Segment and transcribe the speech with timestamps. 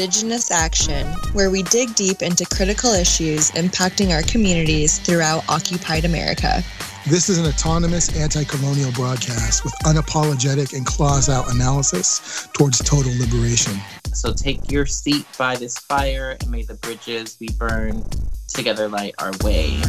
[0.00, 6.62] Indigenous Action, where we dig deep into critical issues impacting our communities throughout occupied America.
[7.06, 13.12] This is an autonomous anti colonial broadcast with unapologetic and claws out analysis towards total
[13.18, 13.78] liberation.
[14.14, 18.02] So take your seat by this fire and may the bridges we burn
[18.48, 19.82] together light our way.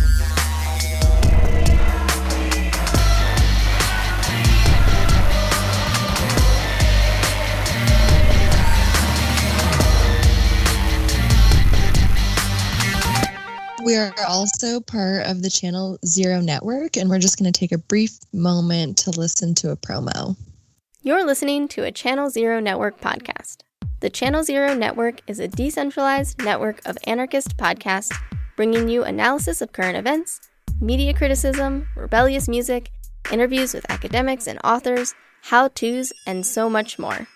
[13.83, 17.71] We are also part of the Channel Zero Network, and we're just going to take
[17.71, 20.35] a brief moment to listen to a promo.
[21.01, 23.61] You're listening to a Channel Zero Network podcast.
[24.01, 28.15] The Channel Zero Network is a decentralized network of anarchist podcasts
[28.55, 30.39] bringing you analysis of current events,
[30.79, 32.91] media criticism, rebellious music,
[33.31, 37.27] interviews with academics and authors, how to's, and so much more.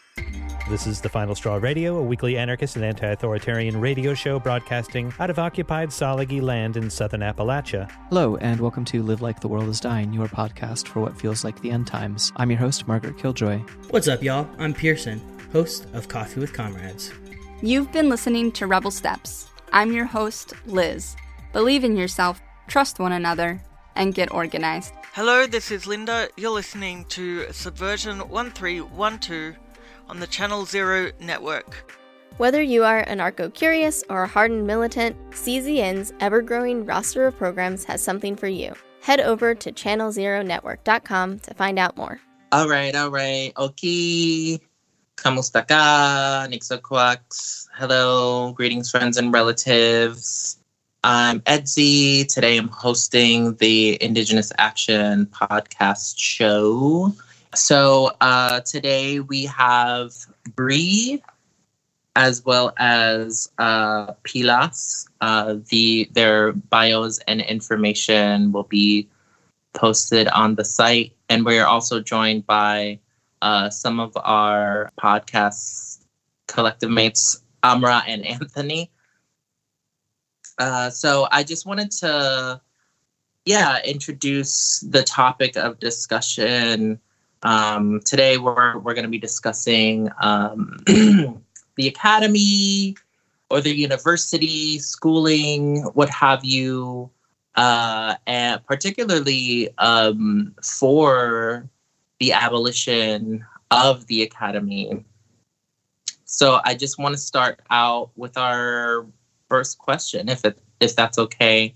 [0.68, 5.14] This is The Final Straw Radio, a weekly anarchist and anti authoritarian radio show broadcasting
[5.20, 7.88] out of occupied Tsalagi land in southern Appalachia.
[8.10, 11.44] Hello, and welcome to Live Like the World is Dying, your podcast for what feels
[11.44, 12.34] like the end times.
[12.38, 13.60] I'm your host, Margaret Killjoy.
[13.92, 14.50] What's up, y'all?
[14.58, 15.22] I'm Pearson,
[15.52, 17.14] host of Coffee with Comrades.
[17.62, 19.48] You've been listening to Rebel Steps.
[19.72, 21.16] I'm your host, Liz.
[21.54, 23.62] Believe in yourself, trust one another,
[23.96, 24.94] and get organized.
[25.14, 26.28] Hello, this is Linda.
[26.36, 29.65] You're listening to Subversion 1312
[30.10, 31.92] on the Channel Zero network.
[32.38, 37.86] Whether you are anarcho curious or a hardened militant, CZN's ever growing roster of programs
[37.86, 38.74] has something for you.
[39.02, 42.20] Head over to channelzeronetwork.com to find out more.
[42.52, 43.54] All right, all right.
[43.58, 44.60] Okay.
[45.16, 46.48] Kamusta ka?
[46.50, 47.68] Nixoquax.
[47.74, 48.52] Hello.
[48.54, 50.58] Greetings, friends and relatives.
[51.04, 52.28] I'm Edsy.
[52.28, 57.14] Today I'm hosting the Indigenous Action podcast show.
[57.56, 60.12] So uh, today we have
[60.56, 61.24] Bree
[62.18, 65.08] as well as uh, Pilas.
[65.22, 69.08] Uh, the their bios and information will be
[69.74, 73.00] posted on the site, and we're also joined by
[73.42, 76.04] uh, some of our podcast
[76.48, 78.92] collective mates, Amra and Anthony.
[80.58, 82.62] Uh, so I just wanted to,
[83.46, 87.00] yeah, introduce the topic of discussion
[87.46, 92.98] um, today, we're, we're going to be discussing um, the academy
[93.52, 97.08] or the university, schooling, what have you,
[97.54, 101.70] uh, and particularly um, for
[102.20, 105.06] the abolition of the academy.
[106.24, 109.06] So I just want to start out with our
[109.50, 111.76] first question, if it if that's okay.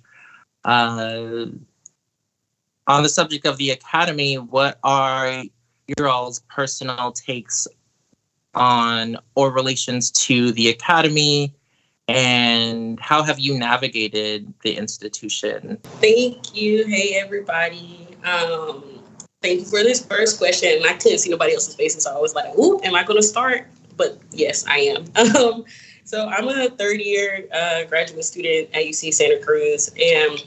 [0.65, 1.45] Uh,
[2.87, 5.43] on the subject of the academy, what are
[5.97, 7.67] your all's personal takes
[8.55, 11.53] on or relations to the academy
[12.07, 15.77] and how have you navigated the institution?
[16.01, 16.85] Thank you.
[16.85, 18.07] Hey everybody.
[18.23, 18.83] Um,
[19.41, 22.35] thank you for this first question i couldn't see nobody else's faces so i was
[22.35, 23.67] like ooh am i going to start?
[23.95, 25.05] But yes i am.
[25.35, 25.65] Um,
[26.03, 30.43] so i'm a third year uh, graduate student at uc santa cruz and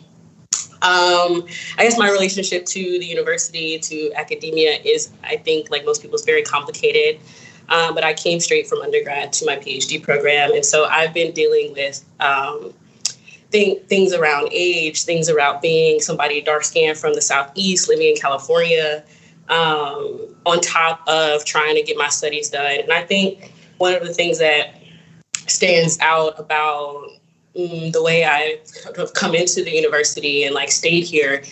[0.83, 1.47] um,
[1.79, 6.17] I guess my relationship to the university, to academia, is I think like most people,
[6.17, 7.21] is very complicated.
[7.69, 11.33] Um, but I came straight from undergrad to my PhD program, and so I've been
[11.33, 12.75] dealing with um,
[13.53, 18.17] th- things around age, things around being somebody dark skinned from the southeast, living in
[18.17, 19.05] California,
[19.49, 22.81] um, on top of trying to get my studies done.
[22.81, 24.75] And I think one of the things that
[25.47, 27.09] stands out about
[27.55, 28.59] the way I
[28.97, 31.43] have come into the university and like stayed here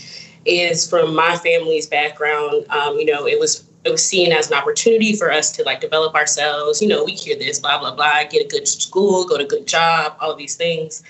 [0.44, 2.67] is from my family's background.
[2.70, 5.81] Um, you know, it was it was seen as an opportunity for us to like
[5.81, 6.82] develop ourselves.
[6.82, 9.49] You know, we hear this blah blah blah, get a good school, go to a
[9.49, 11.02] good job, all of these things.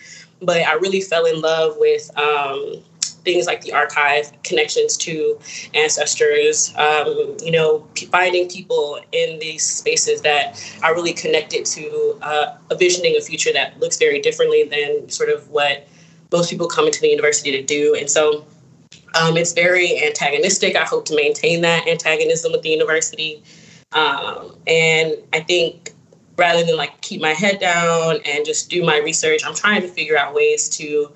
[0.42, 2.82] But I really fell in love with um,
[3.24, 5.38] things like the archive, connections to
[5.74, 12.56] ancestors, um, you know, finding people in these spaces that are really connected to uh,
[12.70, 15.86] a visioning a future that looks very differently than sort of what
[16.32, 17.94] most people come into the university to do.
[17.94, 18.44] And so
[19.14, 20.76] um, it's very antagonistic.
[20.76, 23.42] I hope to maintain that antagonism with the university.
[23.92, 25.92] Um, and I think
[26.36, 29.88] rather than like keep my head down and just do my research, I'm trying to
[29.88, 31.12] figure out ways to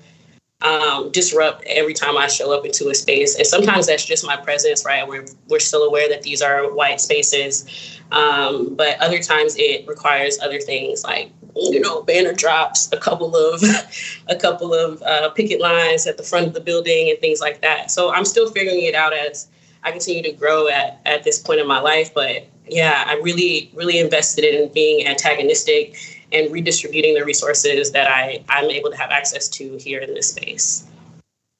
[0.61, 3.35] um, disrupt every time I show up into a space.
[3.35, 5.07] And sometimes that's just my presence, right?
[5.07, 7.99] We're, we're still aware that these are white spaces.
[8.11, 13.35] Um, but other times it requires other things like you know, banner drops, a couple
[13.35, 13.63] of
[14.27, 17.61] a couple of uh, picket lines at the front of the building, and things like
[17.61, 17.91] that.
[17.91, 19.47] So I'm still figuring it out as
[19.83, 22.13] I continue to grow at at this point in my life.
[22.13, 25.95] But yeah, I'm really really invested in being antagonistic
[26.31, 30.29] and redistributing the resources that I I'm able to have access to here in this
[30.29, 30.87] space.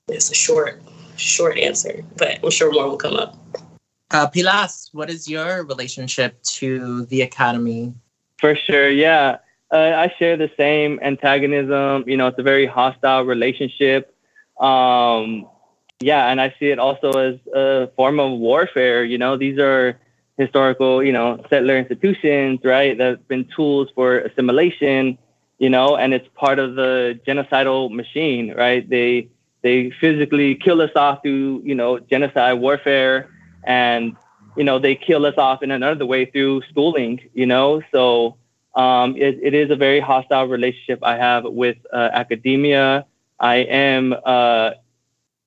[0.07, 0.81] It's a short
[1.17, 3.35] short answer, but I'm sure more will come up.
[4.11, 7.93] Uh, Pilas, what is your relationship to the academy?
[8.37, 9.37] For sure, yeah.
[9.71, 12.03] Uh, I share the same antagonism.
[12.07, 14.15] You know, it's a very hostile relationship.
[14.59, 15.47] Um,
[15.99, 19.03] yeah, and I see it also as a form of warfare.
[19.03, 19.99] You know, these are
[20.37, 22.97] historical, you know, settler institutions, right?
[22.97, 25.17] That have been tools for assimilation,
[25.59, 28.87] you know, and it's part of the genocidal machine, right?
[28.87, 29.29] They
[29.61, 33.29] they physically kill us off through, you know, genocide warfare,
[33.63, 34.15] and
[34.55, 37.81] you know they kill us off in another way through schooling, you know.
[37.91, 38.37] So
[38.75, 43.05] um, it, it is a very hostile relationship I have with uh, academia.
[43.39, 44.71] I am uh,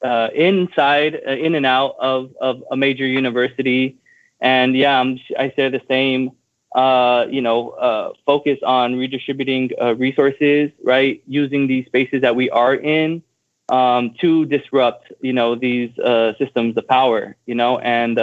[0.03, 3.97] uh, inside, uh, in and out of, of a major university.
[4.41, 6.33] And yeah, I'm, i share the same,
[6.75, 11.23] uh, you know, uh, focus on redistributing resources, right?
[11.27, 13.23] Using these spaces that we are in
[13.69, 15.91] um, to disrupt, you know, these
[16.39, 18.19] systems of power, you know, and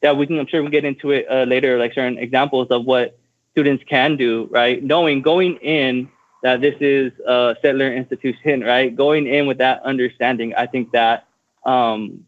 [0.00, 3.18] yeah, we can, I'm sure we'll get into it later, like certain examples of what
[3.52, 4.82] students can do, right?
[4.82, 6.08] Knowing going in
[6.42, 8.94] that this is a settler institution, right?
[8.94, 11.26] Going in with that understanding, I think that
[11.64, 12.24] um,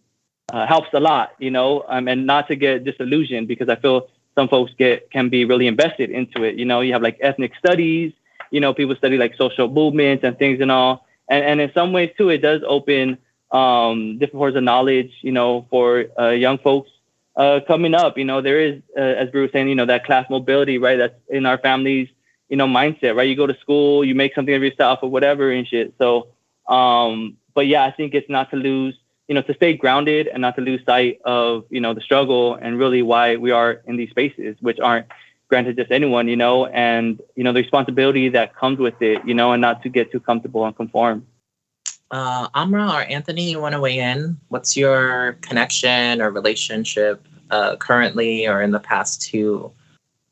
[0.53, 4.09] uh, helps a lot, you know, um, and not to get disillusioned because I feel
[4.35, 6.57] some folks get can be really invested into it.
[6.57, 8.13] You know, you have like ethnic studies,
[8.51, 11.93] you know, people study like social movements and things and all, and and in some
[11.93, 13.19] ways too, it does open
[13.51, 16.91] um, different forms of knowledge, you know, for uh, young folks
[17.37, 18.17] uh, coming up.
[18.19, 20.97] You know, there is, uh, as Bruce was saying, you know, that class mobility, right?
[20.97, 22.09] That's in our families,
[22.49, 23.29] you know, mindset, right?
[23.29, 25.95] You go to school, you make something of yourself or whatever and shit.
[25.99, 26.29] So,
[26.69, 28.97] um, but yeah, I think it's not to lose,
[29.31, 32.57] you know, to stay grounded and not to lose sight of, you know, the struggle
[32.57, 35.07] and really why we are in these spaces, which aren't
[35.47, 39.33] granted just anyone, you know, and, you know, the responsibility that comes with it, you
[39.33, 41.25] know, and not to get too comfortable and conform.
[42.11, 44.37] Uh, Amra or Anthony, you want to weigh in?
[44.49, 49.71] What's your connection or relationship uh, currently or in the past to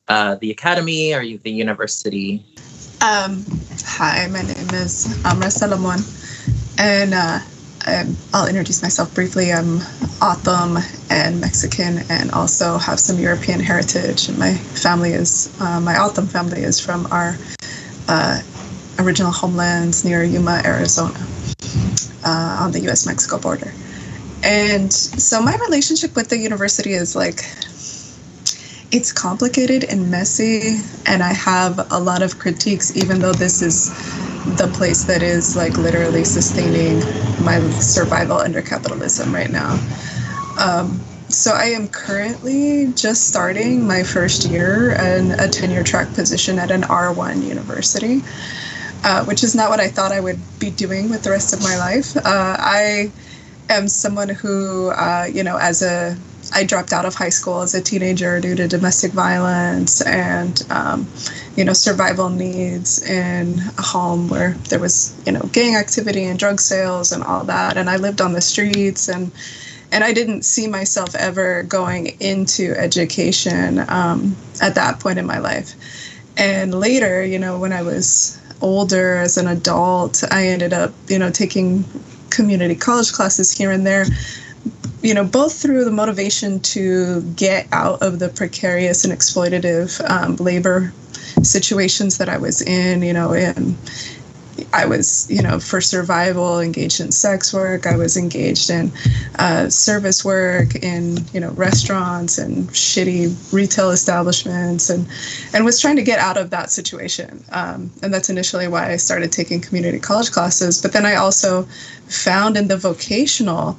[0.08, 2.44] uh, the academy or the university?
[3.00, 3.44] Um,
[3.84, 6.00] hi, my name is Amra Salomon,
[6.78, 7.14] and
[7.88, 8.04] uh,
[8.34, 9.52] I'll introduce myself briefly.
[9.52, 9.80] I'm
[10.22, 10.78] O'odham
[11.10, 14.28] and Mexican, and also have some European heritage.
[14.28, 17.36] And my family is uh, my O'odham family is from our
[18.08, 18.42] uh,
[18.98, 21.18] original homelands near Yuma, Arizona
[22.24, 23.72] uh, on the US Mexico border.
[24.44, 27.40] And so my relationship with the university is like,
[28.90, 33.90] it's complicated and messy, and I have a lot of critiques, even though this is
[34.56, 37.00] the place that is like literally sustaining
[37.44, 39.72] my survival under capitalism right now.
[40.58, 46.58] Um, so I am currently just starting my first year in a tenure track position
[46.58, 48.22] at an R1 university
[49.04, 51.62] uh, which is not what I thought I would be doing with the rest of
[51.62, 52.16] my life.
[52.16, 53.12] Uh, I
[53.68, 56.16] am someone who, uh, you know, as a
[56.52, 61.06] I dropped out of high school as a teenager due to domestic violence and, um,
[61.56, 66.38] you know, survival needs in a home where there was, you know, gang activity and
[66.38, 67.76] drug sales and all that.
[67.76, 69.30] And I lived on the streets and
[69.90, 75.38] and I didn't see myself ever going into education um, at that point in my
[75.38, 75.74] life.
[76.36, 81.18] And later, you know, when I was older as an adult, I ended up, you
[81.18, 81.84] know, taking
[82.30, 84.04] community college classes here and there,
[85.02, 90.36] you know, both through the motivation to get out of the precarious and exploitative um,
[90.36, 90.92] labor
[91.42, 93.76] situations that I was in, you know, and
[94.72, 97.86] I was, you know, for survival, engaged in sex work.
[97.86, 98.92] I was engaged in
[99.38, 105.06] uh, service work in, you know, restaurants and shitty retail establishments, and
[105.52, 107.44] and was trying to get out of that situation.
[107.52, 110.82] Um, and that's initially why I started taking community college classes.
[110.82, 111.62] But then I also
[112.08, 113.78] found in the vocational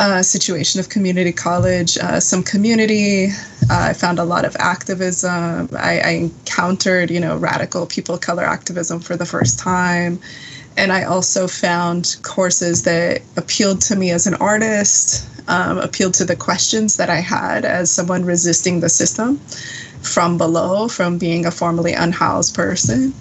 [0.00, 3.26] uh, situation of community college, uh, some community.
[3.68, 5.68] Uh, I found a lot of activism.
[5.76, 10.18] I, I, encountered, you know, radical people of color activism for the first time.
[10.78, 16.24] And I also found courses that appealed to me as an artist, um, appealed to
[16.24, 19.36] the questions that I had as someone resisting the system
[20.00, 23.12] from below, from being a formerly unhoused person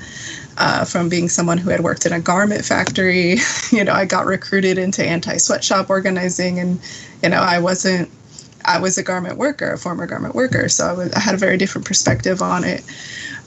[0.60, 3.38] uh, from being someone who had worked in a garment factory.
[3.72, 6.80] you know, I got recruited into anti sweatshop organizing, and
[7.24, 8.12] you know, I wasn't.
[8.66, 11.38] I was a garment worker, a former garment worker, so I, was, I had a
[11.38, 12.84] very different perspective on it.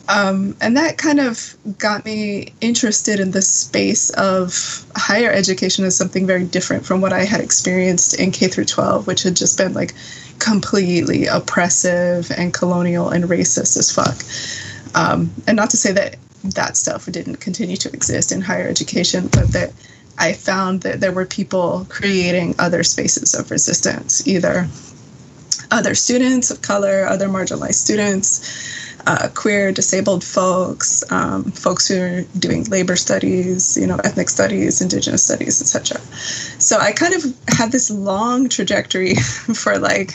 [0.09, 5.95] Um, and that kind of got me interested in the space of higher education as
[5.95, 9.59] something very different from what I had experienced in K through 12, which had just
[9.59, 9.95] been like
[10.39, 14.17] completely oppressive and colonial and racist as fuck.
[14.97, 19.29] Um, and not to say that that stuff didn't continue to exist in higher education,
[19.29, 19.73] but that
[20.19, 24.69] I found that there were people creating other spaces of resistance, either
[25.71, 32.23] other students of color, other marginalized students, uh, queer, disabled folks, um, folks who are
[32.39, 35.99] doing labor studies, you know, ethnic studies, indigenous studies, etc.
[36.61, 39.15] So I kind of had this long trajectory
[39.55, 40.15] for like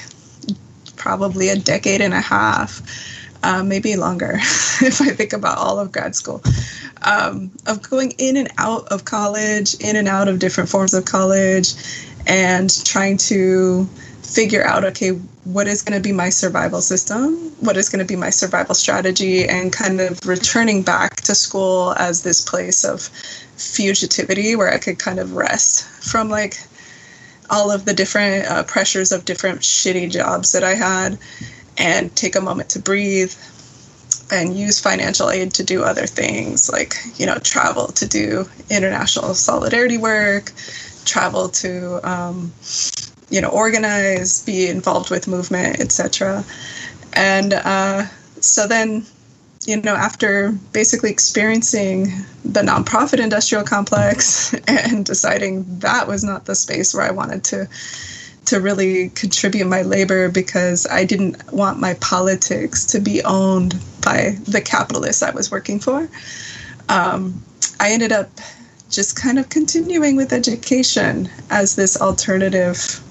[0.95, 2.81] probably a decade and a half,
[3.43, 4.33] uh, maybe longer,
[4.81, 6.41] if I think about all of grad school,
[7.03, 11.05] um, of going in and out of college, in and out of different forms of
[11.05, 11.73] college,
[12.25, 13.85] and trying to
[14.21, 15.11] figure out okay
[15.45, 17.35] what is going to be my survival system?
[17.61, 19.47] What is going to be my survival strategy?
[19.47, 23.09] And kind of returning back to school as this place of
[23.57, 26.59] fugitivity where i could kind of rest from like
[27.49, 31.17] all of the different uh, pressures of different shitty jobs that i had
[31.77, 33.33] and take a moment to breathe
[34.31, 39.33] and use financial aid to do other things like you know travel to do international
[39.33, 40.51] solidarity work
[41.05, 42.51] travel to um,
[43.29, 46.43] you know organize be involved with movement etc
[47.13, 48.05] and uh,
[48.41, 49.05] so then
[49.65, 52.05] you know after basically experiencing
[52.43, 57.67] the nonprofit industrial complex and deciding that was not the space where i wanted to
[58.47, 64.35] to really contribute my labor because i didn't want my politics to be owned by
[64.43, 66.07] the capitalists i was working for
[66.89, 67.41] um,
[67.79, 68.29] i ended up
[68.89, 73.01] just kind of continuing with education as this alternative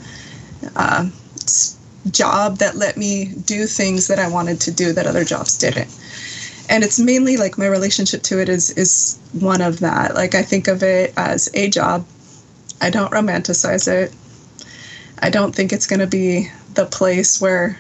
[0.75, 1.09] uh,
[2.11, 5.95] job that let me do things that I wanted to do that other jobs didn't.
[6.69, 10.15] And it's mainly like my relationship to it is is one of that.
[10.15, 12.07] Like I think of it as a job.
[12.81, 14.13] I don't romanticize it.
[15.21, 17.79] I don't think it's going to be the place where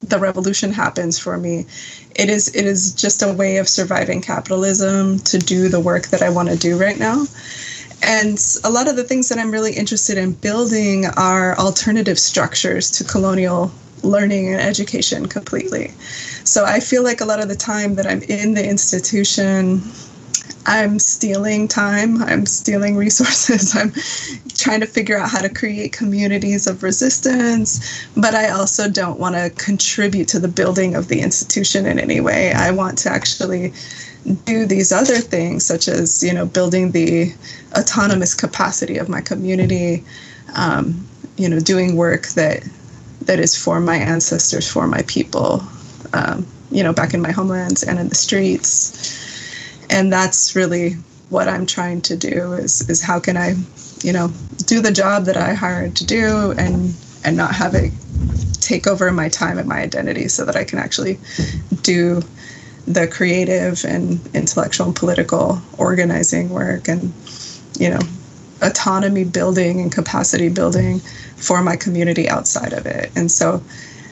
[0.00, 1.66] the revolution happens for me.
[2.14, 6.22] It is it is just a way of surviving capitalism to do the work that
[6.22, 7.26] I want to do right now.
[8.02, 12.90] And a lot of the things that I'm really interested in building are alternative structures
[12.92, 13.72] to colonial
[14.04, 15.88] learning and education completely.
[16.44, 19.82] So I feel like a lot of the time that I'm in the institution,
[20.68, 23.90] I'm stealing time, I'm stealing resources, I'm
[24.54, 29.34] trying to figure out how to create communities of resistance, but I also don't want
[29.34, 32.52] to contribute to the building of the institution in any way.
[32.52, 33.72] I want to actually
[34.44, 37.32] do these other things, such as you know building the
[37.72, 40.04] autonomous capacity of my community,
[40.54, 41.08] um,
[41.38, 42.62] you know, doing work that
[43.22, 45.62] that is for my ancestors, for my people,
[46.12, 49.17] um, you know, back in my homelands and in the streets,
[49.90, 50.94] and that's really
[51.30, 53.54] what I'm trying to do is is how can I,
[54.02, 54.32] you know,
[54.66, 57.92] do the job that I hired to do and and not have it
[58.60, 61.18] take over my time and my identity so that I can actually
[61.82, 62.22] do
[62.86, 67.12] the creative and intellectual and political organizing work and
[67.78, 68.00] you know
[68.62, 70.98] autonomy building and capacity building
[71.36, 73.10] for my community outside of it.
[73.14, 73.62] And so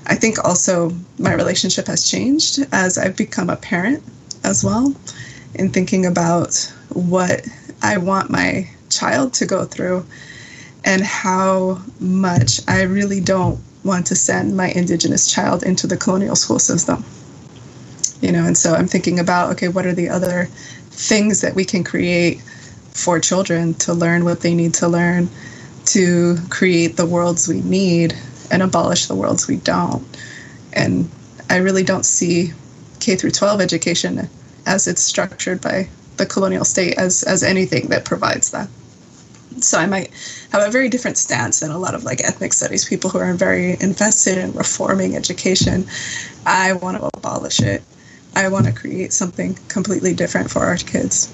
[0.07, 4.03] i think also my relationship has changed as i've become a parent
[4.45, 4.95] as well
[5.55, 6.55] in thinking about
[6.91, 7.47] what
[7.83, 10.05] i want my child to go through
[10.85, 16.35] and how much i really don't want to send my indigenous child into the colonial
[16.35, 17.05] school system.
[18.21, 20.47] You know and so i'm thinking about okay what are the other
[20.91, 22.41] things that we can create
[22.91, 25.29] for children to learn what they need to learn
[25.87, 28.15] to create the worlds we need
[28.51, 30.05] and abolish the worlds we don't?
[30.73, 31.11] And
[31.51, 32.53] i really don't see
[33.01, 34.29] k through 12 education
[34.67, 38.69] as it's structured by the colonial state as as anything that provides that
[39.61, 40.11] so i might
[40.51, 43.33] have a very different stance than a lot of like ethnic studies people who are
[43.35, 45.87] very invested in reforming education
[46.47, 47.83] i want to abolish it
[48.37, 51.33] I want to create something completely different for our kids.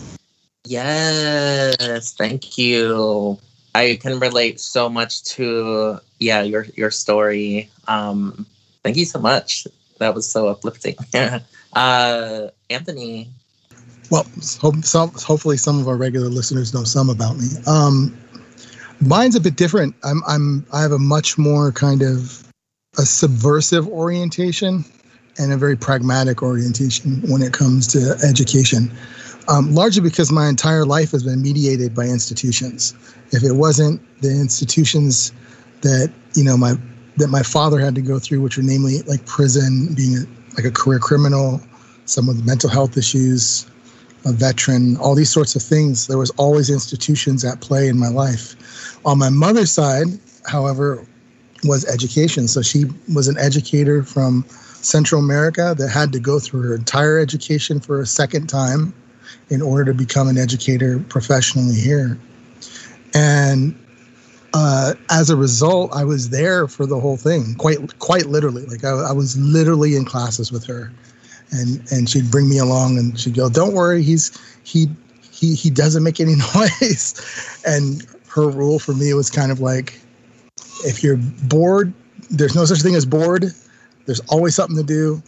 [0.64, 3.38] Yes, thank you.
[3.74, 7.68] I can relate so much to yeah your your story.
[7.88, 8.46] Um,
[8.84, 9.66] thank you so much.
[9.98, 10.94] That was so uplifting.
[11.74, 13.28] uh, Anthony.
[14.10, 17.48] Well, so, hopefully some of our regular listeners know some about me.
[17.66, 18.16] Um,
[19.00, 19.94] mine's a bit different.
[20.04, 22.46] I'm I'm I have a much more kind of
[22.98, 24.84] a subversive orientation
[25.38, 28.92] and a very pragmatic orientation when it comes to education.
[29.48, 32.94] Um, largely because my entire life has been mediated by institutions.
[33.32, 35.32] If it wasn't the institutions
[35.80, 36.74] that you know my
[37.16, 40.64] that my father had to go through, which were namely like prison, being a, like
[40.64, 41.60] a career criminal,
[42.04, 43.66] someone with mental health issues,
[44.24, 46.06] a veteran, all these sorts of things.
[46.06, 48.54] There was always institutions at play in my life.
[49.04, 50.06] On my mother's side,
[50.46, 51.04] however,
[51.64, 52.48] was education.
[52.48, 57.18] So she was an educator from Central America that had to go through her entire
[57.18, 58.92] education for a second time
[59.50, 62.18] in order to become an educator professionally here.
[63.14, 63.78] And
[64.54, 68.64] uh, as a result, I was there for the whole thing, quite quite literally.
[68.66, 70.92] Like I, I, was literally in classes with her,
[71.50, 74.88] and and she'd bring me along, and she'd go, "Don't worry, he's he
[75.30, 80.00] he he doesn't make any noise." And her rule for me was kind of like,
[80.84, 81.92] if you're bored,
[82.30, 83.52] there's no such thing as bored.
[84.06, 85.22] There's always something to do.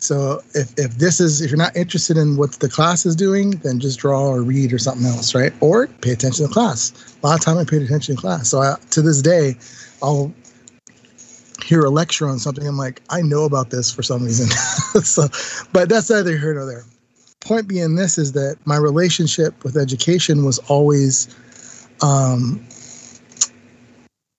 [0.00, 3.50] So if, if this is if you're not interested in what the class is doing,
[3.62, 5.52] then just draw or read or something else, right?
[5.60, 6.92] Or pay attention to class.
[7.22, 8.48] A lot of time I paid attention to class.
[8.48, 9.56] So I, to this day,
[10.02, 10.32] I'll
[11.62, 12.66] hear a lecture on something.
[12.66, 14.48] I'm like, I know about this for some reason.
[15.02, 15.28] so,
[15.74, 16.84] but that's neither here nor there.
[17.40, 21.34] Point being, this is that my relationship with education was always
[22.02, 22.66] um,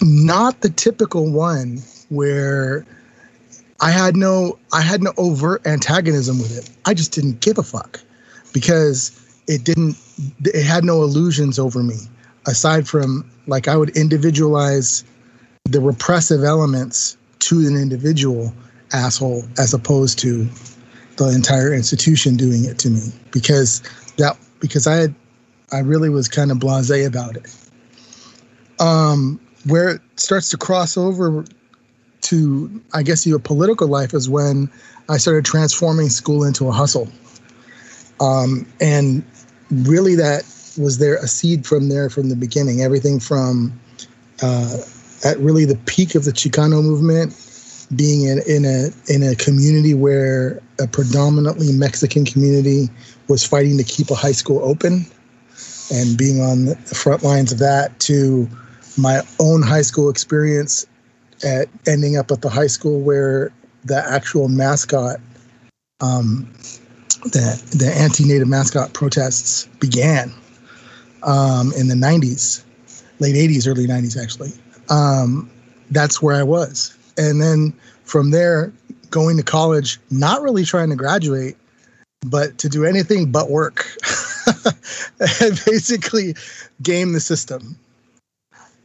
[0.01, 2.83] not the typical one where
[3.81, 6.69] I had no I had no overt antagonism with it.
[6.85, 7.99] I just didn't give a fuck
[8.53, 9.11] because
[9.47, 9.97] it didn't
[10.45, 11.97] it had no illusions over me
[12.45, 15.03] aside from like I would individualize
[15.65, 18.53] the repressive elements to an individual
[18.93, 20.47] asshole as opposed to
[21.17, 23.81] the entire institution doing it to me because
[24.17, 25.15] that because I had
[25.71, 27.55] I really was kind of blasé about it.
[28.79, 31.45] Um, where it starts to cross over
[32.21, 34.69] to I guess your political life is when
[35.09, 37.09] I started transforming school into a hustle.
[38.19, 39.23] Um, and
[39.71, 40.43] really that
[40.77, 42.81] was there a seed from there from the beginning.
[42.81, 43.77] Everything from
[44.41, 44.77] uh,
[45.23, 47.35] at really the peak of the Chicano movement,
[47.95, 52.89] being in, in a in a community where a predominantly Mexican community
[53.27, 55.05] was fighting to keep a high school open,
[55.91, 58.47] and being on the front lines of that to
[58.97, 60.85] my own high school experience
[61.43, 63.51] at ending up at the high school where
[63.85, 65.19] the actual mascot,
[65.99, 66.51] um,
[67.23, 70.33] the the anti-native mascot protests began
[71.23, 72.63] um, in the '90s,
[73.19, 74.51] late '80s, early '90s, actually.
[74.89, 75.49] Um,
[75.91, 77.73] that's where I was, and then
[78.03, 78.73] from there,
[79.09, 81.57] going to college, not really trying to graduate,
[82.25, 83.85] but to do anything but work,
[85.19, 86.35] and basically
[86.81, 87.77] game the system.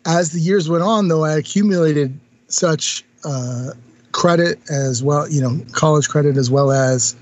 [0.04, 3.70] As the years went on, though, I accumulated such uh,
[4.12, 7.14] credit as well, you know, college credit as well as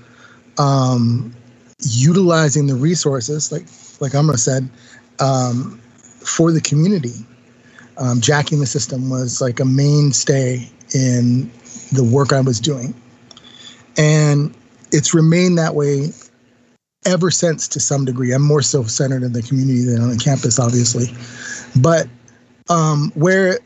[0.57, 1.35] um,
[1.81, 3.65] utilizing the resources, like
[3.99, 4.69] like Amra said,
[5.19, 5.79] um,
[6.19, 7.13] for the community.
[7.97, 11.49] Um, jacking the system was like a mainstay in
[11.93, 12.93] the work I was doing,
[13.97, 14.53] and
[14.91, 16.09] it's remained that way
[17.05, 18.33] ever since to some degree.
[18.33, 21.07] I'm more so centered in the community than on the campus, obviously,
[21.81, 22.07] but
[22.69, 23.59] um, where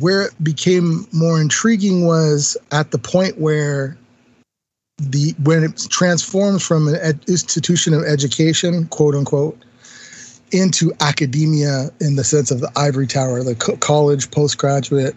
[0.00, 3.96] where it became more intriguing was at the point where
[4.98, 9.58] the when it transforms from an ed- institution of education, quote unquote,
[10.52, 15.14] into academia in the sense of the ivory tower, the co- college postgraduate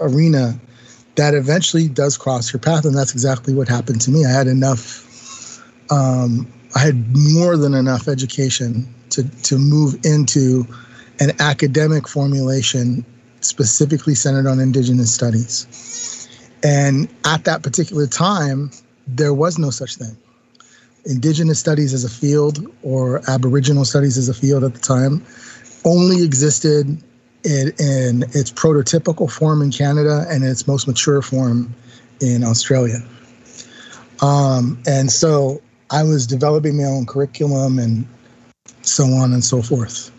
[0.00, 0.58] arena,
[1.16, 4.24] that eventually does cross your path, and that's exactly what happened to me.
[4.24, 5.02] I had enough.
[5.90, 10.66] Um, I had more than enough education to to move into
[11.20, 13.04] an academic formulation
[13.44, 16.28] specifically centered on Indigenous studies.
[16.62, 18.70] And at that particular time,
[19.06, 20.16] there was no such thing.
[21.04, 25.24] Indigenous studies as a field or Aboriginal studies as a field at the time
[25.84, 26.86] only existed
[27.44, 31.74] in, in its prototypical form in Canada and its most mature form
[32.20, 33.00] in Australia.
[34.22, 38.08] Um, and so I was developing my own curriculum and
[38.80, 40.10] so on and so forth.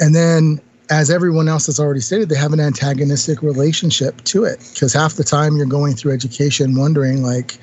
[0.00, 4.58] And then as everyone else has already stated, they have an antagonistic relationship to it.
[4.72, 7.58] Because half the time you're going through education wondering, like,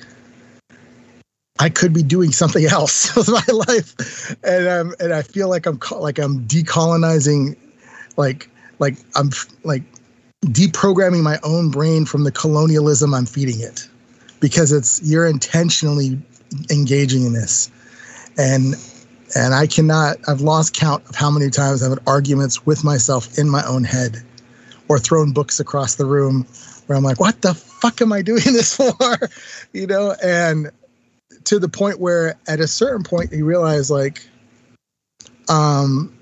[1.58, 5.66] I could be doing something else with my life, and um, and I feel like
[5.66, 7.56] I'm like I'm decolonizing,
[8.16, 9.30] like like I'm
[9.64, 9.82] like
[10.44, 13.88] deprogramming my own brain from the colonialism I'm feeding it,
[14.40, 16.20] because it's you're intentionally
[16.70, 17.70] engaging in this,
[18.36, 18.74] and
[19.34, 23.38] and I cannot, I've lost count of how many times I've had arguments with myself
[23.38, 24.22] in my own head
[24.88, 26.46] or thrown books across the room
[26.86, 28.94] where I'm like, what the fuck am I doing this for?
[29.72, 30.70] you know, and
[31.44, 34.26] to the point where at a certain point you realize like,
[35.48, 36.16] um,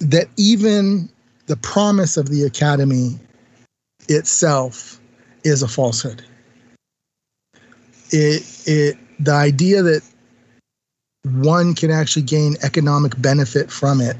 [0.00, 1.08] that even
[1.46, 3.18] the promise of the academy
[4.08, 5.00] itself
[5.44, 6.24] is a falsehood.
[8.10, 10.02] it it the idea that
[11.36, 14.16] one can actually gain economic benefit from it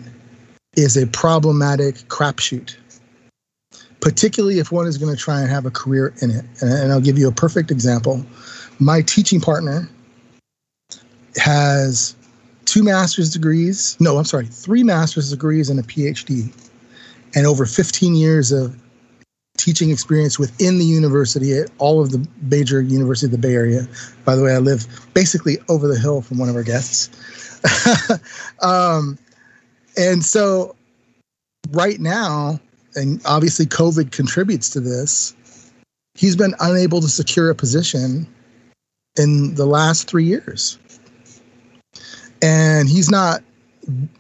[0.76, 2.76] is a problematic crapshoot
[4.00, 6.44] particularly if one is going to try and have a career in it.
[6.60, 8.24] And, i'll give you a perfect example.
[8.78, 9.88] My teaching partner
[11.36, 12.14] has
[12.64, 16.52] two master's degrees no i'm sorry three master's degrees and a phd
[17.34, 18.76] and over 15 years of
[19.58, 23.86] teaching experience within the university at all of the major university of the Bay Area.
[24.24, 27.10] By the way, I live basically over the hill from one of our guests.
[28.62, 29.18] um,
[29.98, 30.74] and so
[31.70, 32.58] right now,
[32.94, 35.34] and obviously COVID contributes to this,
[36.14, 38.26] he's been unable to secure a position
[39.18, 40.78] in the last three years.
[42.40, 43.42] And he's not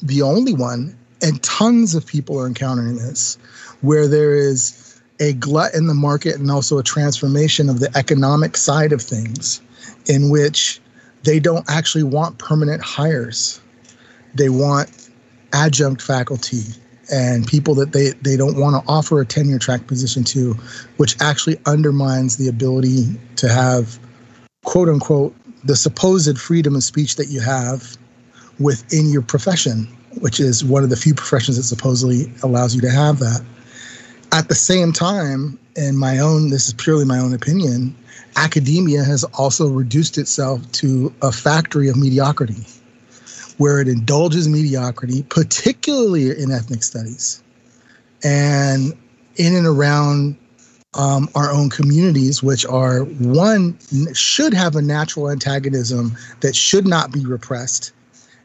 [0.02, 3.38] the only one, and tons of people are encountering this
[3.80, 4.87] where there is
[5.20, 9.60] a glut in the market and also a transformation of the economic side of things
[10.06, 10.80] in which
[11.24, 13.60] they don't actually want permanent hires.
[14.34, 15.10] They want
[15.52, 16.62] adjunct faculty
[17.10, 20.52] and people that they, they don't want to offer a tenure track position to,
[20.98, 23.98] which actually undermines the ability to have,
[24.64, 27.96] quote unquote, the supposed freedom of speech that you have
[28.60, 29.88] within your profession,
[30.20, 33.44] which is one of the few professions that supposedly allows you to have that
[34.32, 37.94] at the same time, in my own, this is purely my own opinion,
[38.36, 42.66] academia has also reduced itself to a factory of mediocrity,
[43.56, 47.42] where it indulges mediocrity, particularly in ethnic studies,
[48.22, 48.92] and
[49.36, 50.36] in and around
[50.94, 53.78] um, our own communities, which are one
[54.14, 57.92] should have a natural antagonism that should not be repressed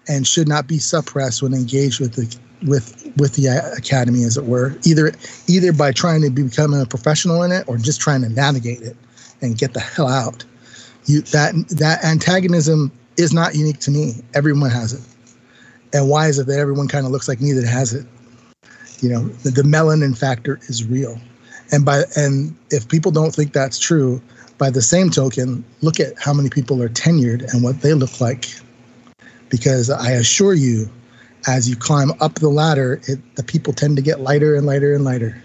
[0.07, 4.37] and should not be suppressed when engaged with the with with the uh, academy, as
[4.37, 5.13] it were, either
[5.47, 8.97] either by trying to become a professional in it or just trying to navigate it
[9.41, 10.45] and get the hell out.
[11.05, 14.13] You that that antagonism is not unique to me.
[14.33, 15.01] Everyone has it.
[15.93, 18.05] And why is it that everyone kind of looks like me that has it?
[19.01, 21.19] You know, the, the melanin factor is real.
[21.71, 24.21] And by and if people don't think that's true,
[24.57, 28.21] by the same token, look at how many people are tenured and what they look
[28.21, 28.47] like.
[29.49, 30.89] Because I assure you,
[31.47, 34.93] as you climb up the ladder, it, the people tend to get lighter and lighter
[34.93, 35.41] and lighter.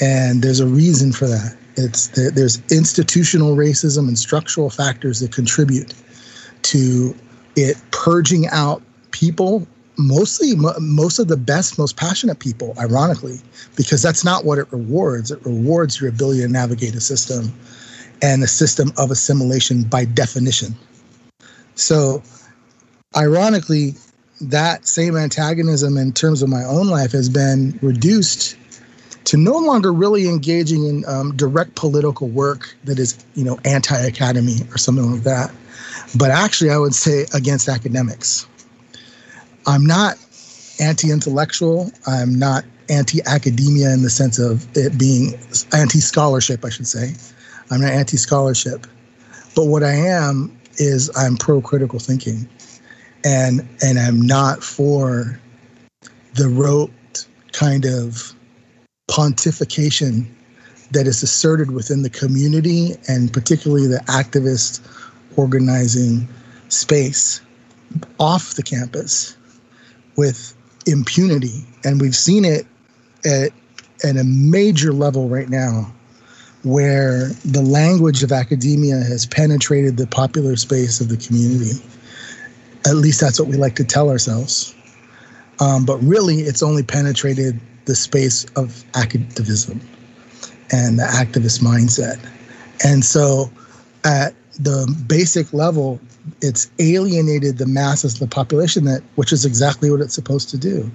[0.00, 1.56] And there's a reason for that.
[1.76, 5.92] It's there's institutional racism and structural factors that contribute
[6.62, 7.14] to
[7.56, 9.66] it purging out people,
[9.98, 13.38] mostly most of the best, most passionate people, ironically,
[13.76, 15.30] because that's not what it rewards.
[15.30, 17.52] It rewards your ability to navigate a system
[18.22, 20.74] and a system of assimilation by definition.
[21.74, 22.22] So,
[23.16, 23.94] ironically,
[24.50, 28.56] that same antagonism in terms of my own life has been reduced
[29.24, 34.58] to no longer really engaging in um, direct political work that is, you know, anti-academy
[34.70, 35.50] or something like that,
[36.16, 38.46] but actually, I would say against academics.
[39.66, 40.16] I'm not
[40.78, 41.90] anti-intellectual.
[42.06, 45.34] I'm not anti-academia in the sense of it being
[45.72, 47.14] anti-scholarship, I should say.
[47.70, 48.86] I'm not anti-scholarship,
[49.56, 52.48] but what I am is I'm pro-critical thinking
[53.24, 55.40] and and I'm not for
[56.34, 56.90] the rote
[57.52, 58.32] kind of
[59.10, 60.26] pontification
[60.90, 64.80] that is asserted within the community and particularly the activist
[65.36, 66.28] organizing
[66.68, 67.40] space
[68.18, 69.36] off the campus
[70.16, 70.54] with
[70.86, 71.64] impunity.
[71.84, 72.66] And we've seen it
[73.24, 73.50] at
[74.04, 75.92] at a major level right now
[76.62, 81.80] where the language of academia has penetrated the popular space of the community
[82.86, 84.74] at least that's what we like to tell ourselves.
[85.60, 89.80] Um, but really, it's only penetrated the space of activism
[90.72, 92.18] and the activist mindset.
[92.84, 93.50] And so,
[94.04, 96.00] at the basic level,
[96.40, 100.58] it's alienated the masses of the population that, which is exactly what it's supposed to
[100.58, 100.90] do.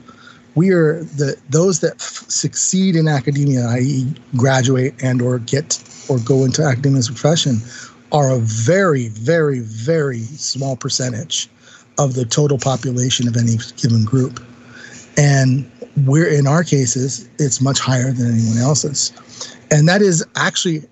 [0.55, 6.19] We are the those that f- succeed in academia, i.e., graduate and or get or
[6.19, 7.59] go into academic profession,
[8.11, 11.49] are a very, very, very small percentage
[11.99, 14.43] of the total population of any given group.
[15.17, 15.69] And
[16.05, 19.11] we're in our cases, it's much higher than anyone else's.
[19.69, 20.83] And that is actually,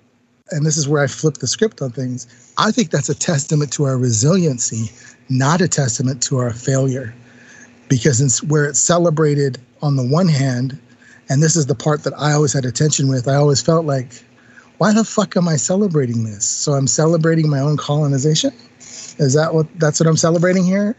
[0.50, 3.72] and this is where I flip the script on things, I think that's a testament
[3.72, 4.90] to our resiliency,
[5.30, 7.14] not a testament to our failure.
[7.88, 10.78] Because it's where it's celebrated on the one hand,
[11.30, 14.22] and this is the part that I always had attention with, I always felt like,
[14.76, 16.44] why the fuck am I celebrating this?
[16.44, 18.52] So I'm celebrating my own colonization?
[19.18, 20.96] Is that what that's what I'm celebrating here?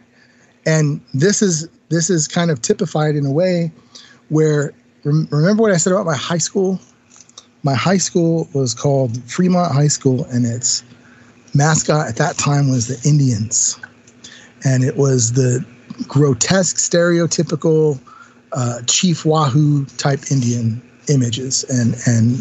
[0.66, 3.72] And this is this is kind of typified in a way
[4.30, 6.80] where remember what I said about my high school?
[7.64, 10.84] My high school was called Fremont High School, and it's
[11.54, 13.80] mascot at that time was the Indians,
[14.64, 15.66] and it was the
[16.08, 18.00] grotesque, stereotypical
[18.54, 22.38] uh, Chief Wahoo type Indian images and and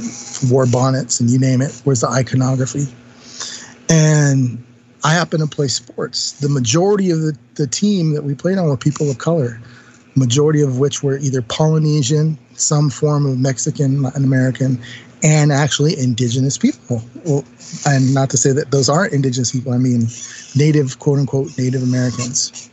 [0.51, 1.81] wore bonnets and you name it.
[1.85, 2.87] Where's the iconography?
[3.89, 4.63] And
[5.05, 6.33] I happen to play sports.
[6.33, 9.61] The majority of the, the team that we played on were people of color,
[10.17, 14.81] majority of which were either Polynesian, some form of Mexican, Latin American,
[15.23, 17.03] and actually indigenous people.
[17.25, 17.45] Well,
[17.87, 20.09] and not to say that those aren't indigenous people, I mean
[20.57, 22.71] native, quote unquote, Native Americans.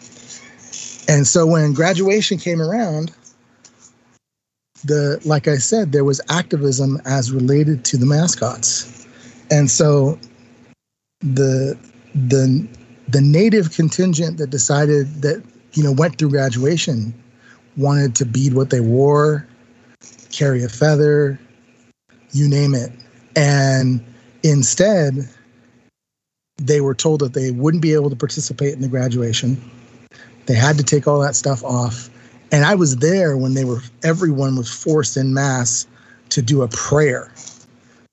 [1.08, 3.12] And so when graduation came around,
[4.84, 9.08] the like I said, there was activism as related to the mascots.
[9.52, 10.20] And so
[11.22, 11.78] the
[12.16, 12.68] the
[13.08, 17.14] the native contingent that decided that, you know, went through graduation
[17.78, 19.46] wanted to bead what they wore,
[20.32, 21.40] carry a feather,
[22.32, 22.92] you name it.
[23.36, 24.04] And
[24.44, 25.30] instead,
[26.58, 29.62] they were told that they wouldn't be able to participate in the graduation.
[30.46, 32.10] They had to take all that stuff off.
[32.52, 35.88] And I was there when they were, everyone was forced in mass
[36.30, 37.32] to do a prayer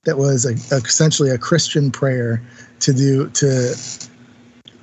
[0.04, 2.42] that was a, essentially a Christian prayer
[2.82, 3.74] to do, to,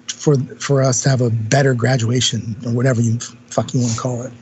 [0.07, 3.99] for, for us to have a better graduation or whatever you fuck you want to
[3.99, 4.33] call it.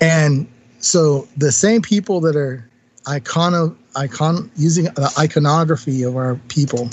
[0.00, 0.46] And
[0.78, 2.68] so the same people that are
[3.06, 6.90] icon, icon using the iconography of our people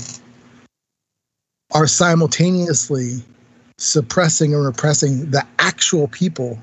[1.74, 3.24] are simultaneously
[3.78, 6.60] suppressing and repressing the actual people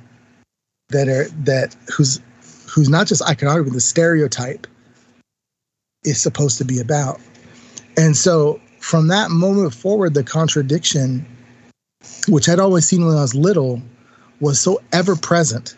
[0.91, 2.21] that are that who's
[2.69, 4.67] who's not just iconography, the stereotype
[6.05, 7.21] is supposed to be about.
[7.97, 11.25] And so from that moment forward, the contradiction,
[12.29, 13.81] which I'd always seen when I was little,
[14.41, 15.77] was so ever present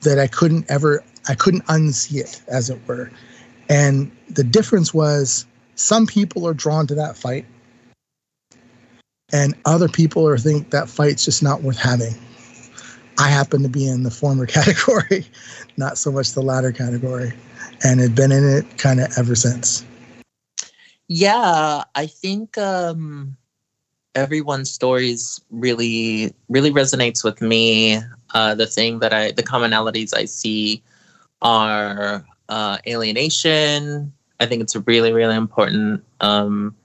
[0.00, 3.10] that I couldn't ever I couldn't unsee it, as it were.
[3.68, 7.44] And the difference was some people are drawn to that fight
[9.32, 12.14] and other people are think that fight's just not worth having.
[13.18, 15.26] I happen to be in the former category,
[15.76, 17.32] not so much the latter category,
[17.84, 19.84] and have been in it kind of ever since.
[21.12, 23.36] Yeah, I think um,
[24.14, 27.98] everyone's stories really, really resonates with me.
[28.32, 30.84] Uh, the thing that I, the commonalities I see
[31.42, 34.12] are uh, alienation.
[34.38, 36.76] I think it's really, really important um,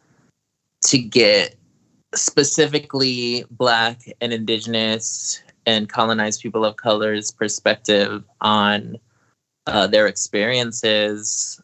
[0.85, 1.53] to get
[2.15, 8.97] specifically Black and Indigenous and colonized people of color's perspective on
[9.67, 11.61] uh, their experiences,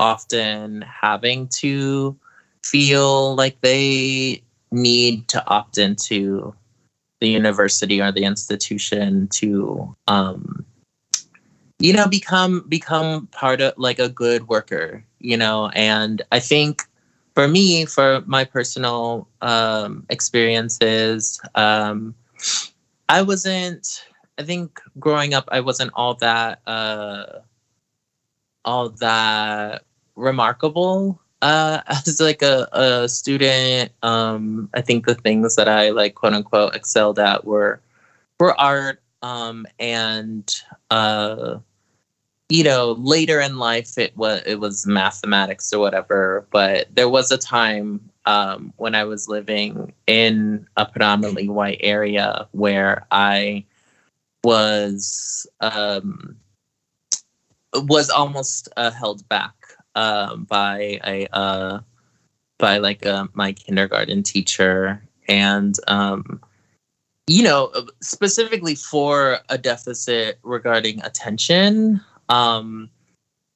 [0.00, 2.16] often having to
[2.64, 6.54] feel like they need to opt into
[7.20, 10.64] the university or the institution to um,
[11.78, 16.82] you know become become part of like a good worker you know and i think
[17.34, 22.14] for me, for my personal um, experiences, um,
[23.08, 24.06] I wasn't.
[24.38, 27.40] I think growing up, I wasn't all that uh,
[28.64, 29.84] all that
[30.16, 33.92] remarkable uh, as like a, a student.
[34.02, 37.80] Um, I think the things that I like quote unquote excelled at were
[38.40, 40.54] were art um, and
[40.90, 41.58] uh,
[42.48, 46.46] you know, later in life it was it was mathematics or whatever.
[46.50, 52.46] But there was a time um, when I was living in a predominantly white area
[52.52, 53.64] where I
[54.42, 56.36] was um,
[57.74, 59.54] was almost uh, held back
[59.94, 61.80] um, by a uh,
[62.58, 66.40] by like uh, my kindergarten teacher and um,
[67.26, 72.90] you know specifically for a deficit regarding attention um,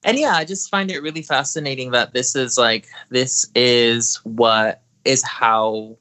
[0.04, 4.82] and yeah, I just find it really fascinating that this is like this is what
[5.04, 5.96] is how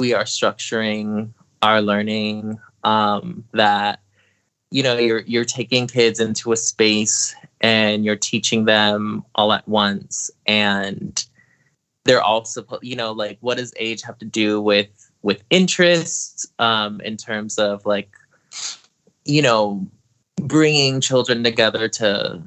[0.00, 2.58] we are structuring our learning.
[2.84, 4.00] Um, that
[4.70, 9.66] you know you're you're taking kids into a space and you're teaching them all at
[9.68, 10.30] once.
[10.46, 11.24] And
[12.06, 17.00] they're also you know like what does age have to do with with interest um
[17.02, 18.16] in terms of like
[19.24, 19.86] you know
[20.36, 22.42] bringing children together to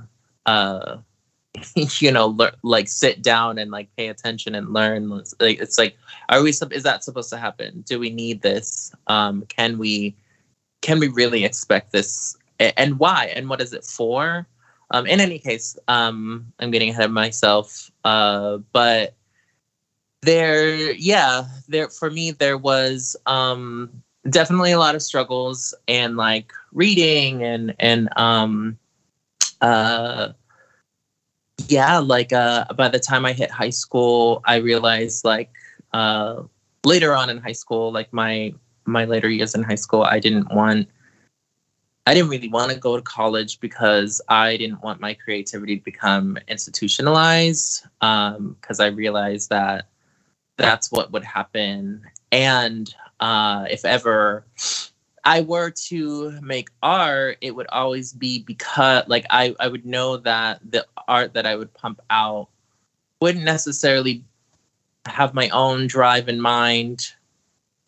[0.45, 0.98] uh
[1.76, 5.10] you know le- like sit down and like pay attention and learn?
[5.10, 5.98] Like it's like
[6.30, 7.84] are we is that supposed to happen?
[7.86, 8.93] Do we need this?
[9.08, 10.15] Um can we
[10.82, 12.38] can we really expect this?
[12.60, 13.32] And why?
[13.36, 14.48] And what is it for
[14.91, 19.15] um in any case um i'm getting ahead of myself uh but
[20.21, 23.89] there yeah there for me there was um
[24.30, 28.78] definitely a lot of struggles and like reading and and um
[29.62, 30.30] uh
[31.67, 35.52] yeah like uh by the time i hit high school i realized like
[35.93, 36.43] uh,
[36.84, 38.54] later on in high school, like my
[38.86, 40.88] my later years in high school, I didn't want
[42.06, 45.84] I didn't really want to go to college because I didn't want my creativity to
[45.84, 47.86] become institutionalized.
[48.00, 49.86] Because um, I realized that
[50.58, 54.46] that's what would happen, and uh, if ever
[55.24, 60.18] I were to make art, it would always be because, like, I I would know
[60.18, 62.50] that the art that I would pump out
[63.22, 64.24] wouldn't necessarily
[65.06, 67.14] have my own drive in mind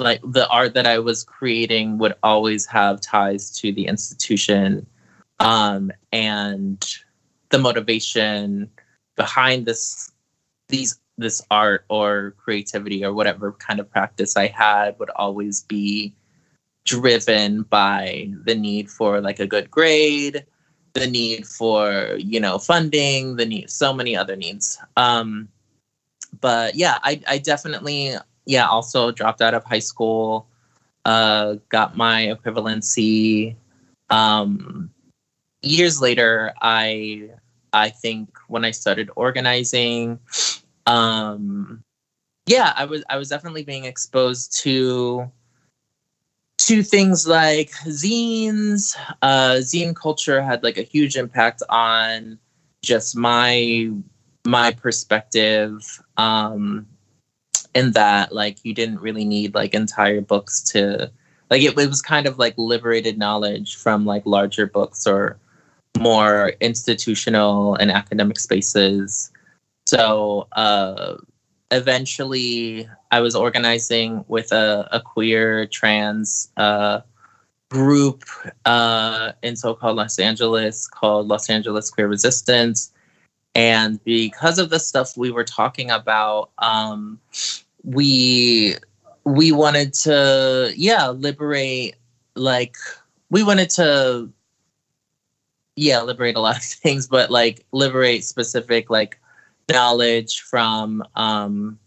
[0.01, 4.85] like the art that I was creating would always have ties to the institution
[5.39, 6.85] um, and
[7.49, 8.69] the motivation
[9.15, 10.11] behind this
[10.69, 16.13] these this art or creativity or whatever kind of practice I had would always be
[16.85, 20.45] driven by the need for like a good grade
[20.93, 24.79] the need for you know funding the need so many other needs.
[24.97, 25.47] Um
[26.39, 30.47] but yeah i i definitely yeah, also dropped out of high school,
[31.05, 33.55] uh, got my equivalency.
[34.09, 34.89] Um,
[35.61, 37.29] years later, I
[37.73, 40.19] I think when I started organizing,
[40.85, 41.83] um,
[42.45, 45.31] yeah, I was I was definitely being exposed to
[46.59, 48.95] to things like zines.
[49.21, 52.37] Uh, zine culture had like a huge impact on
[52.81, 53.91] just my
[54.45, 56.01] my perspective.
[56.17, 56.87] Um,
[57.73, 61.11] in that like you didn't really need like entire books to
[61.49, 65.37] like it, it was kind of like liberated knowledge from like larger books or
[65.99, 69.31] more institutional and academic spaces.
[69.85, 71.17] So uh
[71.71, 76.99] eventually i was organizing with a, a queer trans uh
[77.69, 78.25] group
[78.65, 82.91] uh in so-called los angeles called los angeles queer resistance
[83.55, 87.19] and because of the stuff we were talking about um
[87.83, 88.75] we
[89.25, 91.95] we wanted to yeah liberate
[92.35, 92.75] like
[93.29, 94.29] we wanted to
[95.75, 99.19] yeah liberate a lot of things but like liberate specific like
[99.69, 101.77] knowledge from um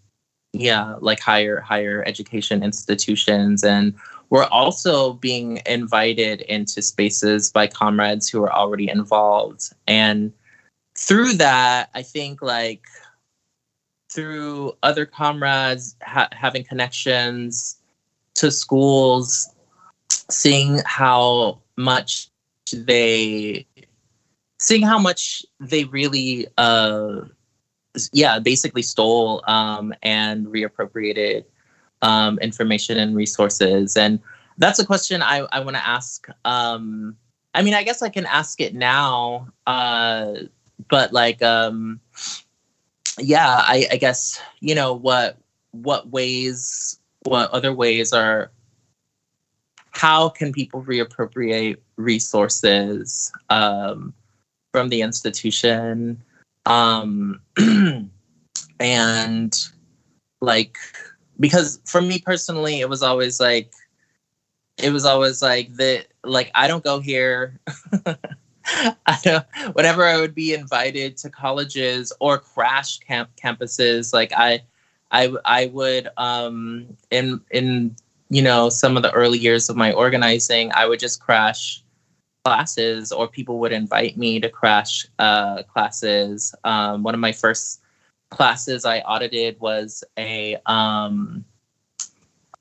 [0.55, 3.65] yeah like higher higher education institutions.
[3.65, 3.95] And
[4.31, 9.73] we're also being invited into spaces by comrades who are already involved.
[9.87, 10.33] And
[10.97, 12.83] through that, I think like
[14.11, 17.77] through other comrades ha- having connections
[18.35, 19.49] to schools,
[20.31, 22.29] seeing how much
[22.73, 23.67] they
[24.61, 27.21] seeing how much they really uh
[28.13, 31.45] yeah basically stole um and reappropriated
[32.03, 33.97] um information and resources.
[33.97, 34.21] And
[34.59, 37.17] that's a question i i want to ask um
[37.55, 40.35] i mean i guess i can ask it now uh
[40.89, 42.01] but like um
[43.19, 45.39] yeah I, I guess you know what
[45.73, 48.51] what ways what other ways are
[49.95, 54.13] how can people reappropriate resources um,
[54.73, 56.21] from the institution?
[56.67, 57.41] Um,
[58.81, 59.55] and
[60.41, 60.77] like
[61.39, 63.73] because for me personally it was always like
[64.79, 67.59] it was always like the like i don't go here
[69.73, 74.63] whenever I would be invited to colleges or crash camp campuses, like I,
[75.11, 77.97] I, I would um, in in
[78.31, 81.83] you know some of the early years of my organizing, I would just crash
[82.45, 86.55] classes, or people would invite me to crash uh, classes.
[86.65, 87.81] Um, one of my first
[88.31, 91.45] classes I audited was a um,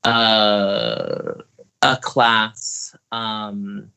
[0.03, 1.33] uh,
[1.81, 2.95] a class.
[3.11, 3.91] Um,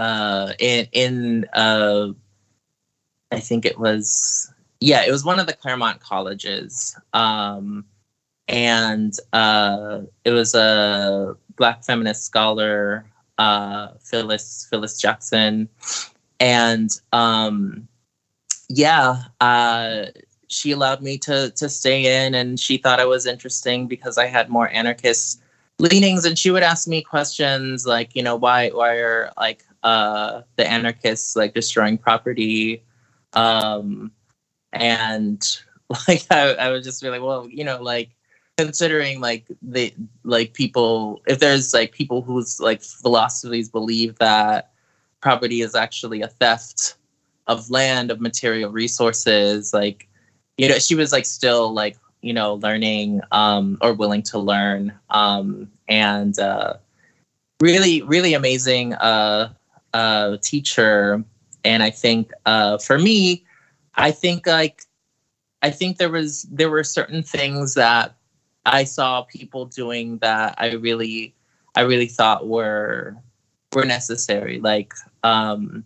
[0.00, 2.08] uh, in in uh,
[3.30, 7.84] I think it was yeah, it was one of the Claremont colleges, um,
[8.48, 13.04] and uh, it was a Black feminist scholar,
[13.36, 15.68] uh, Phyllis Phyllis Jackson,
[16.40, 17.86] and um,
[18.70, 20.06] yeah, uh,
[20.48, 24.28] she allowed me to to stay in, and she thought I was interesting because I
[24.28, 25.42] had more anarchist
[25.78, 30.42] leanings, and she would ask me questions like, you know, why why are like uh,
[30.56, 32.82] the anarchists like destroying property.
[33.32, 34.12] Um,
[34.72, 35.44] and
[36.08, 38.10] like I, I was just really well, you know, like
[38.60, 44.72] considering like the like people if there's like people whose like philosophies believe that
[45.22, 46.96] property is actually a theft
[47.46, 50.06] of land of material resources like
[50.58, 54.92] you know she was like still like you know learning um or willing to learn
[55.08, 56.74] um and uh
[57.62, 59.50] really really amazing uh
[59.94, 61.24] uh, teacher,
[61.64, 63.44] and I think uh, for me,
[63.94, 64.82] I think like
[65.62, 68.14] I think there was there were certain things that
[68.66, 71.34] I saw people doing that I really
[71.74, 73.16] I really thought were
[73.72, 74.60] were necessary.
[74.60, 75.84] Like um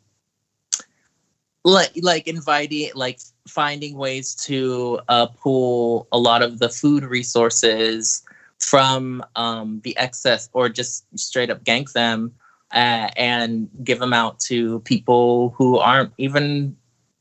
[1.65, 8.23] like like inviting like finding ways to uh, pull a lot of the food resources
[8.59, 12.33] from um, the excess or just straight up gank them
[12.75, 16.77] uh, and give them out to people who aren't even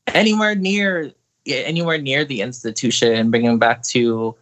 [0.08, 1.12] anywhere near
[1.46, 4.34] anywhere near the institution and bring them back to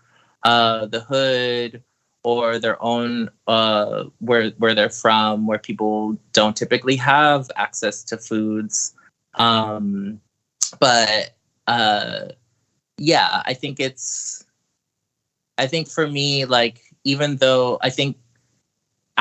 [0.44, 1.82] uh, the hood
[2.24, 8.16] or their own uh, where where they're from, where people don't typically have access to
[8.16, 8.94] foods.
[9.34, 10.20] Um,
[10.78, 11.34] but
[11.66, 12.28] uh,
[12.98, 14.44] yeah, I think it's.
[15.58, 18.16] I think for me, like even though I think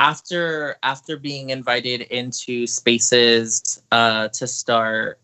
[0.02, 5.20] after after being invited into spaces uh, to start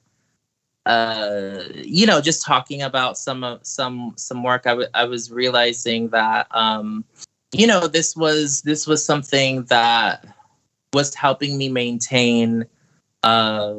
[0.86, 5.30] uh, you know, just talking about some of some some work, I, w- I was
[5.30, 7.03] realizing that um,
[7.51, 10.25] you know this was this was something that
[10.93, 12.65] was helping me maintain
[13.23, 13.75] uh,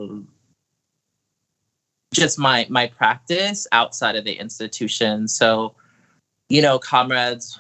[2.13, 5.29] just my my practice outside of the institution.
[5.29, 5.75] So,
[6.51, 7.59] you know, comrades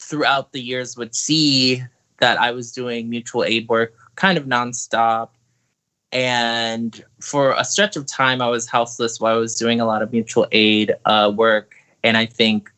[0.00, 1.82] throughout the years would see
[2.22, 5.28] that I was doing mutual aid work kind of nonstop
[6.12, 10.02] and for a stretch of time, I was houseless while I was doing a lot
[10.02, 11.74] of mutual aid uh, work.
[12.04, 12.70] And I think,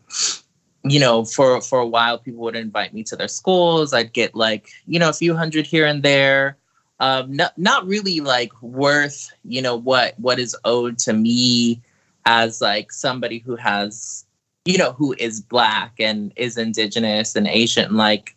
[0.84, 3.92] you know, for for a while, people would invite me to their schools.
[3.92, 6.56] I'd get like, you know, a few hundred here and there.
[7.00, 11.82] Um, not not really like worth, you know, what what is owed to me
[12.26, 14.24] as like somebody who has,
[14.64, 17.96] you know, who is black and is indigenous and Asian.
[17.96, 18.36] Like,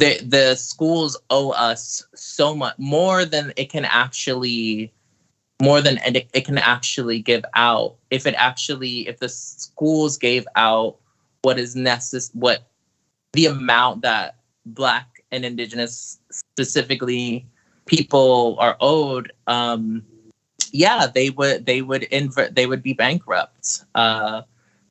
[0.00, 4.92] the the schools owe us so much more than it can actually
[5.62, 7.96] more than it, it can actually give out.
[8.10, 10.96] If it actually if the schools gave out
[11.42, 12.70] what is necessary what
[13.34, 14.36] the amount that
[14.66, 17.46] black and indigenous specifically
[17.86, 20.04] people are owed um
[20.72, 23.84] yeah they would they would invert they would be bankrupt.
[23.94, 24.42] Uh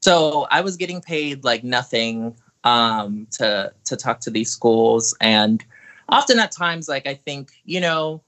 [0.02, 2.34] so i was getting paid like nothing
[2.64, 5.64] um, to to talk to these schools, and
[6.10, 8.22] often at times, like I think, you know,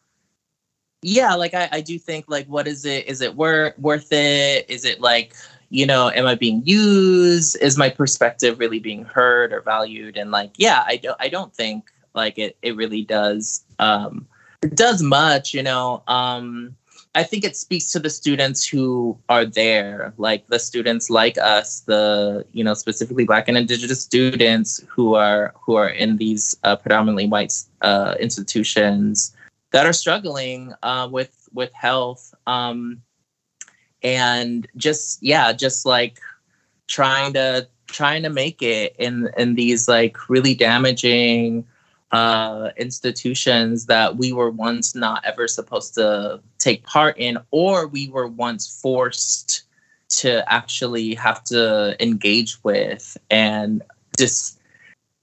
[1.01, 3.07] yeah, like I, I do think, like, what is it?
[3.07, 4.69] Is it worth worth it?
[4.69, 5.33] Is it like,
[5.69, 7.57] you know, am I being used?
[7.61, 10.17] Is my perspective really being heard or valued?
[10.17, 14.27] And like, yeah, I don't I don't think like it it really does um,
[14.61, 16.03] it does much, you know.
[16.07, 16.75] Um,
[17.13, 21.81] I think it speaks to the students who are there, like the students like us,
[21.81, 26.77] the you know specifically Black and Indigenous students who are who are in these uh,
[26.77, 29.35] predominantly white uh, institutions
[29.71, 33.01] that are struggling uh, with with health, um,
[34.03, 36.17] and just yeah, just like
[36.87, 41.67] trying to trying to make it in in these like really damaging
[42.11, 48.09] uh, institutions that we were once not ever supposed to take part in, or we
[48.09, 49.63] were once forced
[50.09, 53.81] to actually have to engage with and
[54.17, 54.57] dis-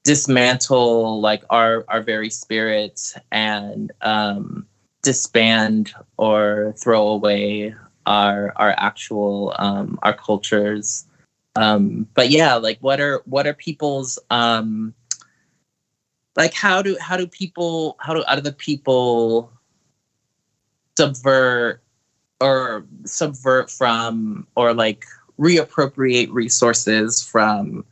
[0.04, 4.66] dismantle like our our very spirits and um,
[5.02, 7.74] disband or throw away
[8.06, 11.04] our our actual um, our cultures.
[11.56, 14.94] Um, but yeah, like what are what are people's um,
[16.38, 19.52] like how do how do people how do other people
[20.96, 21.82] subvert
[22.40, 25.04] or subvert from or like
[25.38, 27.84] reappropriate resources from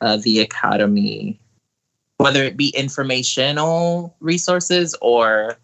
[0.00, 1.38] uh, the academy?
[2.18, 5.56] Whether it be informational resources or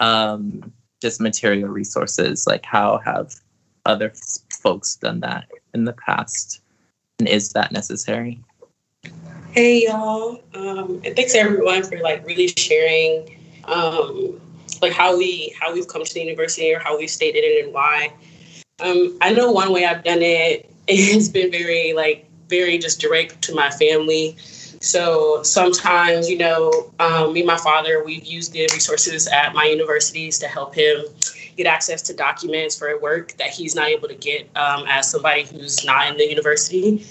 [0.00, 3.34] um, just material resources like how have
[3.86, 4.12] other
[4.62, 6.60] folks done that in the past?
[7.18, 8.38] And is that necessary
[9.52, 14.40] Hey y'all, um, and thanks everyone for like really sharing, um,
[14.80, 17.64] like how we how we've come to the university or how we've stayed in it
[17.64, 18.12] and why.
[18.78, 23.42] Um, I know one way I've done it has been very like very just direct
[23.42, 24.36] to my family.
[24.38, 29.64] So sometimes, you know, um, me and my father, we've used the resources at my
[29.64, 31.06] universities to help him
[31.56, 35.42] get access to documents for work that he's not able to get um, as somebody
[35.42, 37.04] who's not in the university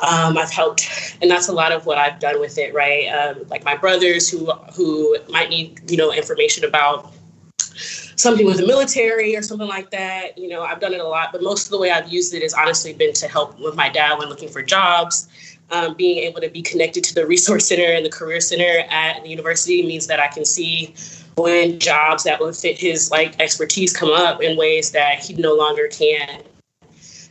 [0.00, 3.06] um, I've helped, and that's a lot of what I've done with it, right?
[3.08, 7.12] Um, like my brothers who who might need you know information about
[7.58, 10.38] something with the military or something like that.
[10.38, 12.42] You know, I've done it a lot, but most of the way I've used it
[12.42, 15.28] has honestly been to help with my dad when looking for jobs.
[15.70, 19.22] Um, being able to be connected to the resource center and the career center at
[19.22, 20.94] the university means that I can see
[21.36, 25.54] when jobs that would fit his like expertise come up in ways that he no
[25.54, 26.42] longer can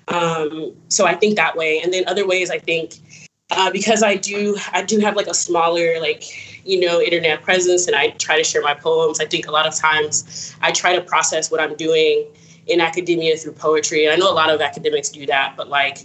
[0.07, 2.95] Um, so I think that way, and then other ways I think
[3.51, 6.23] uh, because I do I do have like a smaller like
[6.65, 9.19] you know internet presence, and I try to share my poems.
[9.19, 12.25] I think a lot of times I try to process what I'm doing
[12.67, 15.99] in academia through poetry, and I know a lot of academics do that, but like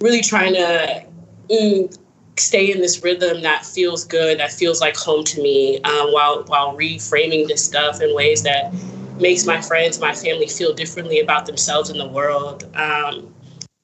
[0.00, 1.04] really trying to.
[1.50, 1.96] Mm,
[2.38, 6.42] stay in this rhythm that feels good, that feels like home to me, um, while
[6.44, 8.74] while reframing this stuff in ways that
[9.20, 12.64] makes my friends, my family feel differently about themselves in the world.
[12.76, 13.34] Um,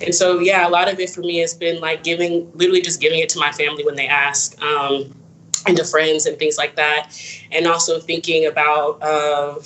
[0.01, 3.01] and so, yeah, a lot of it for me has been like giving, literally just
[3.01, 5.15] giving it to my family when they ask, um,
[5.67, 7.11] and to friends and things like that.
[7.53, 9.61] And also thinking about uh,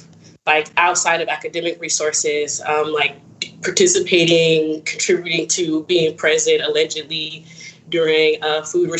[0.46, 3.16] like outside of academic resources, um, like
[3.62, 7.46] participating, contributing to being present allegedly
[7.88, 8.90] during uh, food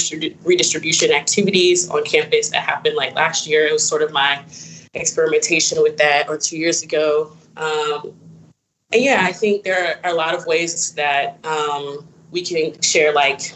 [0.44, 3.66] redistribution activities on campus that happened like last year.
[3.66, 4.42] It was sort of my
[4.96, 7.32] experimentation with that, or two years ago.
[7.56, 8.14] Um,
[8.92, 13.12] and yeah, I think there are a lot of ways that um, we can share
[13.12, 13.52] like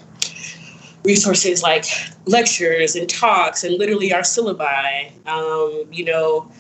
[1.05, 1.87] resources like
[2.27, 5.13] lectures and talks and literally our syllabi.
[5.27, 6.51] Um, you know,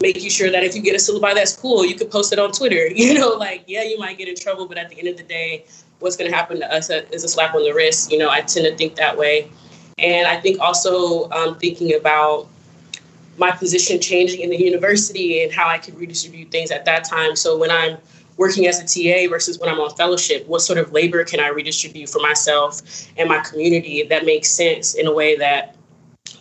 [0.00, 2.52] making sure that if you get a syllabi that's cool, you could post it on
[2.52, 2.88] Twitter.
[2.94, 5.22] You know, like yeah, you might get in trouble, but at the end of the
[5.22, 5.64] day,
[5.98, 8.10] what's going to happen to us is a slap on the wrist.
[8.10, 9.50] You know, I tend to think that way,
[9.98, 12.48] and I think also um, thinking about
[13.40, 17.34] my position changing in the university and how I could redistribute things at that time.
[17.34, 17.96] So when I'm
[18.36, 21.48] working as a TA versus when I'm on fellowship, what sort of labor can I
[21.48, 22.82] redistribute for myself
[23.16, 25.74] and my community that makes sense in a way that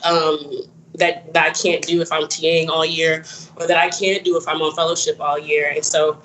[0.03, 0.51] um,
[0.95, 3.23] that that I can't do if I'm TAing all year,
[3.55, 5.71] or that I can't do if I'm on fellowship all year.
[5.73, 6.21] And so,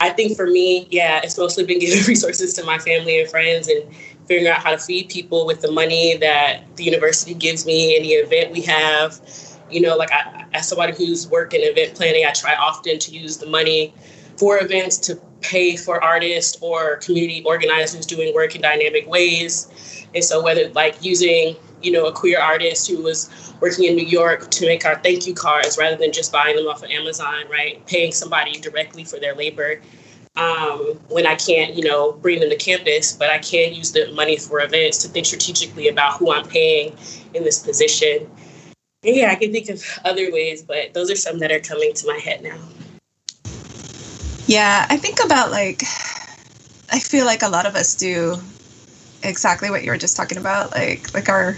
[0.00, 3.68] I think for me, yeah, it's mostly been giving resources to my family and friends
[3.68, 3.82] and
[4.26, 8.10] figuring out how to feed people with the money that the university gives me, any
[8.10, 9.20] event we have.
[9.70, 13.10] You know, like I, as somebody who's worked in event planning, I try often to
[13.10, 13.92] use the money
[14.36, 20.06] for events to pay for artists or community organizers doing work in dynamic ways.
[20.14, 24.06] And so whether like using, you know, a queer artist who was working in New
[24.06, 27.44] York to make our thank you cards rather than just buying them off of Amazon,
[27.50, 27.84] right?
[27.86, 29.80] Paying somebody directly for their labor.
[30.36, 34.12] Um, when I can't, you know, bring them to campus, but I can use the
[34.12, 36.94] money for events to think strategically about who I'm paying
[37.32, 38.30] in this position.
[39.06, 42.06] Yeah, I can think of other ways, but those are some that are coming to
[42.08, 42.58] my head now.
[44.46, 45.82] Yeah, I think about like,
[46.92, 48.36] I feel like a lot of us do
[49.22, 51.56] exactly what you were just talking about, like like our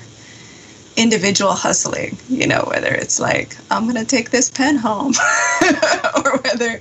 [0.99, 5.15] individual hustling, you know, whether it's like, I'm going to take this pen home,
[6.25, 6.81] or whether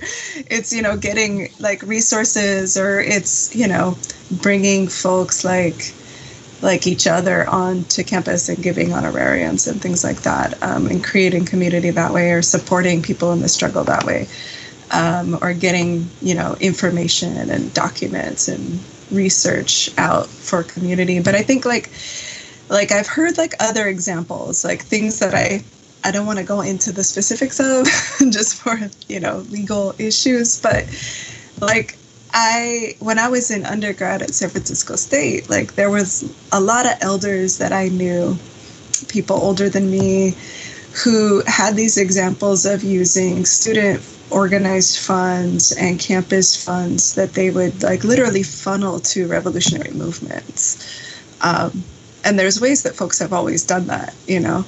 [0.50, 3.96] it's, you know, getting like resources or it's, you know,
[4.42, 5.94] bringing folks like,
[6.62, 11.44] like each other onto campus and giving honorariums and things like that, um, and creating
[11.44, 14.26] community that way or supporting people in the struggle that way
[14.90, 18.80] um, or getting you know information and documents and
[19.10, 21.20] research out for community.
[21.20, 21.90] But i think like
[22.68, 25.62] like i've heard like other examples like things that i
[26.04, 27.86] i don't want to go into the specifics of
[28.32, 28.78] just for
[29.08, 30.84] you know legal issues but
[31.60, 31.97] like
[32.32, 36.86] i when i was in undergrad at san francisco state like there was a lot
[36.86, 38.36] of elders that i knew
[39.08, 40.34] people older than me
[41.04, 47.82] who had these examples of using student organized funds and campus funds that they would
[47.82, 50.76] like literally funnel to revolutionary movements.
[51.40, 51.84] Um,
[52.24, 54.64] and there's ways that folks have always done that, you know.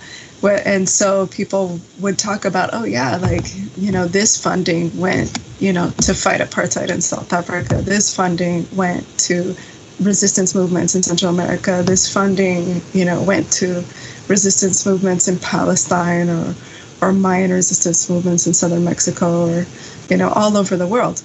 [0.48, 3.44] And so people would talk about, oh yeah, like
[3.76, 7.76] you know, this funding went, you know, to fight apartheid in South Africa.
[7.76, 9.54] This funding went to
[10.00, 11.82] resistance movements in Central America.
[11.84, 13.84] This funding, you know, went to
[14.28, 16.54] resistance movements in Palestine or
[17.02, 19.66] or Mayan resistance movements in southern Mexico or,
[20.10, 21.22] you know, all over the world.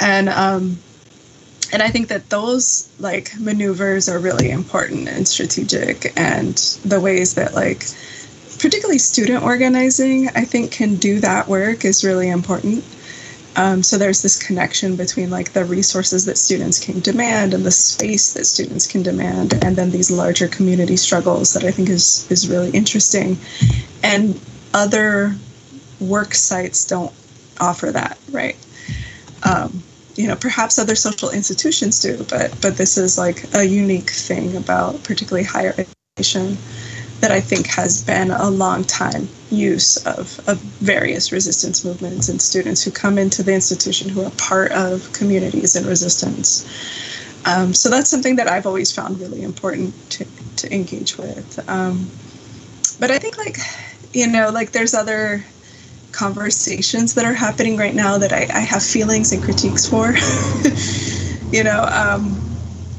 [0.00, 0.78] And um,
[1.72, 7.34] and I think that those like maneuvers are really important and strategic and the ways
[7.34, 7.84] that like
[8.58, 12.84] particularly student organizing I think can do that work is really important.
[13.56, 17.72] Um, so there's this connection between like the resources that students can demand and the
[17.72, 22.30] space that students can demand, and then these larger community struggles that I think is
[22.30, 23.36] is really interesting.
[24.02, 24.40] And
[24.74, 25.34] other
[25.98, 27.12] work sites don't
[27.60, 28.56] offer that, right?
[29.42, 29.82] Um,
[30.14, 34.56] you know, perhaps other social institutions do, but but this is like a unique thing
[34.56, 35.74] about particularly higher
[36.16, 36.56] education
[37.20, 42.40] that I think has been a long time use of, of various resistance movements and
[42.40, 46.66] students who come into the institution who are part of communities in resistance.
[47.46, 51.68] Um, so that's something that I've always found really important to, to engage with.
[51.68, 52.08] Um,
[53.00, 53.58] but I think like
[54.12, 55.44] you know, like there's other
[56.12, 60.14] conversations that are happening right now that I, I have feelings and critiques for.
[61.56, 62.40] you know, um,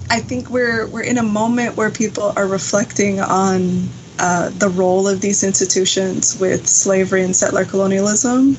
[0.10, 3.90] I think we're we're in a moment where people are reflecting on
[4.20, 8.58] uh, the role of these institutions with slavery and settler colonialism,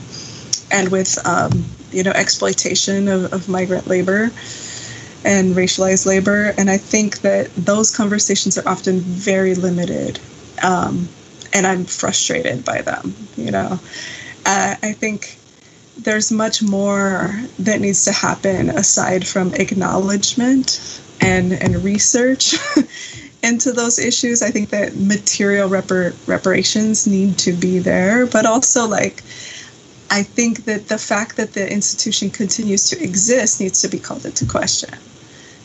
[0.70, 4.30] and with um, you know exploitation of, of migrant labor
[5.24, 6.54] and racialized labor.
[6.56, 10.18] And I think that those conversations are often very limited.
[10.62, 11.08] Um,
[11.52, 13.78] and I'm frustrated by them, you know.
[14.46, 15.36] Uh, I think
[15.98, 22.54] there's much more that needs to happen aside from acknowledgement and, and research
[23.43, 24.43] into those issues.
[24.43, 29.22] I think that material repar- reparations need to be there, but also like
[30.11, 34.26] I think that the fact that the institution continues to exist needs to be called
[34.26, 34.91] into question.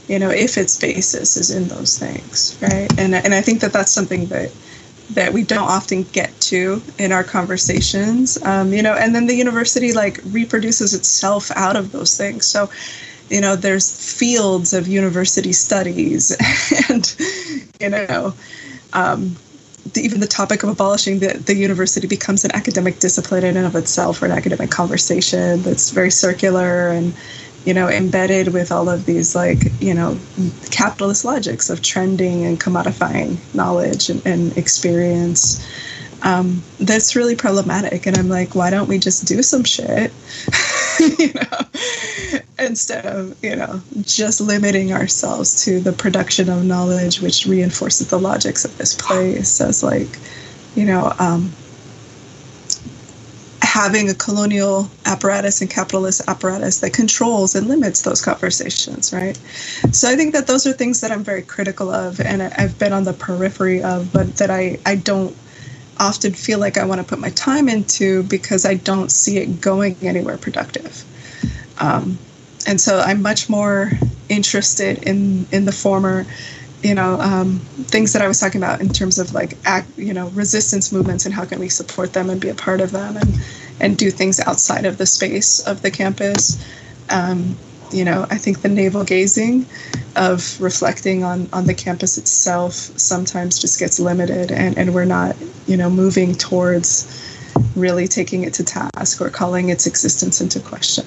[0.07, 2.87] You know, if its basis is in those things, right?
[2.99, 4.51] And and I think that that's something that
[5.11, 8.41] that we don't often get to in our conversations.
[8.43, 12.45] Um, you know, and then the university like reproduces itself out of those things.
[12.47, 12.69] So,
[13.29, 16.35] you know, there's fields of university studies,
[16.89, 17.15] and
[17.79, 18.33] you know.
[18.93, 19.35] Um,
[19.93, 23.67] the, even the topic of abolishing the, the university becomes an academic discipline in and
[23.67, 27.13] of itself or an academic conversation that's very circular and
[27.65, 30.17] you know embedded with all of these like you know
[30.71, 35.65] capitalist logics of trending and commodifying knowledge and, and experience
[36.21, 38.05] um, that's really problematic.
[38.05, 40.11] And i'm like why don't we just do some shit?
[41.19, 41.65] You know
[42.57, 48.19] instead of you know just limiting ourselves to the production of knowledge which reinforces the
[48.19, 50.19] logics of this place as like
[50.75, 51.51] you know um,
[53.61, 59.37] having a colonial apparatus and capitalist apparatus that controls and limits those conversations right?
[59.91, 62.93] So i think that those are things that i'm very critical of and i've been
[62.93, 65.35] on the periphery of but that i i don't
[65.99, 69.61] often feel like i want to put my time into because i don't see it
[69.61, 71.05] going anywhere productive
[71.79, 72.17] um,
[72.67, 73.91] and so I'm much more
[74.29, 76.25] interested in in the former,
[76.81, 80.13] you know, um, things that I was talking about in terms of like act, you
[80.13, 83.17] know, resistance movements and how can we support them and be a part of them
[83.17, 83.35] and
[83.79, 86.63] and do things outside of the space of the campus.
[87.09, 87.55] Um,
[87.91, 89.65] you know, I think the navel gazing
[90.15, 95.35] of reflecting on on the campus itself sometimes just gets limited, and and we're not,
[95.67, 97.21] you know, moving towards
[97.75, 101.05] really taking it to task or calling its existence into question.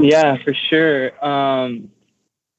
[0.00, 1.24] Yeah, for sure.
[1.24, 1.90] Um,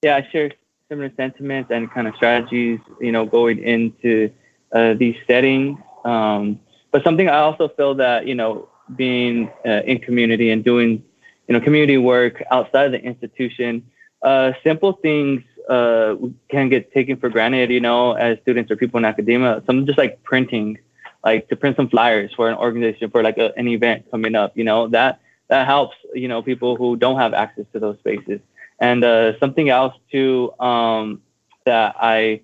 [0.04, 0.52] yeah, I share
[0.90, 4.32] similar sentiments and kind of strategies, you know, going into
[4.74, 5.80] uh, these settings.
[6.06, 6.60] Um,
[6.92, 11.04] but something I also feel that, you know, being uh, in community and doing,
[11.52, 13.86] you know, community work outside of the institution,
[14.22, 16.16] uh, simple things uh,
[16.48, 19.62] can get taken for granted, you know, as students or people in academia.
[19.66, 20.78] Some just like printing,
[21.26, 24.56] like to print some flyers for an organization for like a, an event coming up,
[24.56, 28.40] you know, that that helps you know people who don't have access to those spaces.
[28.80, 31.22] And uh, something else too um,
[31.66, 32.40] that I,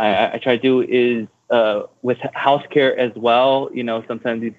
[0.00, 3.70] I, I try to do is uh, with house care as well.
[3.72, 4.58] You know, sometimes these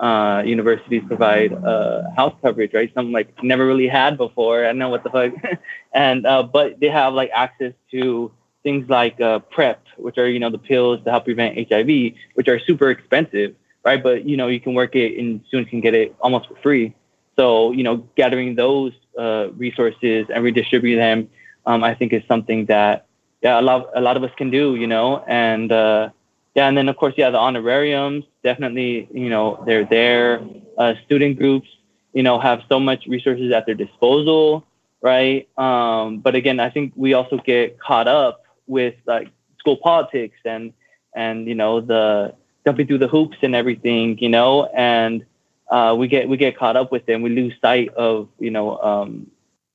[0.00, 2.92] uh, universities provide uh, house coverage, right?
[2.94, 4.64] Something like never really had before.
[4.64, 5.32] I don't know what the fuck,
[5.94, 8.32] and uh, but they have like access to
[8.62, 12.48] things like uh, PrEP, which are you know the pills to help prevent HIV, which
[12.48, 14.02] are super expensive, right?
[14.02, 16.94] But you know you can work it and students can get it almost for free.
[17.40, 21.30] So, you know, gathering those uh, resources and redistributing them,
[21.64, 23.06] um, I think is something that,
[23.40, 26.10] yeah, a lot, a lot of us can do, you know, and, uh,
[26.54, 30.40] yeah, and then of course, yeah, the honorariums definitely, you know, they're there.
[30.76, 31.68] Uh, student groups,
[32.12, 34.66] you know, have so much resources at their disposal,
[35.02, 35.48] right?
[35.58, 39.28] Um, but again, I think we also get caught up with like
[39.58, 40.72] school politics and
[41.14, 42.34] and you know the
[42.64, 45.24] jumping through the hoops and everything, you know, and
[45.70, 48.50] uh, we get we get caught up with it and we lose sight of you
[48.50, 49.30] know um,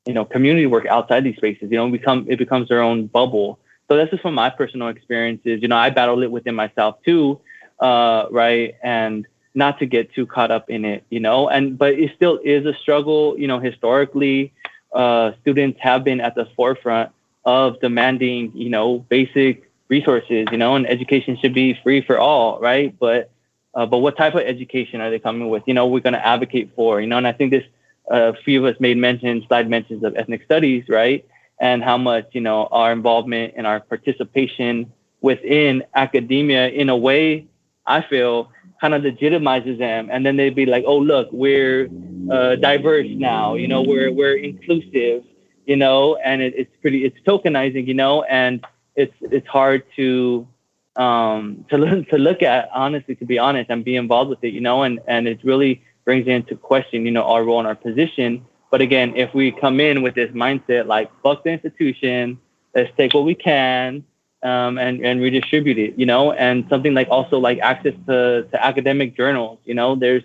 [0.06, 1.72] you know community work outside these spaces.
[1.72, 3.60] You know, become it becomes their own bubble.
[3.88, 5.62] So this is from my personal experiences.
[5.62, 7.40] You know, I battled it within myself too,
[7.80, 8.76] uh, right?
[8.84, 11.50] And not to get too caught up in it, you know.
[11.50, 13.38] And but it still is a struggle.
[13.38, 14.54] You know, historically,
[14.94, 17.12] uh, students have been at the forefront
[17.46, 20.48] of demanding, you know, basic resources.
[20.52, 22.98] You know, and education should be free for all, right?
[23.00, 23.30] But
[23.76, 25.64] uh, but what type of education are they coming with?
[25.66, 27.64] You know, we're going to advocate for, you know, and I think this,
[28.10, 31.26] uh, a few of us made mention, slide mentions of ethnic studies, right?
[31.60, 34.92] And how much, you know, our involvement and our participation
[35.22, 37.48] within academia in a way,
[37.86, 38.52] I feel
[38.82, 40.10] kind of legitimizes them.
[40.12, 41.90] And then they'd be like, oh, look, we're
[42.30, 45.24] uh, diverse now, you know, we're, we're inclusive,
[45.66, 50.48] you know, and it, it's pretty, it's tokenizing, you know, and it's, it's hard to,
[50.96, 54.54] um, to look, to look at honestly, to be honest, and be involved with it,
[54.54, 57.76] you know, and and it really brings into question, you know, our role and our
[57.76, 62.40] position But again, if we come in with this mindset like fuck the institution,
[62.74, 64.04] let's take what we can
[64.44, 68.66] um, and and redistribute it, you know, and something like also like access to, to
[68.66, 70.24] academic journals, you know, there's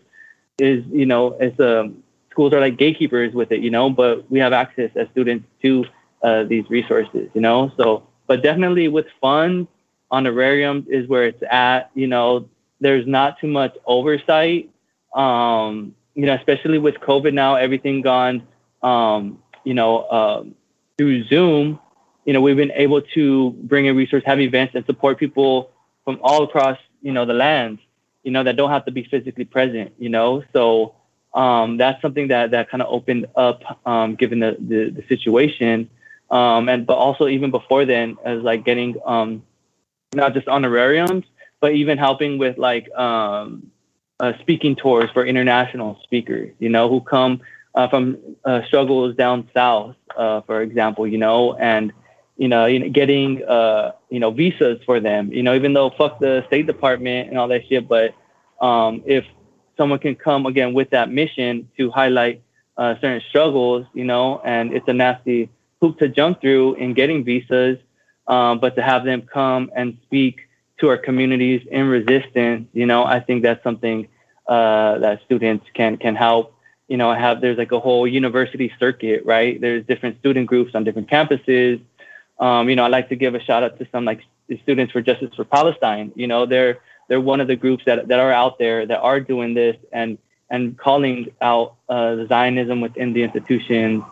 [0.58, 4.38] is you know it's um, schools are like gatekeepers with it, you know, but we
[4.38, 5.84] have access as students to
[6.22, 9.68] uh, these resources, you know, so but definitely with funds,
[10.10, 12.48] honorariums is where it's at, you know,
[12.80, 14.70] there's not too much oversight,
[15.14, 18.46] um, you know, especially with COVID now, everything gone,
[18.82, 20.54] um, you know, um,
[20.96, 21.80] through Zoom
[22.24, 25.70] you know, we've been able to bring in resources, have events, and support people
[26.04, 27.78] from all across, you know, the land,
[28.22, 30.44] you know, that don't have to be physically present, you know.
[30.52, 30.94] So
[31.34, 35.88] um, that's something that that kind of opened up, um, given the, the, the situation,
[36.30, 39.42] um, and but also even before then, as like getting um,
[40.14, 41.24] not just honorariums,
[41.60, 43.69] but even helping with like um,
[44.20, 47.40] uh, speaking tours for international speakers, you know, who come
[47.74, 51.92] uh, from uh, struggles down south, uh, for example, you know, and
[52.36, 55.32] you know, you know, getting uh, you know, visas for them.
[55.32, 58.14] You know, even though fuck the State Department and all that shit, but
[58.60, 59.24] um, if
[59.76, 62.42] someone can come again with that mission to highlight
[62.76, 65.48] uh, certain struggles, you know, and it's a nasty
[65.80, 67.78] hoop to jump through in getting visas,
[68.26, 70.40] um, but to have them come and speak
[70.80, 74.08] to our communities in resistance, you know, I think that's something
[74.46, 76.54] uh, that students can can help.
[76.88, 79.60] You know, have there's like a whole university circuit, right?
[79.60, 81.80] There's different student groups on different campuses
[82.40, 84.22] um, you know, I like to give a shout out to some like
[84.62, 86.10] students for Justice for Palestine.
[86.16, 89.20] You know, they're they're one of the groups that that are out there that are
[89.20, 90.16] doing this and
[90.48, 94.02] and calling out uh, Zionism within the institutions.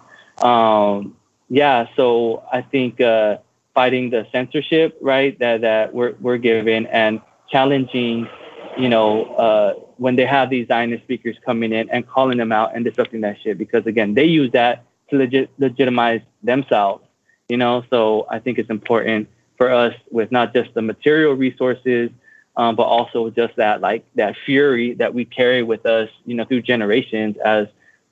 [0.43, 1.17] Um,
[1.49, 3.39] yeah, so I think uh,
[3.79, 7.21] fighting the censorship, right, that that we're we're given and
[7.53, 8.15] challenging,
[8.77, 9.09] you know,
[9.45, 9.71] uh,
[10.05, 13.37] when they have these Zionist speakers coming in and calling them out and disrupting that
[13.43, 13.57] shit.
[13.65, 14.75] Because again, they use that
[15.11, 17.03] to legit legitimize themselves
[17.49, 17.85] you know?
[17.91, 22.11] So i think it's important for us with not just the material resources
[22.57, 26.45] um, but also just that like that fury that we carry with us you know
[26.45, 27.67] through generations as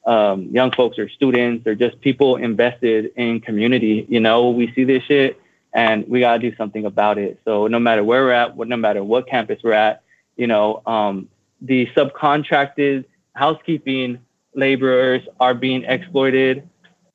[0.06, 4.50] um, young folks or students or just people invested in community you know?
[4.50, 5.40] We see this shit
[5.76, 8.76] and we got to do something about it so no matter where we're at no
[8.76, 10.02] matter what campus we're at
[10.36, 11.28] you know um,
[11.60, 13.04] the subcontracted
[13.34, 14.18] housekeeping
[14.54, 16.68] laborers are being exploited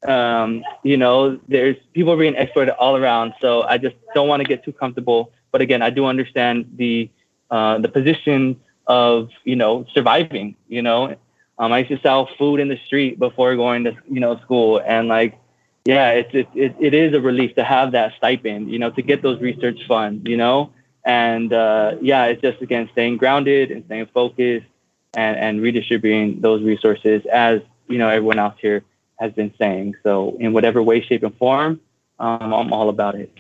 [0.08, 3.34] um, you know, there's people being exploited all around.
[3.40, 5.32] So I just don't want to get too comfortable.
[5.52, 7.10] But again, I do understand the
[7.50, 10.56] uh, the position of you know surviving.
[10.68, 11.16] You know,
[11.60, 14.82] um, I used to sell food in the street before going to you know school,
[14.86, 15.38] and like,
[15.86, 18.72] yeah, it's it, it, it is a relief to have that stipend.
[18.72, 20.28] You know, to get those research funds.
[20.28, 20.72] You know,
[21.04, 24.68] and uh, yeah, it's just again staying grounded and staying focused
[25.14, 28.84] and and redistributing those resources as you know everyone else here
[29.22, 29.96] has been saying.
[30.04, 31.80] So, in whatever way, shape, and form,
[32.20, 33.32] um, I'm all about it.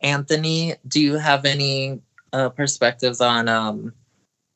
[0.00, 2.00] Anthony, do you have any
[2.32, 3.94] uh, perspectives on, um,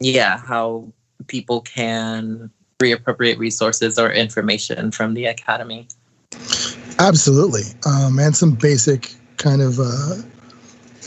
[0.00, 0.92] yeah, how
[1.28, 2.50] people can
[2.82, 5.88] reappropriate resources or information from the academy?
[6.98, 10.16] Absolutely, um, and some basic kind of uh,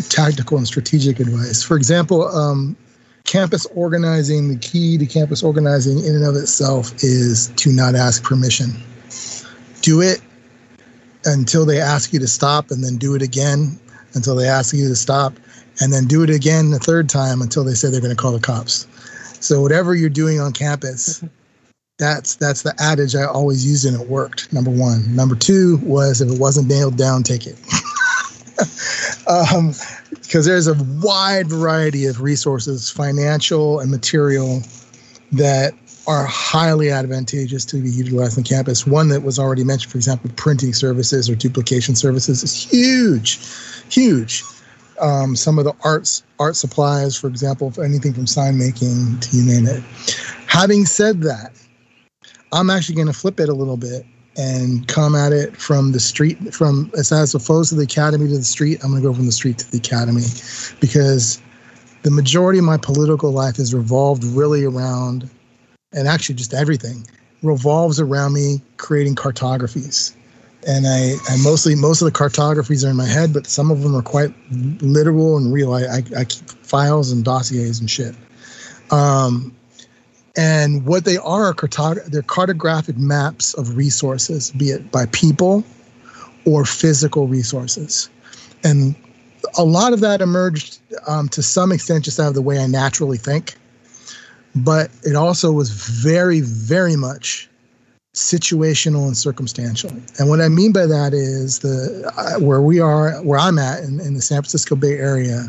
[0.09, 1.61] tactical and strategic advice.
[1.61, 2.77] For example, um,
[3.25, 8.23] campus organizing, the key to campus organizing in and of itself is to not ask
[8.23, 8.71] permission
[9.81, 10.21] do it
[11.25, 13.79] until they ask you to stop and then do it again
[14.13, 15.33] until they ask you to stop
[15.79, 18.31] and then do it again the third time until they say they're going to call
[18.31, 18.87] the cops.
[19.39, 21.23] So whatever you're doing on campus,
[22.01, 24.51] that's that's the adage I always used and it worked.
[24.51, 25.15] Number one.
[25.15, 27.59] Number two was if it wasn't nailed down, take it.
[29.27, 29.73] um,
[30.23, 34.63] because there's a wide variety of resources, financial and material,
[35.31, 35.75] that
[36.07, 38.87] are highly advantageous to be utilized on campus.
[38.87, 43.39] One that was already mentioned, for example, printing services or duplication services is huge,
[43.93, 44.43] huge.
[44.99, 49.37] Um, some of the arts art supplies, for example, for anything from sign making to
[49.37, 49.83] you name it.
[50.47, 51.51] Having said that,
[52.51, 54.05] I'm actually going to flip it a little bit
[54.37, 58.43] and come at it from the street, from as, opposed to the academy to the
[58.43, 58.83] street.
[58.83, 60.23] I'm going to go from the street to the academy
[60.79, 61.41] because
[62.03, 65.29] the majority of my political life has revolved really around
[65.93, 67.05] and actually just everything
[67.43, 70.15] revolves around me creating cartographies.
[70.67, 73.81] And I, I mostly most of the cartographies are in my head, but some of
[73.81, 75.73] them are quite literal and real.
[75.73, 78.15] I, I, I keep files and dossiers and shit.
[78.91, 79.55] Um,
[80.35, 85.63] and what they are are cartog- they're cartographic maps of resources, be it by people
[86.45, 88.09] or physical resources.
[88.63, 88.95] And
[89.57, 92.67] a lot of that emerged um, to some extent just out of the way I
[92.67, 93.55] naturally think
[94.55, 97.49] but it also was very, very much
[98.13, 99.91] situational and circumstantial.
[100.19, 103.83] And what I mean by that is the uh, where we are, where I'm at
[103.83, 105.47] in, in the San Francisco Bay Area,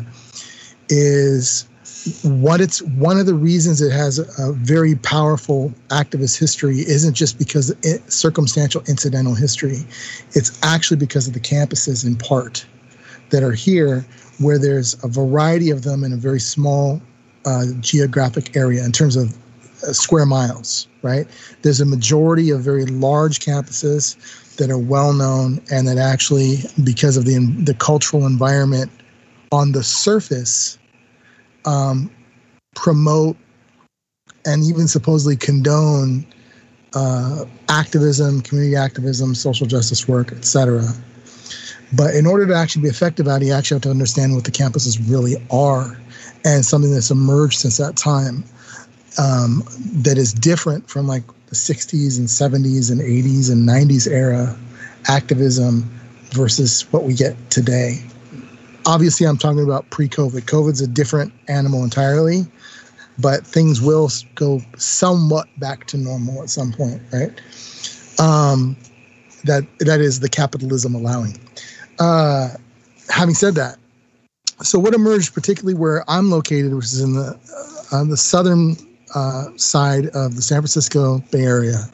[0.89, 1.67] is
[2.23, 7.37] what it's one of the reasons it has a, very powerful activist history isn't just
[7.37, 9.77] because it, circumstantial incidental history.
[10.31, 12.65] It's actually because of the campuses in part
[13.29, 14.05] that are here
[14.39, 17.01] where there's a variety of them in a very small
[17.45, 19.35] uh, geographic area in terms of
[19.83, 21.27] uh, square miles right?
[21.61, 24.15] There's a majority of very large campuses
[24.55, 28.89] that are well known and that actually because of the the cultural environment
[29.51, 30.79] on the surface
[31.65, 32.09] um,
[32.75, 33.37] promote
[34.45, 36.25] and even supposedly condone
[36.95, 40.83] uh, activism, community activism, social justice work, etc.
[41.95, 44.43] But in order to actually be effective at it, you actually have to understand what
[44.43, 45.99] the campuses really are
[46.45, 48.43] and something that's emerged since that time
[49.17, 49.63] um,
[50.01, 54.57] that is different from like the 60s and 70s and 80s and 90s era
[55.07, 55.89] activism
[56.31, 58.03] versus what we get today
[58.85, 60.41] obviously I'm talking about pre-COVID.
[60.41, 62.45] COVID's a different animal entirely,
[63.19, 67.31] but things will go somewhat back to normal at some point, right?
[68.19, 68.77] Um,
[69.43, 71.37] that that is the capitalism allowing.
[71.99, 72.49] Uh,
[73.09, 73.77] having said that,
[74.61, 77.37] so what emerged, particularly where I'm located, which is in the
[77.91, 78.77] uh, on the southern
[79.13, 81.89] uh, side of the San Francisco Bay Area,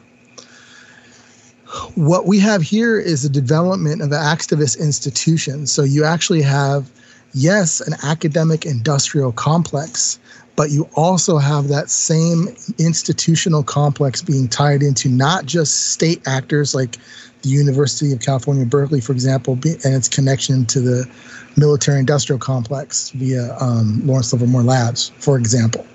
[1.94, 5.70] what we have here is a development of activist institutions.
[5.70, 6.90] So you actually have,
[7.32, 10.18] yes, an academic industrial complex,
[10.56, 12.48] but you also have that same
[12.78, 16.96] institutional complex being tied into not just state actors like
[17.42, 21.10] the University of California, Berkeley, for example, and its connection to the
[21.56, 25.86] military industrial complex via um, Lawrence Livermore Labs, for example,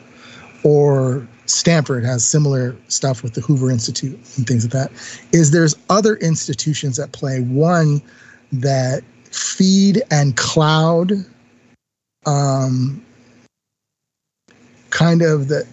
[0.64, 4.92] or Stanford has similar stuff with the Hoover Institute and things like that.
[5.32, 7.42] Is there's other institutions at play.
[7.42, 8.02] One
[8.52, 11.12] that feed and cloud
[12.26, 13.06] um,
[14.90, 15.68] kind of the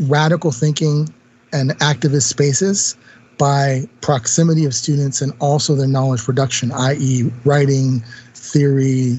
[0.00, 1.12] radical thinking
[1.52, 2.96] and activist spaces
[3.38, 8.02] by proximity of students and also their knowledge production, i.e., writing,
[8.34, 9.18] theory,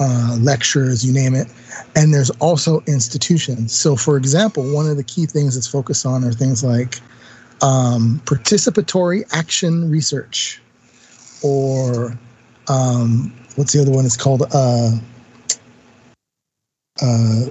[0.00, 1.48] uh, lectures, you name it.
[1.94, 3.74] And there's also institutions.
[3.74, 7.00] So, for example, one of the key things it's focused on are things like
[7.62, 10.60] um, participatory action research,
[11.42, 12.18] or
[12.68, 14.06] um, what's the other one?
[14.06, 14.90] It's called uh,
[17.00, 17.46] uh,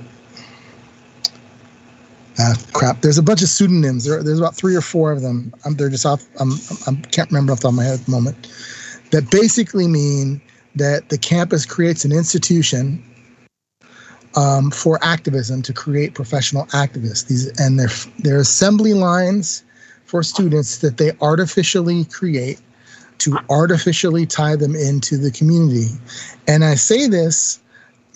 [2.40, 3.02] ah, crap.
[3.02, 4.06] There's a bunch of pseudonyms.
[4.06, 5.54] There, there's about three or four of them.
[5.66, 6.26] I'm, they're just off.
[6.40, 6.54] I'm,
[6.88, 8.52] I can't remember off the top of my head at the moment.
[9.12, 10.42] That basically mean
[10.76, 13.04] that the campus creates an institution
[14.36, 17.28] um, for activism to create professional activists.
[17.28, 19.64] These and their their assembly lines
[20.06, 22.60] for students that they artificially create
[23.20, 25.88] to artificially tie them into the community.
[26.48, 27.60] And I say this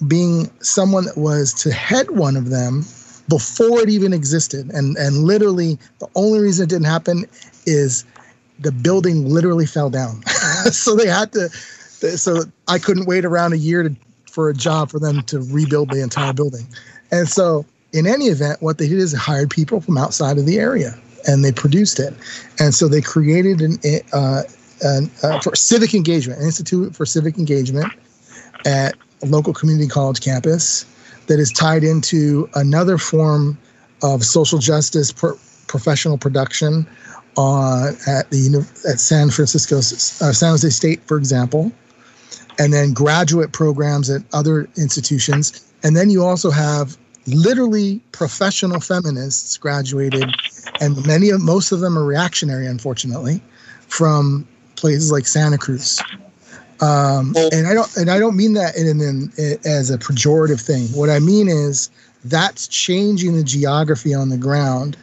[0.07, 2.83] being someone that was to head one of them
[3.29, 4.69] before it even existed.
[4.71, 7.25] And and literally the only reason it didn't happen
[7.65, 8.05] is
[8.59, 10.23] the building literally fell down.
[10.71, 13.95] so they had to so I couldn't wait around a year to,
[14.35, 16.67] for a job for them to rebuild the entire building.
[17.09, 20.59] And so, in any event, what they did is hired people from outside of the
[20.59, 20.93] area
[21.25, 22.13] and they produced it.
[22.59, 23.77] And so they created an,
[24.11, 24.43] uh,
[24.81, 27.87] an uh, for civic engagement, an institute for civic engagement
[28.65, 30.85] at a local community college campus
[31.27, 33.57] that is tied into another form
[34.03, 36.85] of social justice pro- professional production
[37.37, 39.81] uh, at the at San Francisco, uh,
[40.33, 41.71] San Jose State, for example,
[42.59, 45.71] and then graduate programs at other institutions.
[45.83, 46.97] And then you also have
[47.27, 50.29] literally professional feminists graduated,
[50.79, 53.41] and many of most of them are reactionary, unfortunately,
[53.87, 56.01] from places like Santa Cruz.
[56.81, 60.59] Um, and I don't and I don't mean that in, in, in, as a pejorative
[60.59, 60.87] thing.
[60.87, 61.89] What I mean is
[62.25, 64.97] that's changing the geography on the ground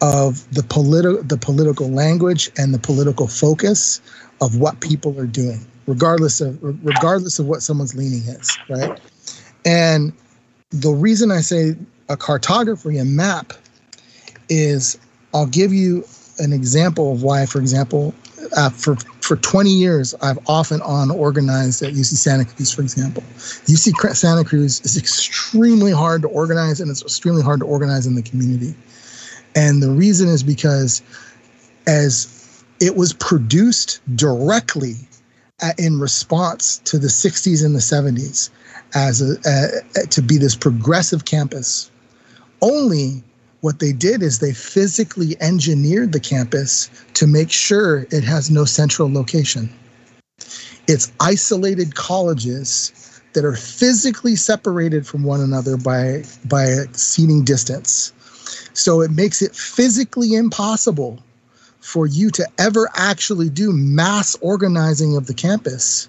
[0.00, 4.00] of the political the political language and the political focus
[4.40, 8.92] of what people are doing regardless of regardless of what someone's leaning is, right?
[9.64, 10.12] And
[10.70, 11.76] the reason I say
[12.08, 13.52] a cartography, a map,
[14.48, 14.98] is
[15.34, 16.04] I'll give you
[16.38, 18.14] an example of why, for example,
[18.56, 23.22] uh, for for 20 years, I've often on organized at UC Santa Cruz, for example.
[23.66, 28.14] UC Santa Cruz is extremely hard to organize, and it's extremely hard to organize in
[28.14, 28.74] the community.
[29.56, 31.02] And the reason is because
[31.86, 34.94] as it was produced directly
[35.78, 38.50] in response to the 60s and the 70s
[38.94, 41.90] as a, to be this progressive campus
[42.62, 43.22] only
[43.60, 48.64] what they did is they physically engineered the campus to make sure it has no
[48.64, 49.72] central location.
[50.86, 58.12] It's isolated colleges that are physically separated from one another by by a seating distance.
[58.72, 61.22] So it makes it physically impossible
[61.86, 66.08] for you to ever actually do mass organizing of the campus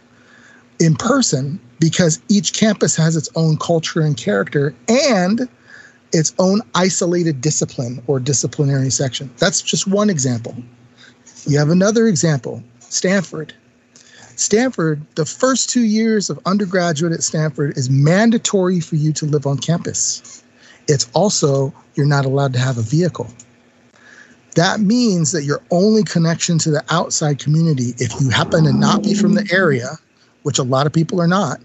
[0.79, 5.47] in person because each campus has its own culture and character and
[6.13, 9.29] its own isolated discipline or disciplinary section.
[9.37, 10.55] That's just one example.
[11.45, 13.53] You have another example Stanford.
[14.35, 19.45] Stanford, the first two years of undergraduate at Stanford is mandatory for you to live
[19.45, 20.43] on campus.
[20.87, 23.27] It's also, you're not allowed to have a vehicle.
[24.57, 29.03] That means that your only connection to the outside community, if you happen to not
[29.03, 29.99] be from the area,
[30.41, 31.59] which a lot of people are not,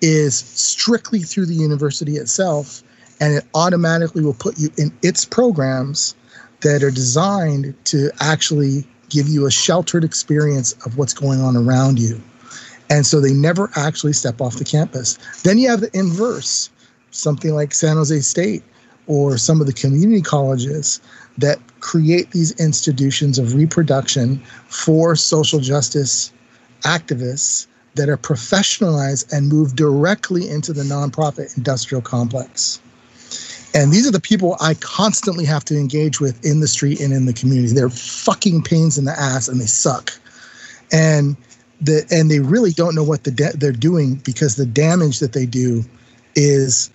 [0.00, 2.82] is strictly through the university itself.
[3.20, 6.16] And it automatically will put you in its programs
[6.62, 12.00] that are designed to actually give you a sheltered experience of what's going on around
[12.00, 12.20] you.
[12.90, 15.16] And so they never actually step off the campus.
[15.44, 16.70] Then you have the inverse,
[17.12, 18.64] something like San Jose State
[19.06, 21.00] or some of the community colleges
[21.38, 26.32] that create these institutions of reproduction for social justice
[26.82, 32.80] activists that are professionalized and move directly into the nonprofit industrial complex.
[33.74, 37.12] And these are the people I constantly have to engage with in the street and
[37.12, 37.74] in the community.
[37.74, 40.12] They're fucking pains in the ass and they suck.
[40.92, 41.36] And
[41.80, 45.44] the and they really don't know what the they're doing because the damage that they
[45.44, 45.84] do
[46.36, 46.90] is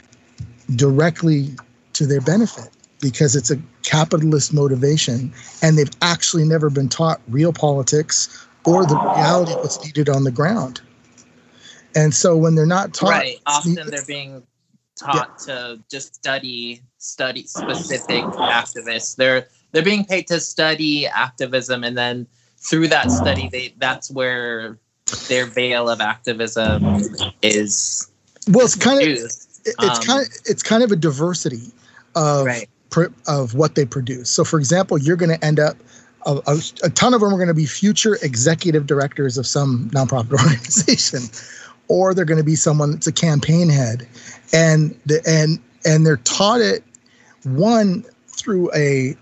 [0.76, 1.50] directly
[1.94, 2.70] to their benefit
[3.02, 8.96] because it's a capitalist motivation and they've actually never been taught real politics or the
[8.96, 10.82] reality of what's needed on the ground.
[11.96, 14.44] And so when they're not taught right, often they're being
[14.96, 15.56] taught yeah.
[15.56, 19.16] to just study study specific activists.
[19.16, 22.28] They're they're being paid to study activism, and then
[22.58, 24.78] through that study, they that's where
[25.28, 27.02] their veil of activism
[27.42, 28.10] is.
[28.48, 31.72] Well, it's kind of it's um, kind of it's kind of a diversity
[32.16, 32.70] of right.
[33.28, 34.30] Of what they produce.
[34.30, 35.78] So, for example, you're going to end up.
[36.26, 39.90] A, a, a ton of them are going to be future executive directors of some
[39.92, 41.22] nonprofit organization
[41.90, 44.08] or they're going to be someone that's a campaign head
[44.54, 46.84] and the and and they're taught it
[47.44, 49.16] one through a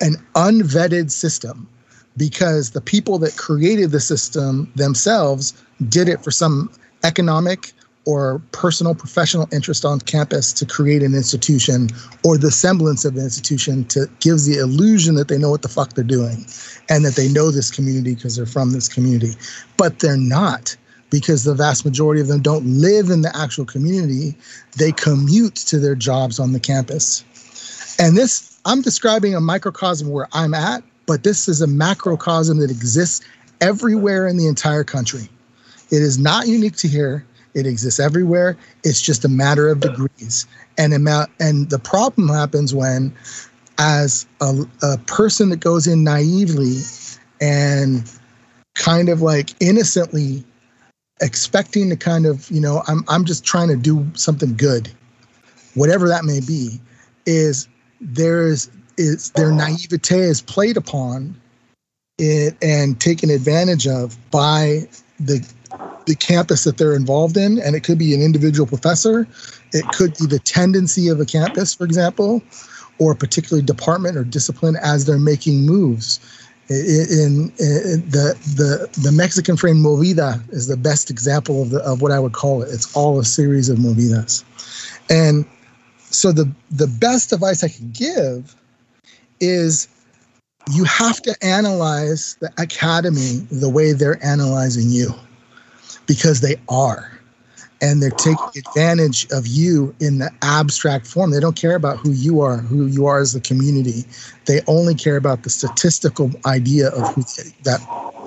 [0.00, 1.68] an unvetted system
[2.16, 5.54] because the people that created the system themselves
[5.88, 6.70] did it for some
[7.04, 7.72] economic
[8.06, 11.88] or personal professional interest on campus to create an institution
[12.24, 15.68] or the semblance of an institution to gives the illusion that they know what the
[15.68, 16.46] fuck they're doing
[16.88, 19.32] and that they know this community because they're from this community
[19.76, 20.76] but they're not
[21.10, 24.34] because the vast majority of them don't live in the actual community.
[24.78, 27.24] They commute to their jobs on the campus.
[27.98, 32.70] And this, I'm describing a microcosm where I'm at, but this is a macrocosm that
[32.70, 33.24] exists
[33.60, 35.28] everywhere in the entire country.
[35.90, 37.26] It is not unique to here.
[37.54, 38.56] It exists everywhere.
[38.84, 40.46] It's just a matter of degrees.
[40.78, 43.14] And amount, and the problem happens when,
[43.78, 46.78] as a, a person that goes in naively
[47.40, 48.10] and
[48.74, 50.44] kind of like innocently
[51.20, 54.90] expecting to kind of, you know, I'm I'm just trying to do something good,
[55.74, 56.80] whatever that may be,
[57.26, 57.68] is
[58.00, 61.40] there's is their naivete is played upon
[62.18, 64.88] it and taken advantage of by
[65.18, 65.46] the
[66.10, 69.28] the campus that they're involved in and it could be an individual professor.
[69.72, 72.42] It could be the tendency of a campus for example
[72.98, 76.18] or a particular department or discipline as they're making moves.
[76.68, 82.02] In, in, the the the Mexican frame movida is the best example of the, of
[82.02, 82.68] what I would call it.
[82.72, 84.44] It's all a series of movidas,
[85.08, 85.44] and
[86.10, 88.54] so the the best advice I can give
[89.40, 89.88] is
[90.72, 95.12] you have to analyze the academy the way they're analyzing you
[96.10, 97.08] because they are
[97.80, 101.30] and they're taking advantage of you in the abstract form.
[101.30, 104.04] They don't care about who you are, who you are as a community.
[104.46, 107.22] They only care about the statistical idea of who
[107.62, 107.80] that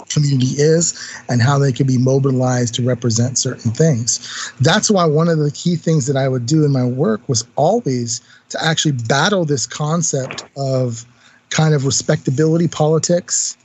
[0.08, 0.94] community is
[1.28, 4.54] and how they can be mobilized to represent certain things.
[4.62, 7.46] That's why one of the key things that I would do in my work was
[7.58, 11.06] always to actually battle this concept of
[11.50, 13.58] kind of respectability politics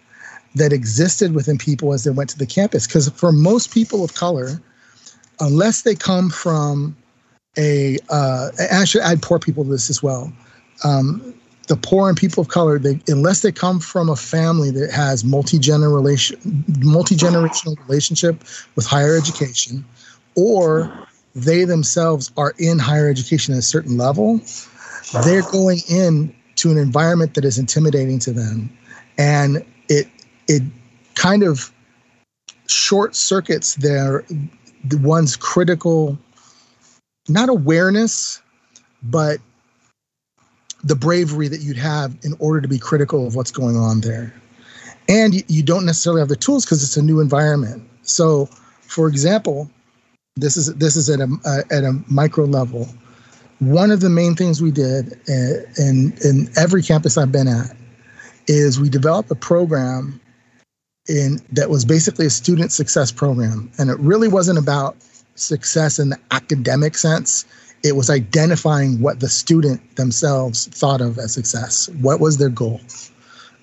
[0.54, 2.86] that existed within people as they went to the campus.
[2.86, 4.60] Because for most people of color,
[5.40, 6.96] unless they come from
[7.56, 10.32] a, uh, should add poor people to this as well.
[10.84, 11.34] Um,
[11.66, 15.22] the poor and people of color, they, unless they come from a family that has
[15.22, 18.42] multi-generation, multi-generational relationship
[18.74, 19.84] with higher education,
[20.34, 20.90] or
[21.34, 24.40] they themselves are in higher education at a certain level,
[25.24, 28.70] they're going in to an environment that is intimidating to them,
[29.18, 30.08] and it
[30.48, 30.62] it
[31.14, 31.72] kind of
[32.66, 34.24] short circuits their
[34.84, 36.18] the one's critical
[37.28, 38.40] not awareness
[39.02, 39.38] but
[40.84, 44.32] the bravery that you'd have in order to be critical of what's going on there.
[45.08, 47.88] And you, don't necessarily have the tools because it's a new environment.
[48.02, 48.46] So
[48.82, 49.70] for example
[50.36, 52.88] this is this is at a uh, at a micro level.
[53.58, 57.48] One of the main things we did in, uh, in in every campus I've been
[57.48, 57.76] at
[58.46, 60.20] is we developed a program
[61.08, 63.70] in that was basically a student success program.
[63.78, 64.96] And it really wasn't about
[65.34, 67.44] success in the academic sense.
[67.84, 71.88] It was identifying what the student themselves thought of as success.
[72.00, 72.80] What was their goal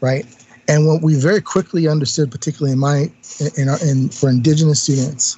[0.01, 0.25] right?
[0.67, 3.11] And what we very quickly understood particularly in my
[3.57, 5.37] in, our, in for indigenous students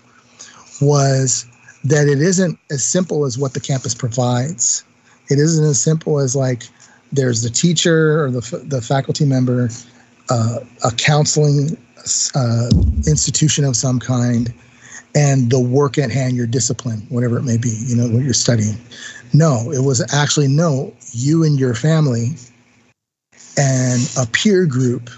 [0.82, 1.46] was
[1.84, 4.84] that it isn't as simple as what the campus provides.
[5.30, 6.64] It isn't as simple as like
[7.12, 9.70] there's the teacher or the, the faculty member
[10.30, 11.78] uh, a counseling
[12.36, 12.70] uh,
[13.08, 14.54] institution of some kind
[15.16, 18.34] and the work at hand, your discipline, whatever it may be, you know, what you're
[18.34, 18.78] studying.
[19.34, 22.36] No, it was actually no, you and your family
[23.58, 25.10] and a peer group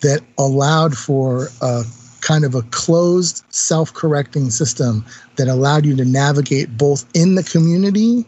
[0.00, 1.84] that allowed for a
[2.20, 5.04] kind of a closed self correcting system
[5.36, 8.24] that allowed you to navigate both in the community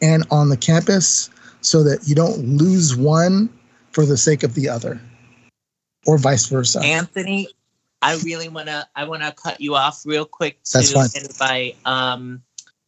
[0.00, 1.30] and on the campus
[1.60, 3.48] so that you don't lose one
[3.90, 5.00] for the sake of the other
[6.06, 6.80] or vice versa.
[6.80, 7.48] Anthony,
[8.02, 12.42] I really wanna I wanna cut you off real quick to invite um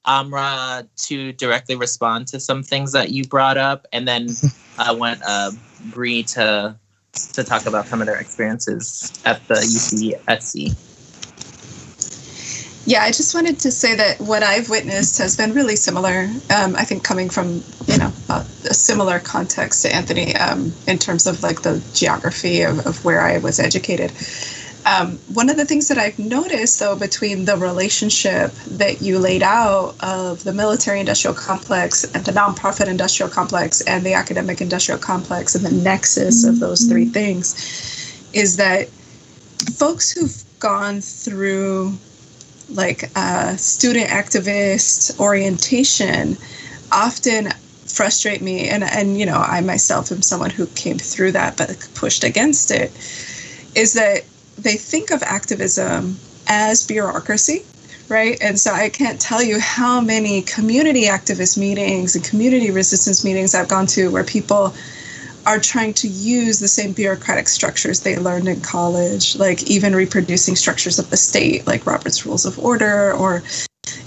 [0.07, 4.29] Amra to directly respond to some things that you brought up, and then
[4.79, 5.51] I want uh,
[5.87, 6.77] Bree to
[7.33, 10.77] to talk about some of their experiences at the UCSC.
[12.87, 16.31] Yeah, I just wanted to say that what I've witnessed has been really similar.
[16.57, 20.97] Um, I think coming from you know a, a similar context to Anthony um, in
[20.97, 24.13] terms of like the geography of, of where I was educated.
[24.87, 29.43] Um, one of the things that I've noticed though between the relationship that you laid
[29.43, 35.01] out of the military industrial complex and the nonprofit industrial complex and the academic industrial
[35.01, 38.89] complex and the nexus of those three things is that
[39.75, 41.99] folks who've gone through
[42.71, 46.37] like uh, student activist orientation
[46.93, 47.51] often
[47.87, 48.69] frustrate me.
[48.69, 52.71] And and you know I myself am someone who came through that but pushed against
[52.71, 52.91] it
[53.75, 54.25] is that
[54.59, 57.65] they think of activism as bureaucracy
[58.09, 58.39] right?
[58.41, 63.55] And so I can't tell you how many community activist meetings and community resistance meetings
[63.55, 64.75] I've gone to where people
[65.47, 70.57] are trying to use the same bureaucratic structures they learned in college, like even reproducing
[70.57, 73.45] structures of the state, like Robert's Rules of Order, or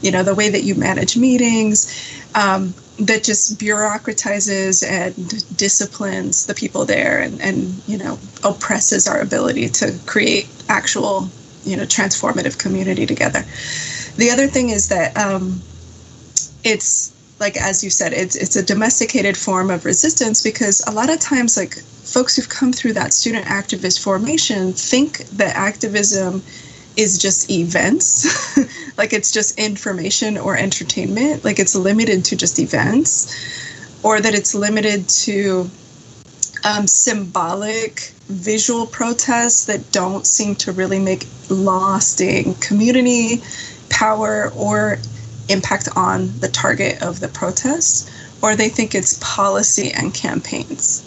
[0.02, 1.90] you know the way that you manage meetings,
[2.36, 5.16] um, that just bureaucratizes and
[5.58, 11.30] disciplines the people there, and, and you know oppresses our ability to create actual
[11.64, 13.46] you know transformative community together.
[14.18, 15.62] The other thing is that um,
[16.66, 21.10] it's like as you said, it's it's a domesticated form of resistance because a lot
[21.10, 26.42] of times like folks who've come through that student activist formation think that activism
[26.98, 28.58] is just events,
[28.98, 33.34] like it's just information or entertainment, like it's limited to just events,
[34.04, 35.70] or that it's limited to
[36.66, 43.42] um, symbolic visual protests that don't seem to really make lasting community
[43.90, 44.98] power or
[45.50, 48.10] impact on the target of the protests,
[48.42, 51.06] or they think it's policy and campaigns.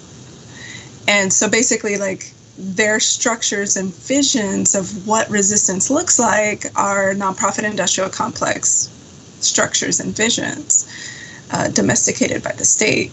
[1.09, 7.65] And so basically, like, their structures and visions of what resistance looks like are nonprofit
[7.65, 8.91] industrial complex
[9.41, 10.87] structures and visions
[11.51, 13.11] uh, domesticated by the state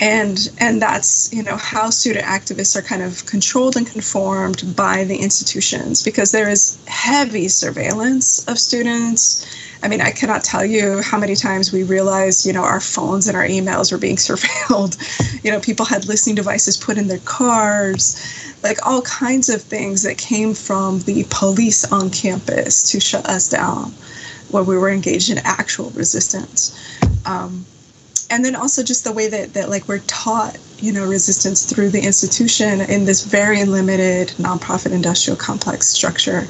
[0.00, 5.04] and and that's you know how student activists are kind of controlled and conformed by
[5.04, 9.46] the institutions because there is heavy surveillance of students
[9.82, 13.28] I mean, I cannot tell you how many times we realized, you know, our phones
[13.28, 14.96] and our emails were being surveilled.
[15.44, 20.02] you know, people had listening devices put in their cars, like all kinds of things
[20.02, 23.92] that came from the police on campus to shut us down
[24.50, 26.76] when we were engaged in actual resistance.
[27.24, 27.64] Um,
[28.30, 31.90] and then also just the way that, that like we're taught you know resistance through
[31.90, 36.46] the institution in this very limited nonprofit industrial complex structure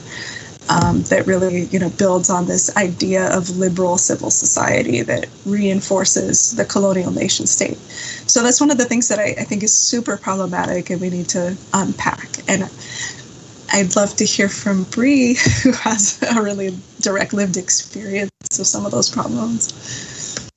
[0.71, 6.57] um, that really you know builds on this idea of liberal civil society that reinforces
[6.57, 7.77] the colonial nation state.
[7.77, 11.11] So that's one of the things that I, I think is super problematic, and we
[11.11, 12.49] need to unpack.
[12.49, 12.71] And
[13.73, 18.87] I'd love to hear from Bree, who has a really direct lived experience of some
[18.87, 20.49] of those problems.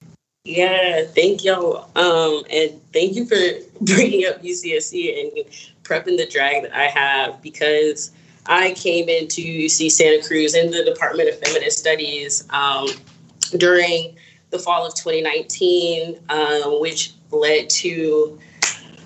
[0.46, 1.90] Yeah, thank y'all.
[1.96, 3.38] Um, and thank you for
[3.82, 5.46] bringing up UCSC and
[5.84, 8.12] prepping the drag that I have because
[8.46, 12.88] I came into UC Santa Cruz in the Department of Feminist Studies um,
[13.58, 14.16] during
[14.50, 18.38] the fall of 2019, um, which led to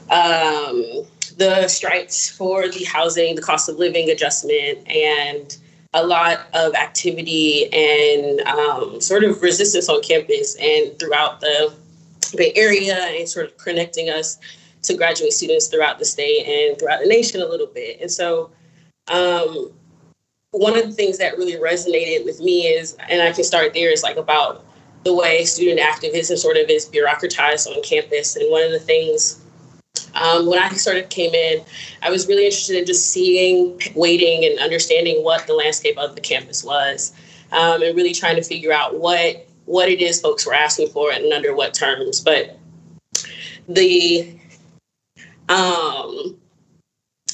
[0.10, 1.06] um,
[1.38, 5.58] the strikes for the housing, the cost of living adjustment, and
[5.94, 11.74] a lot of activity and um, sort of resistance on campus and throughout the
[12.36, 14.38] Bay Area and sort of connecting us
[14.84, 18.00] to graduate students throughout the state and throughout the nation a little bit.
[18.02, 18.52] And so,
[19.10, 19.72] um,
[20.52, 23.92] one of the things that really resonated with me is, and I can start there,
[23.92, 24.66] is like about
[25.04, 28.36] the way student activism sort of is bureaucratized on campus.
[28.36, 29.42] And one of the things
[30.16, 31.64] um, when I sort of came in,
[32.02, 36.22] I was really interested in just seeing, waiting, and understanding what the landscape of the
[36.22, 37.14] campus was,
[37.52, 41.12] um, and really trying to figure out what what it is folks were asking for
[41.12, 42.22] and under what terms.
[42.22, 42.58] But
[43.68, 44.38] the
[45.50, 46.38] um,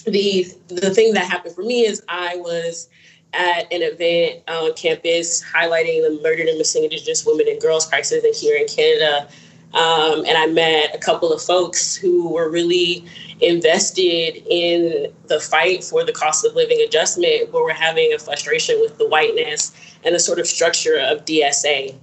[0.03, 2.89] the the thing that happened for me is I was
[3.33, 8.39] at an event on campus highlighting the murdered and missing Indigenous women and girls crisis
[8.39, 9.27] here in Canada
[9.73, 13.05] um, and I met a couple of folks who were really
[13.41, 18.79] invested in the fight for the cost of living adjustment, where we're having a frustration
[18.79, 19.73] with the whiteness
[20.03, 21.95] and the sort of structure of DSA.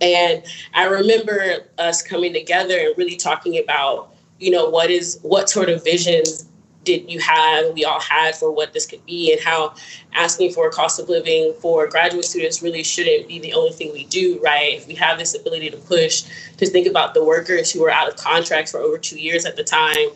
[0.00, 0.42] And
[0.72, 5.68] I remember us coming together and really talking about, you know, what is what sort
[5.68, 6.48] of visions
[6.86, 9.74] did you have, we all had for what this could be, and how
[10.14, 13.92] asking for a cost of living for graduate students really shouldn't be the only thing
[13.92, 14.72] we do, right?
[14.78, 16.22] If we have this ability to push,
[16.56, 19.56] to think about the workers who were out of contracts for over two years at
[19.56, 20.08] the time,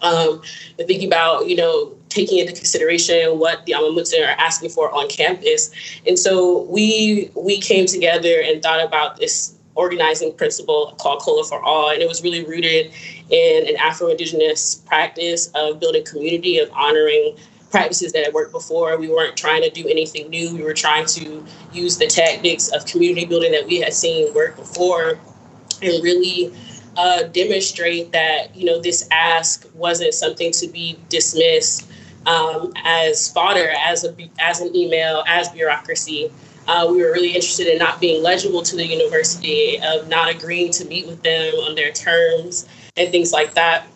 [0.00, 0.40] um,
[0.78, 4.90] and thinking about, you know, taking into consideration what the Amah Mutsun are asking for
[4.94, 5.70] on campus.
[6.06, 11.62] And so we we came together and thought about this organizing principle called COLA for
[11.62, 11.90] All.
[11.90, 12.92] And it was really rooted
[13.30, 17.36] in an Afro Indigenous practice of building community, of honoring
[17.70, 18.96] practices that had worked before.
[18.96, 20.54] We weren't trying to do anything new.
[20.54, 24.56] We were trying to use the tactics of community building that we had seen work
[24.56, 25.18] before
[25.82, 26.54] and really
[26.96, 31.90] uh, demonstrate that, you know, this ask wasn't something to be dismissed
[32.26, 36.32] um, as fodder, as, a, as an email, as bureaucracy.
[36.66, 40.72] Uh, we were really interested in not being legible to the university, of not agreeing
[40.72, 42.66] to meet with them on their terms
[42.96, 43.86] and things like that.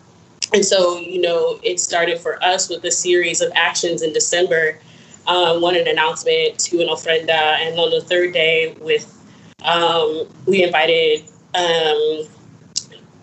[0.53, 4.79] And so, you know, it started for us with a series of actions in December.
[5.27, 9.05] Um, one an announcement to an ofrenda, and on the third day, with
[9.63, 12.25] um, we invited um,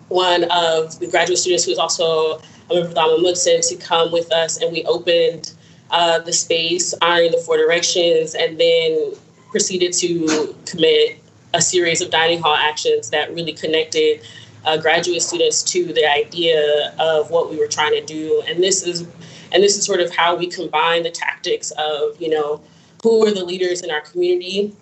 [0.07, 4.11] one of the graduate students who is also a member of the Alma to come
[4.11, 5.53] with us, and we opened
[5.91, 9.13] uh, the space, honoring the four directions, and then
[9.51, 11.21] proceeded to commit
[11.53, 14.21] a series of dining hall actions that really connected
[14.65, 18.43] uh, graduate students to the idea of what we were trying to do.
[18.47, 19.07] And this is
[19.51, 22.61] and this is sort of how we combine the tactics of, you know,
[23.01, 24.75] who are the leaders in our community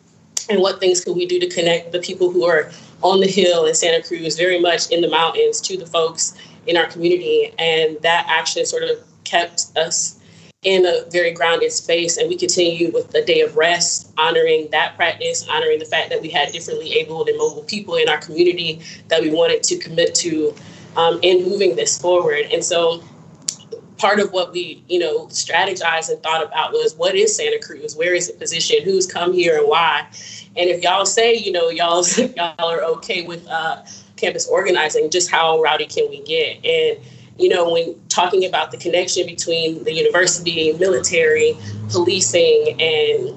[0.49, 2.71] and what things can we do to connect the people who are
[3.01, 6.35] on the hill in Santa Cruz, very much in the mountains, to the folks
[6.65, 7.53] in our community.
[7.59, 10.16] And that action sort of kept us
[10.67, 12.17] in a very grounded space.
[12.17, 16.21] And we continue with a day of rest, honoring that practice, honoring the fact that
[16.21, 20.13] we had differently abled and mobile people in our community that we wanted to commit
[20.15, 20.53] to
[20.97, 22.47] um, in moving this forward.
[22.51, 23.01] And so
[23.97, 27.95] part of what we, you know, strategized and thought about was what is Santa Cruz?
[27.95, 28.83] Where is it positioned?
[28.83, 30.05] Who's come here and why?
[30.57, 33.83] And if y'all say, you know, y'all y'all are okay with uh,
[34.17, 36.57] campus organizing, just how rowdy can we get?
[36.65, 36.99] And
[37.39, 41.57] you know, when talking about the connection between the university, military,
[41.89, 43.35] policing, and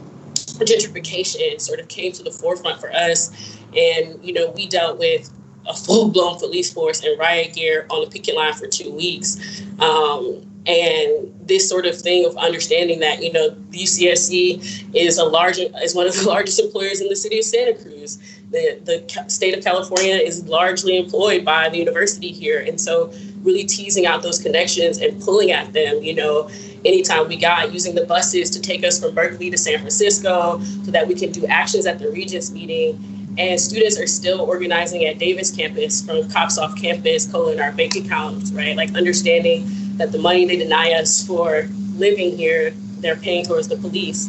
[0.66, 3.31] gentrification sort of came to the forefront for us.
[3.77, 5.31] And, you know, we dealt with
[5.66, 9.62] a full blown police force and riot gear on the picket line for two weeks.
[9.78, 15.58] Um, and this sort of thing of understanding that you know UCSC is a large
[15.58, 18.18] is one of the largest employers in the city of Santa Cruz.
[18.50, 23.12] The the state of California is largely employed by the university here, and so
[23.42, 26.50] really teasing out those connections and pulling at them, you know,
[26.84, 30.90] anytime we got using the buses to take us from Berkeley to San Francisco so
[30.90, 33.02] that we can do actions at the Regents meeting.
[33.38, 37.94] And students are still organizing at Davis campus from cops off campus, pulling our bank
[37.94, 38.76] accounts, right?
[38.76, 39.70] Like understanding
[40.01, 42.70] that the money they deny us for living here,
[43.01, 44.28] they're paying towards the police.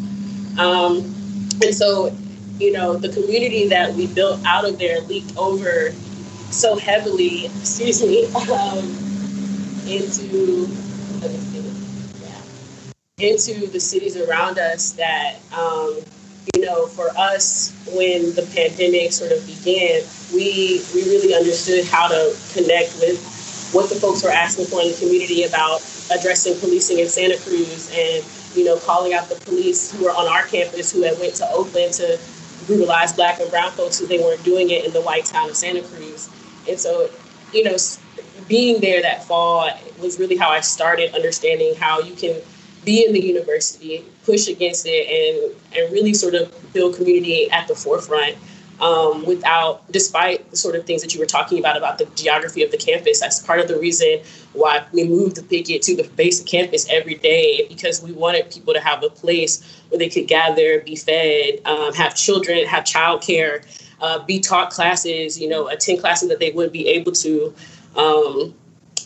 [0.58, 0.98] Um,
[1.64, 2.16] and so,
[2.60, 5.92] you know, the community that we built out of there leaked over
[6.52, 8.80] so heavily, excuse me, um,
[9.88, 10.68] into
[12.22, 16.00] yeah, into the cities around us that um,
[16.56, 20.02] you know, for us, when the pandemic sort of began,
[20.34, 23.41] we we really understood how to connect with
[23.74, 25.82] what the folks were asking for in the community about
[26.12, 28.24] addressing policing in Santa Cruz and
[28.56, 31.48] you know calling out the police who were on our campus who had went to
[31.52, 32.20] Oakland to
[32.66, 35.56] brutalize black and brown folks who they weren't doing it in the white town of
[35.56, 36.30] Santa Cruz.
[36.70, 37.10] And so,
[37.54, 37.76] you know,
[38.48, 39.70] being there that fall
[40.00, 42.40] was really how I started understanding how you can
[42.84, 47.68] be in the university, push against it, and and really sort of build community at
[47.68, 48.36] the forefront.
[48.82, 52.64] Um, without, despite the sort of things that you were talking about about the geography
[52.64, 54.22] of the campus, that's part of the reason
[54.54, 58.50] why we moved the picket to the base of campus every day because we wanted
[58.50, 62.84] people to have a place where they could gather, be fed, um, have children, have
[62.84, 63.64] childcare,
[64.02, 67.54] uh, be taught classes, you know, attend classes that they wouldn't be able to,
[67.96, 68.56] um,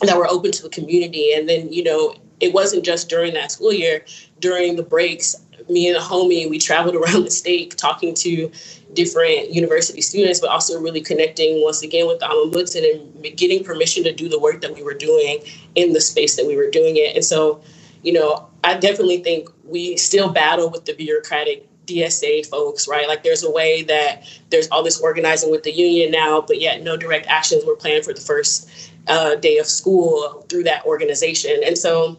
[0.00, 1.34] that were open to the community.
[1.34, 4.04] And then, you know, it wasn't just during that school year,
[4.40, 5.36] during the breaks,
[5.68, 8.50] me and a homie, we traveled around the state talking to
[8.92, 13.64] different university students, but also really connecting once again with the Amah Mutsun and getting
[13.64, 15.40] permission to do the work that we were doing
[15.74, 17.14] in the space that we were doing it.
[17.14, 17.60] And so,
[18.02, 23.08] you know, I definitely think we still battle with the bureaucratic DSA folks, right?
[23.08, 26.82] Like there's a way that there's all this organizing with the union now, but yet
[26.82, 28.68] no direct actions were planned for the first
[29.06, 31.60] uh, day of school through that organization.
[31.64, 32.18] And so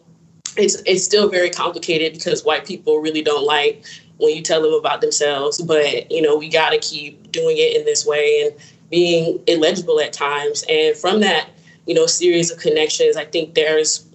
[0.57, 3.85] it's it's still very complicated because white people really don't like
[4.17, 5.61] when you tell them about themselves.
[5.61, 8.59] But you know, we got to keep doing it in this way and
[8.89, 10.63] being illegible at times.
[10.69, 11.49] And from that,
[11.85, 14.07] you know, series of connections, I think there's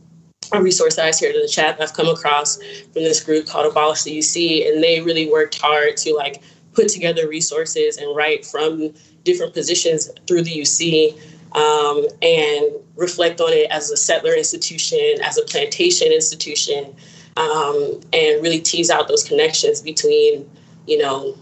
[0.52, 3.47] a resource that I shared in the chat that I've come across from this group
[3.47, 6.43] called Abolish the UC, and they really worked hard to like
[6.74, 8.93] put together resources and write from
[9.24, 11.19] different positions through the UC
[11.55, 16.95] um, and reflect on it as a settler institution, as a plantation institution,
[17.37, 20.49] um, and really tease out those connections between,
[20.87, 21.37] you know,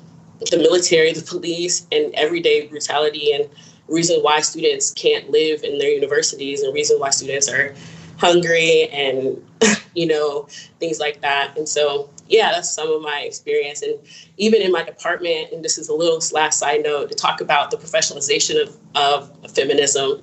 [0.51, 3.49] the military, the police, and everyday brutality, and
[3.89, 7.75] reason why students can't live in their universities, and reason why students are
[8.19, 9.45] hungry, and
[9.95, 11.57] you know, things like that.
[11.57, 13.83] And so, yeah, that's some of my experience.
[13.83, 13.99] And
[14.37, 17.71] even in my department, and this is a little last side note to talk about
[17.71, 20.23] the professionalization of, of feminism.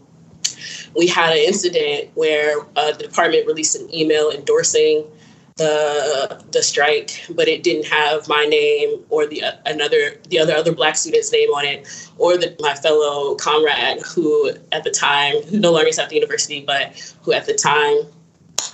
[0.95, 5.05] We had an incident where uh, the department released an email endorsing
[5.57, 10.55] the the strike, but it didn't have my name or the uh, another the other
[10.55, 15.41] other black student's name on it, or the, my fellow comrade who at the time
[15.43, 17.97] who no longer is at the university, but who at the time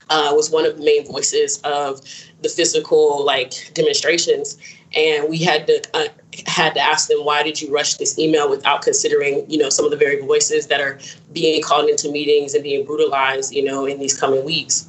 [0.10, 2.02] uh, was one of the main voices of
[2.44, 4.58] the physical like demonstrations
[4.96, 6.06] and we had to uh,
[6.46, 9.86] had to ask them why did you rush this email without considering you know some
[9.86, 11.00] of the very voices that are
[11.32, 14.88] being called into meetings and being brutalized you know in these coming weeks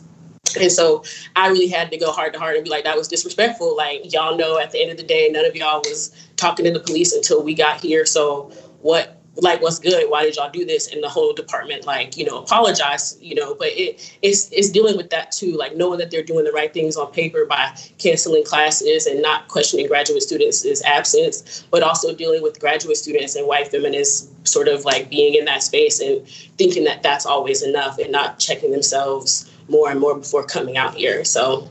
[0.61, 1.03] and so
[1.37, 3.77] I really had to go heart to heart and be like, that was disrespectful.
[3.77, 6.71] Like, y'all know at the end of the day, none of y'all was talking to
[6.71, 8.07] the police until we got here.
[8.07, 10.09] So, what like what's good?
[10.11, 10.93] Why did y'all do this?
[10.93, 14.97] And the whole department like you know apologize you know but it it's it's dealing
[14.97, 18.45] with that too like knowing that they're doing the right things on paper by canceling
[18.45, 23.47] classes and not questioning graduate students' is absence but also dealing with graduate students and
[23.47, 26.27] white feminists sort of like being in that space and
[26.59, 30.95] thinking that that's always enough and not checking themselves more and more before coming out
[30.95, 31.25] here.
[31.25, 31.69] So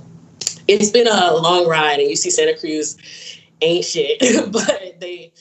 [0.67, 2.97] it's been a long ride and UC Santa Cruz
[3.61, 4.19] ain't shit
[4.51, 5.31] but they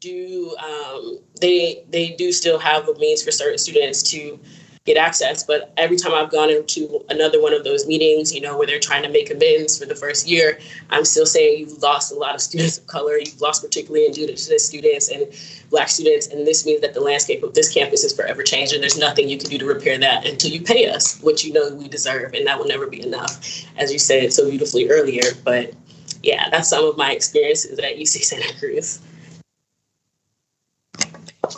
[0.00, 4.38] do um, they they do still have a means for certain students to
[4.86, 5.42] get access.
[5.42, 8.78] But every time I've gone into another one of those meetings, you know, where they're
[8.78, 10.58] trying to make amends for the first year,
[10.90, 13.18] I'm still saying you've lost a lot of students of color.
[13.18, 15.26] You've lost particularly indigenous students and
[15.70, 16.28] black students.
[16.28, 18.72] And this means that the landscape of this campus is forever changed.
[18.72, 21.52] And there's nothing you can do to repair that until you pay us what you
[21.52, 22.32] know we deserve.
[22.32, 23.44] And that will never be enough,
[23.76, 25.24] as you said so beautifully earlier.
[25.44, 25.74] But
[26.22, 29.00] yeah, that's some of my experiences at UC Santa Cruz.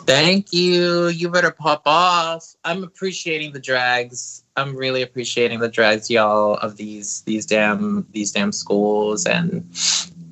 [0.09, 1.09] Thank you.
[1.09, 2.55] You better pop off.
[2.65, 4.43] I'm appreciating the drags.
[4.57, 9.27] I'm really appreciating the drags, y'all, of these these damn these damn schools.
[9.27, 9.71] And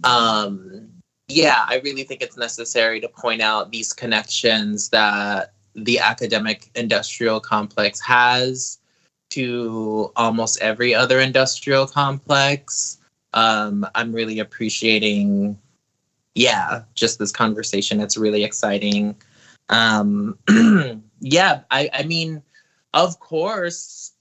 [0.03, 0.89] um
[1.27, 7.39] yeah, I really think it's necessary to point out these connections that the academic industrial
[7.39, 8.79] complex has
[9.29, 12.97] to almost every other industrial complex.
[13.33, 15.55] Um, I'm really appreciating,
[16.33, 17.99] yeah, just this conversation.
[17.99, 19.15] It's really exciting.
[19.69, 20.37] Um,
[21.19, 22.41] yeah, I, I mean,
[22.93, 24.13] of course,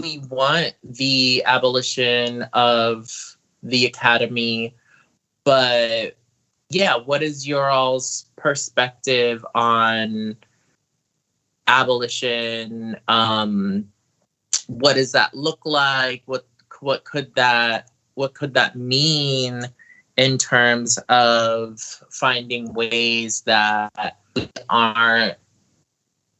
[0.00, 4.74] we want the abolition of the academy,
[5.44, 6.16] but
[6.70, 10.36] yeah, what is your all's perspective on
[11.66, 12.96] abolition?
[13.08, 13.88] Um,
[14.66, 16.22] what does that look like?
[16.26, 16.46] What
[16.80, 19.64] what could that what could that mean
[20.16, 21.80] in terms of
[22.10, 24.19] finding ways that
[24.68, 25.36] aren't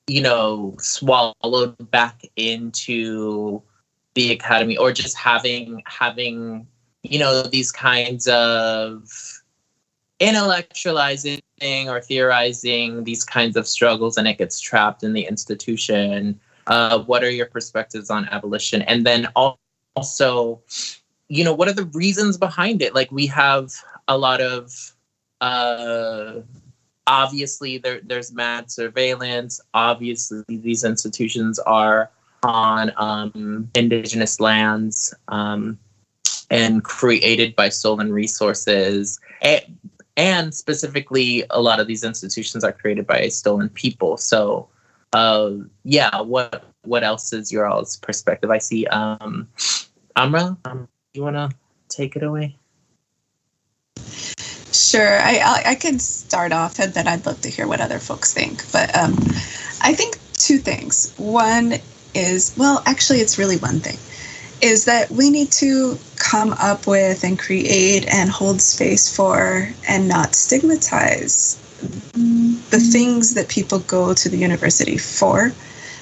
[0.07, 3.63] you know swallowed back into
[4.15, 6.67] the academy or just having having
[7.03, 9.09] you know these kinds of
[10.21, 11.41] intellectualizing
[11.87, 16.39] or theorizing these kinds of struggles and it gets trapped in the institution.
[16.67, 20.61] Uh, what are your perspectives on abolition and then also
[21.29, 22.95] you know what are the reasons behind it?
[22.95, 23.73] Like we have
[24.09, 24.95] a lot of
[25.41, 26.41] uh
[27.11, 29.61] obviously there there's mad surveillance.
[29.75, 32.09] Obviously these institutions are
[32.43, 35.79] on um indigenous lands um
[36.51, 39.21] and created by stolen resources.
[39.43, 39.79] And,
[40.17, 44.17] and specifically a lot of these institutions are created by stolen people.
[44.17, 44.69] So
[45.13, 45.51] uh
[45.83, 48.51] yeah what what else is your all's perspective?
[48.51, 49.49] I see um
[50.15, 51.51] amra um, you want to
[51.89, 52.57] take it away
[54.91, 58.01] Sure, I, I, I could start off, and then I'd love to hear what other
[58.01, 58.65] folks think.
[58.73, 59.13] But um,
[59.81, 61.15] I think two things.
[61.17, 61.75] One
[62.13, 63.99] is, well, actually, it's really one thing,
[64.61, 70.09] is that we need to come up with and create and hold space for and
[70.09, 71.61] not stigmatize
[72.71, 75.53] the things that people go to the university for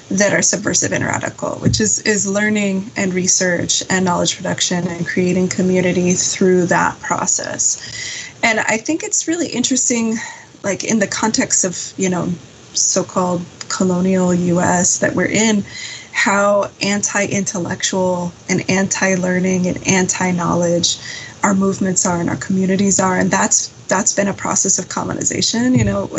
[0.09, 5.05] that are subversive and radical, which is is learning and research and knowledge production and
[5.05, 8.31] creating community through that process.
[8.43, 10.15] And I think it's really interesting,
[10.63, 12.29] like in the context of you know
[12.73, 14.99] so-called colonial U.S.
[14.99, 15.63] that we're in,
[16.11, 20.97] how anti-intellectual and anti-learning and anti-knowledge
[21.43, 25.73] our movements are and our communities are, and that's that's been a process of colonization.
[25.73, 26.09] You know,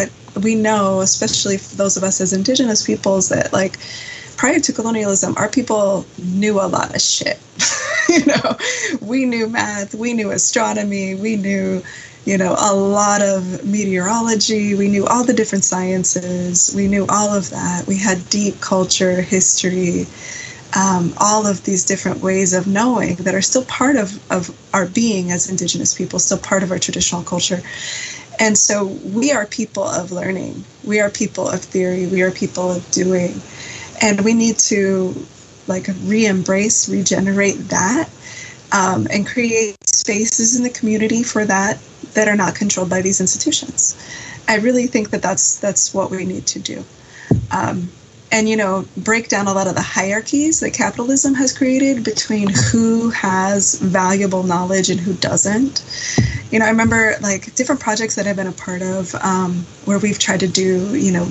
[0.42, 3.78] we know, especially those of us as indigenous peoples, that like
[4.36, 7.38] prior to colonialism, our people knew a lot of shit.
[8.08, 8.56] you know,
[9.00, 11.82] we knew math, we knew astronomy, we knew,
[12.24, 17.34] you know, a lot of meteorology, we knew all the different sciences, we knew all
[17.34, 17.86] of that.
[17.86, 20.06] We had deep culture, history,
[20.76, 24.86] um, all of these different ways of knowing that are still part of, of our
[24.86, 27.60] being as indigenous people, still part of our traditional culture.
[28.38, 30.64] And so we are people of learning.
[30.84, 32.06] We are people of theory.
[32.06, 33.34] We are people of doing.
[34.00, 35.14] And we need to
[35.66, 38.08] like re-embrace, regenerate that,
[38.72, 41.78] um, and create spaces in the community for that
[42.14, 43.96] that are not controlled by these institutions.
[44.48, 46.84] I really think that that's that's what we need to do.
[47.52, 47.90] Um,
[48.32, 52.48] and you know break down a lot of the hierarchies that capitalism has created between
[52.48, 55.84] who has valuable knowledge and who doesn't.
[56.50, 59.98] You know i remember like different projects that i've been a part of um, where
[59.98, 61.24] we've tried to do you know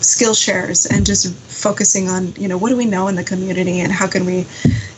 [0.00, 3.80] skill shares and just focusing on you know what do we know in the community
[3.80, 4.46] and how can we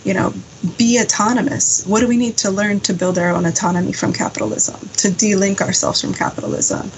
[0.05, 0.32] you know
[0.76, 1.86] be autonomous.
[1.86, 5.60] What do we need to learn to build our own autonomy from capitalism to de-link
[5.60, 6.90] ourselves from capitalism?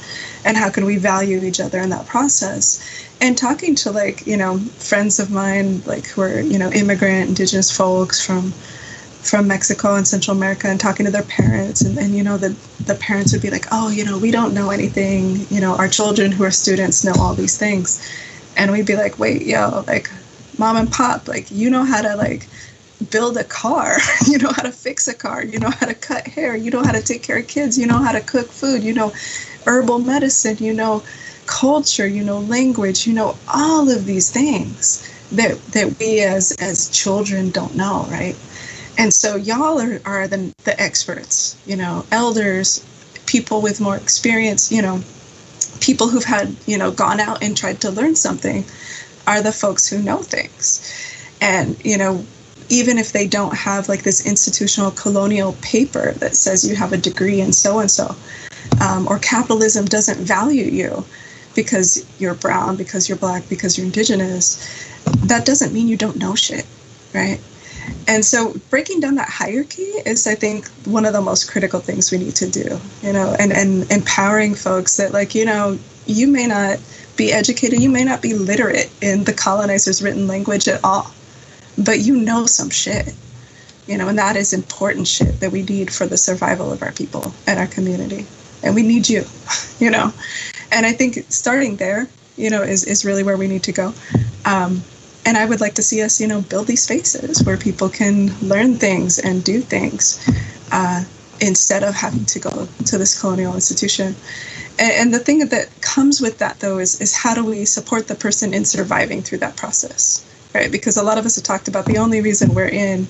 [0.45, 2.83] And how can we value each other in that process?
[3.21, 7.29] And talking to like you know friends of mine like who are you know immigrant
[7.29, 8.53] indigenous folks from
[9.21, 12.57] from Mexico and Central America and talking to their parents and, and you know the
[12.87, 15.47] the parents would be like oh you know we don't know anything.
[15.51, 18.01] You know our children who are students know all these things.
[18.57, 20.11] And we'd be like wait yo like
[20.57, 22.47] mom and pop like you know how to like
[23.11, 23.97] build a car.
[24.27, 25.45] You know how to fix a car.
[25.45, 26.57] You know how to cut hair.
[26.57, 27.79] You know how to take care of kids.
[27.79, 28.83] You know how to cook food.
[28.83, 29.13] You know
[29.67, 30.59] herbal medicine.
[30.61, 31.03] You know
[31.47, 32.07] culture.
[32.07, 33.07] You know language.
[33.07, 38.37] You know all of these things that that we as as children don't know right?
[38.99, 42.85] And so y'all are, are the, the experts, you know, elders,
[43.27, 45.01] people with more experience, you know,
[45.81, 48.65] people who've had, you know, gone out and tried to learn something
[49.27, 50.83] are the folks who know things.
[51.41, 52.25] And, you know,
[52.71, 56.97] even if they don't have like this institutional colonial paper that says you have a
[56.97, 58.17] degree in so and so,
[59.09, 61.05] or capitalism doesn't value you
[61.55, 64.87] because you're brown, because you're black, because you're indigenous,
[65.25, 66.65] that doesn't mean you don't know shit,
[67.13, 67.41] right?
[68.07, 72.13] And so breaking down that hierarchy is, I think, one of the most critical things
[72.13, 76.29] we need to do, you know, and, and empowering folks that, like, you know, you
[76.29, 76.79] may not
[77.17, 81.11] be educated, you may not be literate in the colonizer's written language at all,
[81.85, 83.15] but you know some shit,
[83.87, 86.93] you know, and that is important shit that we need for the survival of our
[86.93, 88.27] people and our community.
[88.63, 89.25] And we need you,
[89.79, 90.13] you know.
[90.71, 93.93] And I think starting there, you know, is, is really where we need to go.
[94.45, 94.83] Um,
[95.27, 98.37] and I would like to see us, you know, build these spaces where people can
[98.41, 100.19] learn things and do things
[100.73, 101.05] uh,
[101.41, 104.15] instead of having to go to this colonial institution.
[104.79, 108.09] And, and, the thing that comes with that, though, is is how do we support
[108.09, 110.25] the person in surviving through that process,
[110.55, 110.71] right?
[110.71, 113.07] Because a lot of us have talked about the only reason we're in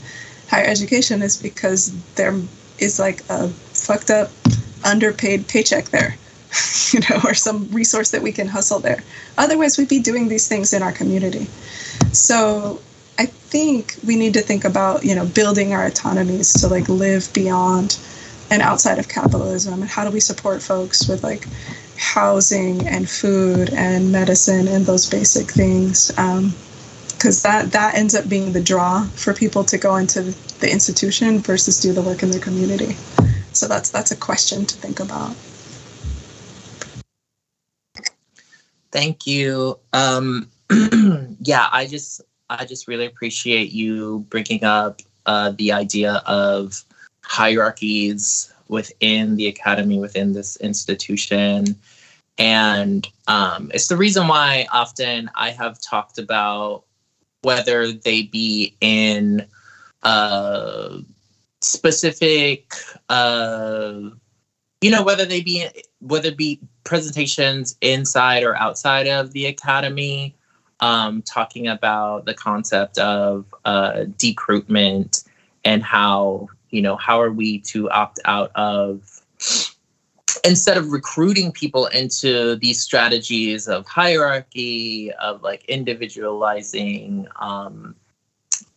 [0.48, 2.38] higher education is because there
[2.78, 4.30] is like a fucked up
[4.84, 6.16] underpaid paycheck there,
[6.92, 9.02] you know, or some resource that we can hustle there.
[9.38, 11.46] Otherwise, we'd be doing these things in our community.
[12.12, 12.80] So
[13.18, 17.32] I think we need to think about, you know, building our autonomies to like live
[17.32, 17.98] beyond
[18.50, 19.82] and outside of capitalism.
[19.82, 21.46] And how do we support folks with like
[21.96, 26.10] housing and food and medicine and those basic things?
[26.18, 26.54] Um,
[27.20, 30.22] Because that that ends up being the draw for people to go into
[30.60, 32.94] the institution versus do the work in their community.
[33.52, 35.36] So that's that's a question to think about.
[38.90, 39.78] Thank you.
[39.92, 40.48] Um,
[41.42, 46.82] yeah, I just I just really appreciate you bringing up uh, the idea of
[47.22, 51.76] hierarchies within the academy, within this institution.
[52.38, 56.84] And um, it's the reason why often I have talked about
[57.42, 59.46] whether they be in
[60.02, 60.98] uh,
[61.60, 62.72] specific,
[63.08, 64.00] uh,
[64.80, 65.66] you know, whether they be
[66.00, 70.34] whether it be presentations inside or outside of the academy,
[70.80, 75.24] um, talking about the concept of uh, decruitment
[75.64, 79.20] and how you know how are we to opt out of
[80.44, 87.94] instead of recruiting people into these strategies of hierarchy of like individualizing um,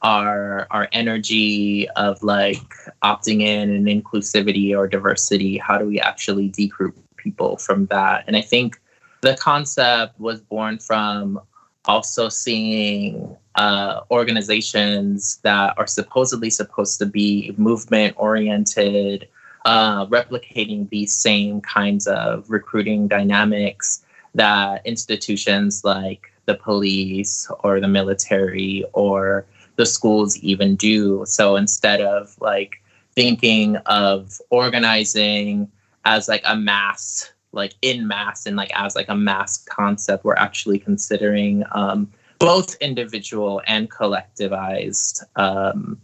[0.01, 2.73] our our energy of like
[3.03, 8.23] opting in and inclusivity or diversity how do we actually decruit people from that?
[8.27, 8.79] And i think
[9.21, 11.39] the concept was born from
[11.85, 19.27] also seeing uh, organizations that are supposedly supposed to be movement oriented,
[19.65, 24.03] uh, replicating these same kinds of recruiting dynamics
[24.35, 29.45] that institutions like the police or the military or
[29.75, 31.23] the schools even do.
[31.25, 32.81] So instead of like
[33.15, 35.71] thinking of organizing
[36.05, 40.35] as like a mass like in mass and like as like a mass concept we're
[40.35, 45.99] actually considering um, both individual and collectivized um,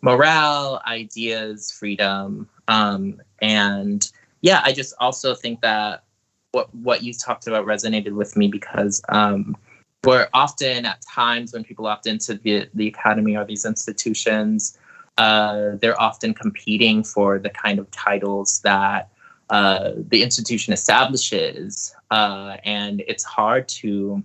[0.00, 4.10] morale ideas freedom um, and
[4.40, 6.04] yeah i just also think that
[6.52, 9.56] what what you talked about resonated with me because um,
[10.04, 14.78] we're often at times when people opt into the, the academy or these institutions
[15.18, 19.10] uh, they're often competing for the kind of titles that
[19.50, 24.22] uh, the institution establishes, uh, and it's hard to,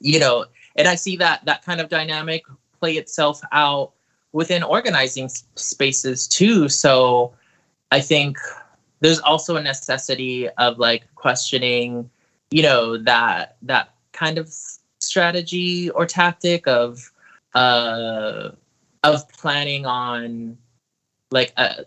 [0.00, 0.44] you know,
[0.76, 2.44] and I see that that kind of dynamic
[2.78, 3.92] play itself out
[4.32, 6.68] within organizing spaces too.
[6.68, 7.32] So
[7.90, 8.38] I think
[9.00, 12.10] there's also a necessity of like questioning,
[12.50, 14.52] you know, that that kind of
[15.00, 17.10] strategy or tactic of
[17.54, 18.50] uh
[19.02, 20.56] of planning on
[21.30, 21.84] like a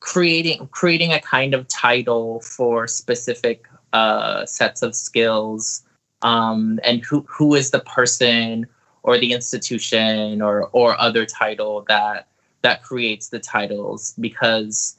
[0.00, 5.82] creating creating a kind of title for specific uh, sets of skills
[6.22, 8.66] um, and who who is the person
[9.02, 12.28] or the institution or or other title that
[12.64, 14.96] that creates the titles because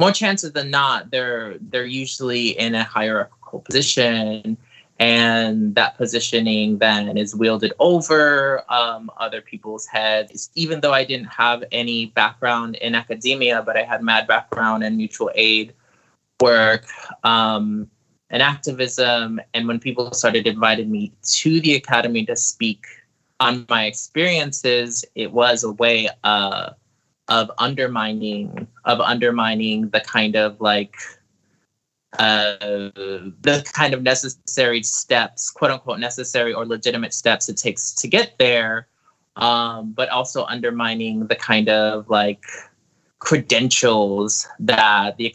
[0.00, 4.56] more chances than not they're they're usually in a hierarchical position
[4.98, 10.50] and that positioning then is wielded over um, other people's heads.
[10.54, 14.96] Even though I didn't have any background in academia, but I had mad background in
[14.96, 15.74] mutual aid
[16.40, 16.86] work
[17.24, 17.90] um,
[18.30, 19.40] and activism.
[19.54, 22.86] And when people started inviting me to the academy to speak
[23.40, 26.70] on my experiences, it was a way uh,
[27.28, 30.96] of undermining of undermining the kind of like
[32.18, 38.08] uh, the kind of necessary steps, quote unquote, necessary or legitimate steps it takes to
[38.08, 38.86] get there,
[39.36, 42.44] um, but also undermining the kind of like
[43.20, 45.34] credentials that the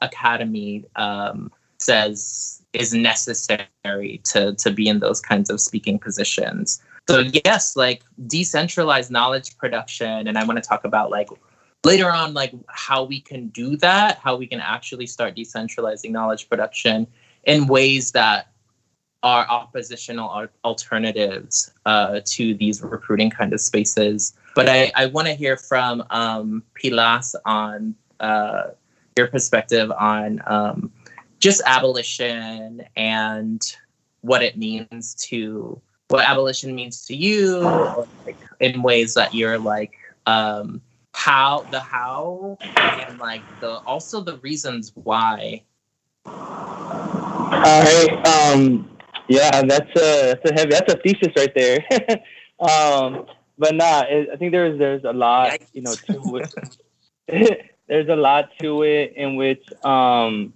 [0.00, 6.80] academy um, says is necessary to to be in those kinds of speaking positions.
[7.08, 11.28] So yes, like decentralized knowledge production, and I want to talk about like
[11.84, 16.48] later on like how we can do that how we can actually start decentralizing knowledge
[16.48, 17.06] production
[17.44, 18.48] in ways that
[19.24, 24.34] are oppositional alternatives uh, to these recruiting kind of spaces.
[24.54, 28.70] But i, I want to hear from um, pilas on uh,
[29.16, 30.92] your perspective on um,
[31.38, 33.76] just abolition and
[34.22, 35.80] what it means to
[36.12, 39.92] what abolition means to you or, like, in ways that you're like
[40.26, 40.80] um,
[41.14, 45.62] how the how and like the also the reasons why.
[46.26, 48.26] All right.
[48.26, 48.88] Um,
[49.28, 51.78] yeah, that's a that's a heavy that's a thesis right there.
[52.60, 53.26] um,
[53.58, 56.36] but nah, it, I think there's there's a lot you know to
[57.28, 57.72] it.
[57.88, 60.52] there's a lot to it in which um,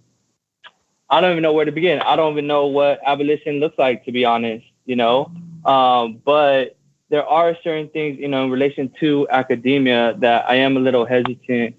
[1.08, 2.00] I don't even know where to begin.
[2.00, 4.66] I don't even know what abolition looks like, to be honest.
[4.84, 5.30] You know,
[5.66, 6.76] um, but
[7.08, 11.04] there are certain things, you know, in relation to academia that I am a little
[11.04, 11.76] hesitant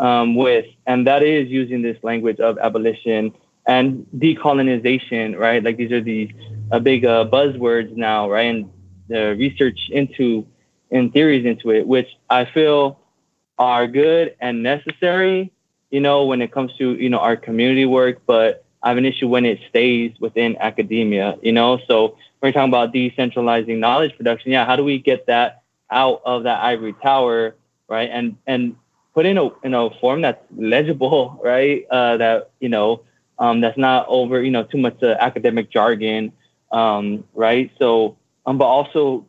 [0.00, 3.32] um, with, and that is using this language of abolition
[3.66, 5.62] and decolonization, right?
[5.62, 6.30] Like these are the
[6.70, 8.46] uh, big uh, buzzwords now, right?
[8.54, 8.70] And
[9.08, 10.46] the research into
[10.90, 13.00] and theories into it, which I feel
[13.58, 15.52] are good and necessary,
[15.90, 19.06] you know, when it comes to, you know, our community work, but I have an
[19.06, 21.78] issue when it stays within academia, you know?
[21.86, 24.50] So we're talking about decentralizing knowledge production.
[24.52, 27.54] Yeah, how do we get that out of that ivory tower,
[27.88, 28.10] right?
[28.12, 28.76] And and
[29.14, 31.86] put in a in a form that's legible, right?
[31.90, 33.02] Uh, that you know
[33.38, 36.32] um, that's not over, you know, too much uh, academic jargon,
[36.70, 37.72] um, right?
[37.78, 38.16] So,
[38.46, 39.26] um, but also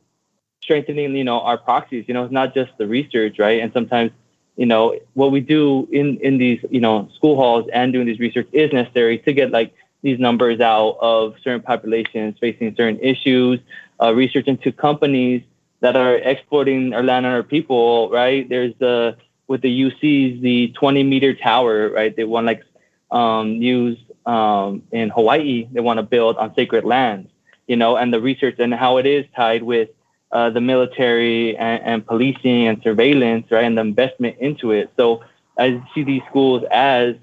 [0.62, 2.06] strengthening, you know, our proxies.
[2.08, 3.62] You know, it's not just the research, right?
[3.62, 4.12] And sometimes,
[4.56, 8.20] you know, what we do in in these, you know, school halls and doing these
[8.20, 9.74] research is necessary to get like
[10.04, 13.60] these numbers out of certain populations facing certain issues,
[14.02, 15.42] uh, research into companies
[15.80, 18.48] that are exporting our land and our people, right?
[18.48, 19.18] There's the
[19.48, 22.16] with the UCs, the 20 meter tower, right?
[22.16, 22.64] They want like
[23.12, 25.68] um, use um, in Hawaii.
[25.72, 27.30] They want to build on sacred lands,
[27.68, 29.90] you know, and the research and how it is tied with
[30.32, 34.92] uh, the military and, and, policing and surveillance, right, and the investment into it.
[34.98, 35.24] So
[35.60, 37.16] I see these schools as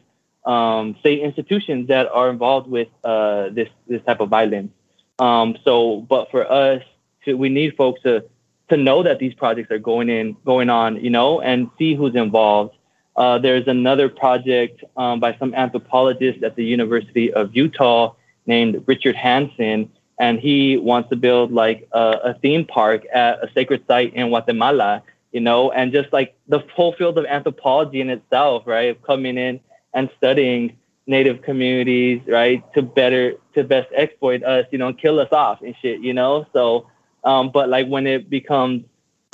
[0.44, 4.72] um, institutions that are involved with uh, this this type of violence.
[5.18, 6.82] Um, so, but for us,
[7.26, 8.24] we need folks to
[8.68, 12.14] to know that these projects are going in going on, you know, and see who's
[12.14, 12.74] involved
[13.16, 18.14] uh, there's another project um, by some anthropologist at the University of Utah
[18.46, 23.52] named Richard Hansen, and he wants to build like a, a, theme park at a
[23.52, 25.02] sacred site in Guatemala,
[25.32, 29.60] you know, and just like the whole field of anthropology in itself, right, coming in
[29.94, 30.76] and studying
[31.06, 35.74] native communities, right, to better to best exploit us, you know, kill us off and
[35.82, 36.46] shit, you know.
[36.52, 36.86] So,
[37.24, 38.84] um, but like when it becomes,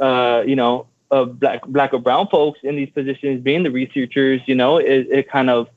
[0.01, 4.41] uh, you know, of black black or brown folks in these positions being the researchers
[4.47, 5.69] you know it, it kind of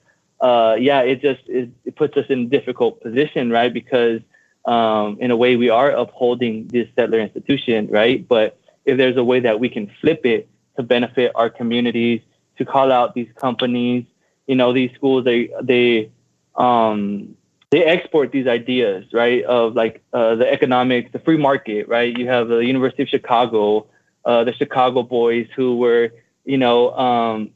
[0.41, 4.21] uh, yeah it just it, it, puts us in a difficult position right because
[4.65, 9.23] um, in a way we are upholding this settler institution right but if there's a
[9.23, 10.47] way that we can flip it
[10.77, 12.21] to benefit our communities
[12.57, 14.05] to call out these companies
[14.49, 16.09] you know these schools they they
[16.55, 17.35] um,
[17.71, 22.27] they export these ideas right of like uh, the economics the free market right you
[22.27, 23.85] have the university of chicago
[24.25, 26.11] uh, the Chicago boys who were,
[26.45, 27.51] you know, um,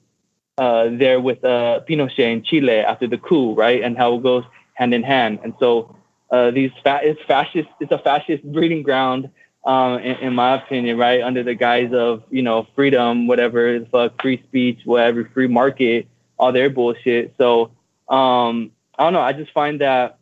[0.58, 3.84] uh, there with uh, Pinochet in Chile after the coup, right?
[3.84, 4.44] And how it goes
[4.74, 5.40] hand in hand.
[5.44, 5.96] And so
[6.32, 9.30] uh, these fa- it's fascist, it's a fascist breeding ground,
[9.66, 11.22] um, in, in, my opinion, right?
[11.22, 16.08] Under the guise of, you know, freedom, whatever the fuck, free speech, whatever, free market,
[16.38, 17.36] all their bullshit.
[17.38, 17.72] So
[18.10, 19.22] um, I don't know.
[19.22, 20.20] I just find that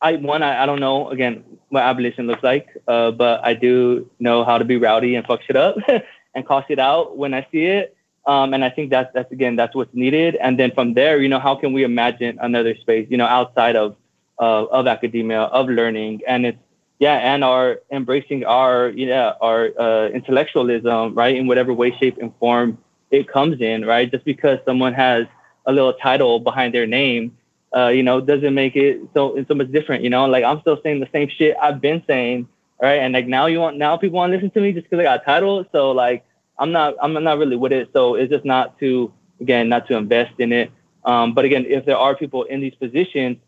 [0.00, 4.10] I one I, I don't know again what abolition looks like, uh, but I do
[4.18, 5.76] know how to be rowdy and fuck shit up
[6.34, 7.96] and call shit out when I see it.
[8.26, 10.36] Um, and I think that's that's again that's what's needed.
[10.36, 13.76] And then from there, you know, how can we imagine another space, you know, outside
[13.76, 13.96] of
[14.38, 16.58] uh, of academia, of learning, and it's
[16.98, 22.32] yeah, and our embracing our yeah our uh, intellectualism, right, in whatever way, shape, and
[22.38, 22.78] form
[23.12, 24.10] it comes in, right.
[24.10, 25.26] Just because someone has
[25.66, 27.36] a little title behind their name
[27.74, 30.04] uh, you know, doesn't make it so so much different.
[30.04, 32.48] You know, like I'm still saying the same shit I've been saying,
[32.80, 32.96] right?
[32.96, 35.04] And like now you want now people want to listen to me just because I
[35.04, 35.64] got a title.
[35.72, 36.24] So like
[36.58, 37.88] I'm not I'm not really with it.
[37.92, 40.70] So it's just not to again not to invest in it.
[41.04, 43.38] Um, but again, if there are people in these positions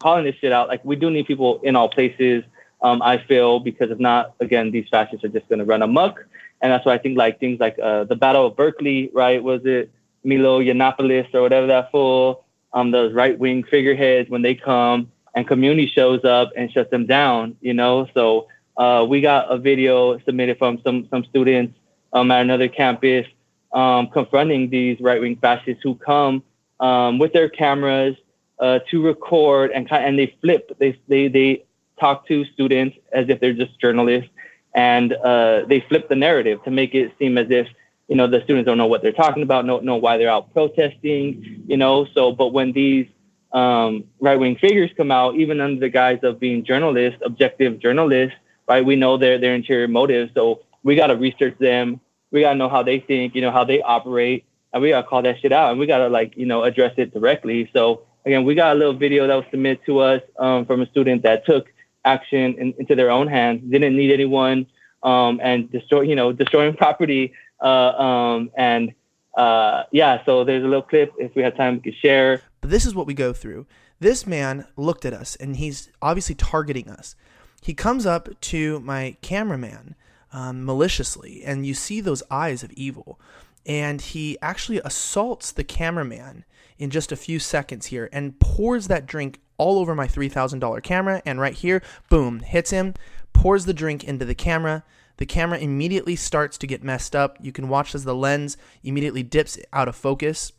[0.00, 2.44] calling this shit out, like we do need people in all places.
[2.82, 6.24] Um, I feel because if not, again, these fascists are just going to run amok.
[6.62, 9.42] And that's why I think like things like uh, the Battle of Berkeley, right?
[9.42, 9.90] Was it
[10.24, 12.44] Milo Yiannopoulos or whatever that fool?
[12.72, 17.06] um, those right wing figureheads when they come and community shows up and shuts them
[17.06, 18.08] down, you know.
[18.14, 21.78] So uh, we got a video submitted from some some students
[22.12, 23.26] um, at another campus
[23.72, 26.42] um, confronting these right wing fascists who come
[26.80, 28.16] um, with their cameras
[28.58, 31.64] uh, to record and and they flip they they they
[32.00, 34.30] talk to students as if they're just journalists
[34.74, 37.68] and uh, they flip the narrative to make it seem as if
[38.12, 40.52] you know, the students don't know what they're talking about, don't know why they're out
[40.52, 42.06] protesting, you know.
[42.12, 43.06] So, but when these
[43.52, 48.36] um, right wing figures come out, even under the guise of being journalists, objective journalists,
[48.68, 50.30] right, we know their their interior motives.
[50.34, 52.00] So we got to research them.
[52.30, 54.44] We got to know how they think, you know, how they operate,
[54.74, 56.64] and we got to call that shit out, and we got to like, you know,
[56.64, 57.70] address it directly.
[57.72, 60.86] So again, we got a little video that was submitted to us um, from a
[60.86, 61.72] student that took
[62.04, 64.66] action in, into their own hands, didn't need anyone,
[65.02, 68.92] um, and destroy, you know, destroying property uh, um, and
[69.34, 71.12] uh, yeah, so there's a little clip.
[71.18, 72.42] If we have time, we could share.
[72.60, 73.66] But this is what we go through.
[74.00, 77.14] This man looked at us, and he's obviously targeting us.
[77.62, 79.94] He comes up to my cameraman
[80.32, 83.20] um, maliciously, and you see those eyes of evil.
[83.64, 86.44] And he actually assaults the cameraman
[86.78, 91.22] in just a few seconds here and pours that drink all over my $3,000 camera.
[91.24, 92.94] And right here, boom, hits him,
[93.32, 94.82] pours the drink into the camera.
[95.18, 97.36] The camera immediately starts to get messed up.
[97.40, 100.52] You can watch as the lens immediately dips out of focus.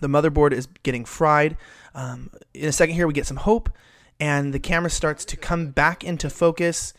[0.00, 1.56] The motherboard is getting fried.
[1.92, 3.68] Um, in a second, here, we get some hope,
[4.20, 6.94] and the camera starts to come back into focus.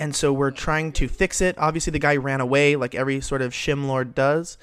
[0.00, 1.56] And so we're trying to fix it.
[1.58, 4.58] Obviously, the guy ran away like every sort of shim lord does.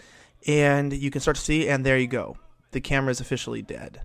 [0.46, 2.36] And you can start to see, and there you go.
[2.72, 4.02] The camera is officially dead.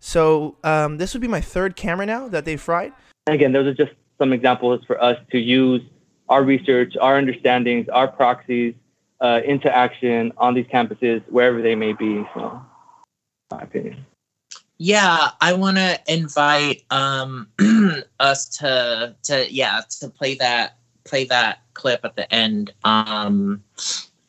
[0.00, 2.92] So um, this would be my third camera now that they fried.
[3.26, 5.82] Again, those are just some examples for us to use
[6.28, 8.74] our research, our understandings, our proxies
[9.20, 12.24] uh, into action on these campuses, wherever they may be.
[12.34, 12.60] So,
[13.50, 14.04] my opinion.
[14.78, 17.48] Yeah, I want to invite um,
[18.20, 22.72] us to to yeah to play that play that clip at the end.
[22.84, 23.64] Um,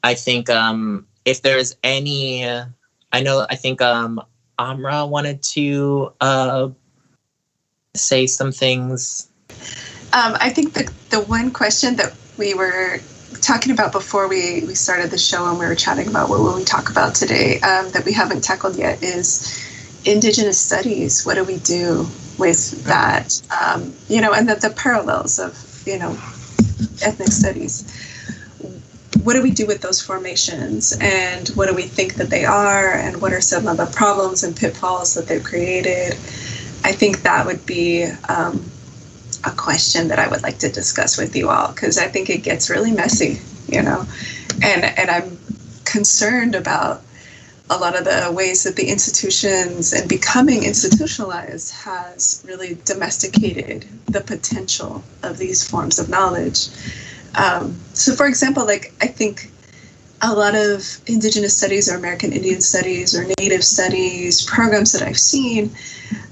[0.04, 4.22] I think um, if there's any, I know I think um,
[4.60, 6.70] Amra wanted to uh,
[7.96, 9.30] say some things.
[10.12, 13.00] Um, I think the, the one question that we were
[13.42, 16.56] talking about before we, we started the show and we were chatting about what will
[16.56, 19.66] we talk about today um, that we haven't tackled yet is
[20.06, 21.26] indigenous studies.
[21.26, 22.06] What do we do
[22.38, 23.42] with that?
[23.64, 26.12] Um, you know and the, the parallels of you know
[27.02, 28.09] ethnic studies
[29.24, 30.98] what do we do with those formations?
[31.00, 32.94] And what do we think that they are?
[32.94, 36.14] And what are some of the problems and pitfalls that they've created?
[36.84, 38.72] I think that would be um,
[39.46, 42.44] a question that i would like to discuss with you all because i think it
[42.44, 43.40] gets really messy
[43.72, 44.06] you know?
[44.62, 45.38] And and i'm
[45.86, 47.04] concerned about
[47.72, 54.22] a lot of the ways that the institutions and becoming institutionalized has really domesticated the
[54.22, 56.70] potential of these forms of knowledge.
[57.36, 59.52] Um, so, for example, like I think
[60.22, 65.20] a lot of Indigenous studies or American Indian studies or Native studies programs that I've
[65.20, 65.72] seen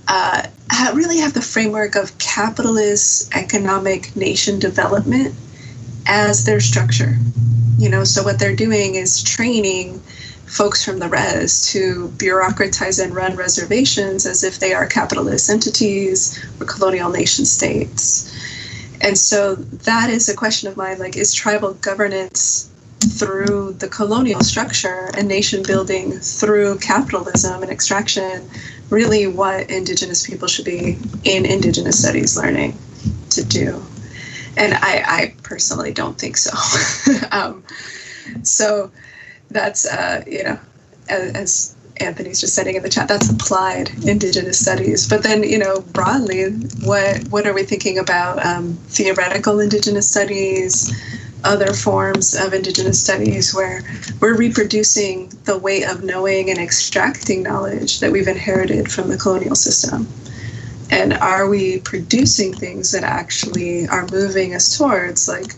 [0.08, 0.48] uh,
[0.94, 5.36] really have the framework of capitalist economic nation development
[6.08, 7.18] as their structure.
[7.78, 10.02] You know, so what they're doing is training
[10.48, 16.44] folks from the res to bureaucratize and run reservations as if they are capitalist entities
[16.60, 18.34] or colonial nation states.
[19.02, 24.42] And so that is a question of mine like, is tribal governance through the colonial
[24.42, 28.50] structure and nation building through capitalism and extraction
[28.90, 32.78] really what Indigenous people should be in Indigenous studies learning
[33.32, 33.84] to do?
[34.56, 36.52] And I, I personally don't think so.
[37.32, 37.64] um,
[38.44, 38.92] so
[39.50, 40.60] that's uh, you know
[41.10, 45.08] as, as Anthony's just setting in the chat, that's applied Indigenous studies.
[45.08, 46.50] But then, you know, broadly,
[46.84, 50.92] what what are we thinking about um, theoretical Indigenous studies,
[51.44, 53.82] other forms of Indigenous studies, where
[54.20, 59.56] we're reproducing the way of knowing and extracting knowledge that we've inherited from the colonial
[59.56, 60.08] system?
[60.90, 65.54] And are we producing things that actually are moving us towards, like,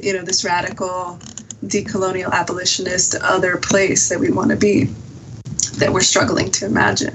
[0.00, 1.18] you know, this radical
[1.64, 4.88] decolonial abolitionist other place that we want to be
[5.78, 7.14] that we're struggling to imagine.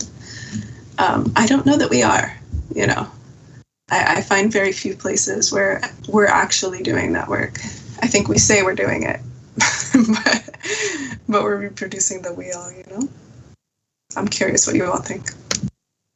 [0.98, 2.38] Um, I don't know that we are,
[2.76, 3.07] you know.
[3.90, 7.60] I, I find very few places where we're actually doing that work.
[8.02, 9.19] I think we say we're doing it,
[10.14, 13.07] but, but we're reproducing the wheel, you know?
[14.15, 15.31] I'm curious what you all think.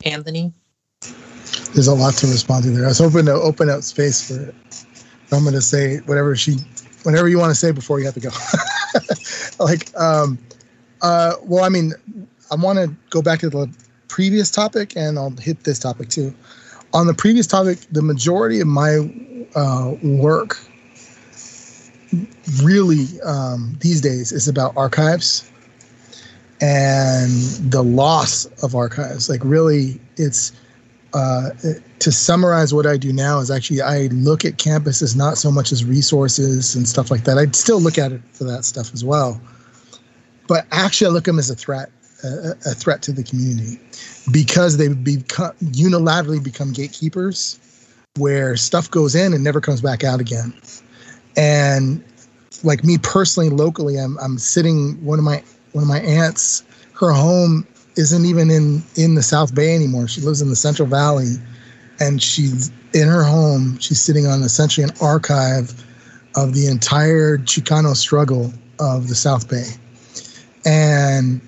[0.06, 0.54] Anthony?
[1.74, 2.86] There's a lot to respond to there.
[2.86, 4.56] I was hoping to open up space for it.
[5.32, 6.58] I'm going to say whatever she
[7.04, 8.30] whatever you want to say before you have to go.
[9.64, 10.38] like, um,
[11.02, 11.94] uh, well, I mean,
[12.52, 13.70] I want to go back to the
[14.08, 16.34] previous topic, and I'll hit this topic too.
[16.94, 19.10] On the previous topic, the majority of my
[19.56, 20.58] uh, work
[22.64, 25.52] really um, these days is about archives
[26.62, 27.32] and
[27.72, 29.30] the loss of archives.
[29.30, 30.54] Like, really, it's
[31.14, 31.50] uh,
[32.00, 35.72] to summarize what I do now is actually I look at campuses not so much
[35.72, 37.38] as resources and stuff like that.
[37.38, 39.40] I'd still look at it for that stuff as well,
[40.48, 41.90] but actually I look at them as a threat,
[42.24, 43.80] a, threat to the community,
[44.32, 47.60] because they become unilaterally become gatekeepers,
[48.18, 50.54] where stuff goes in and never comes back out again.
[51.36, 52.04] And
[52.64, 56.64] like me personally, locally, I'm I'm sitting one of my one of my aunts,
[56.94, 60.08] her home isn't even in in the South Bay anymore.
[60.08, 61.36] She lives in the Central Valley,
[62.00, 63.78] and she's in her home.
[63.80, 65.84] She's sitting on essentially an archive
[66.36, 69.66] of the entire Chicano struggle of the South Bay,
[70.66, 71.42] and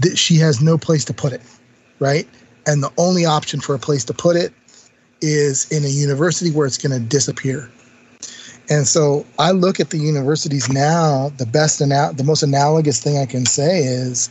[0.00, 1.42] that she has no place to put it,
[1.98, 2.28] right?
[2.66, 4.52] And the only option for a place to put it
[5.20, 7.70] is in a university where it's going to disappear.
[8.70, 11.30] And so I look at the universities now.
[11.38, 14.28] The best and ana- the most analogous thing I can say is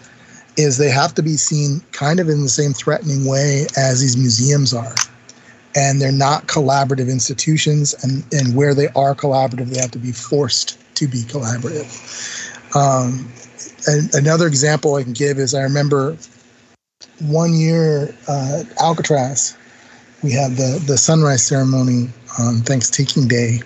[0.58, 4.18] is they have to be seen kind of in the same threatening way as these
[4.18, 4.96] museums are.
[5.76, 10.12] And they're not collaborative institutions, and, and where they are collaborative, they have to be
[10.12, 11.86] forced to be collaborative.
[12.76, 13.32] Um,
[14.14, 16.18] another example I can give is I remember
[17.22, 19.56] one year uh, Alcatraz,
[20.24, 22.10] we had the, the sunrise ceremony
[22.40, 23.60] on Thanksgiving Day.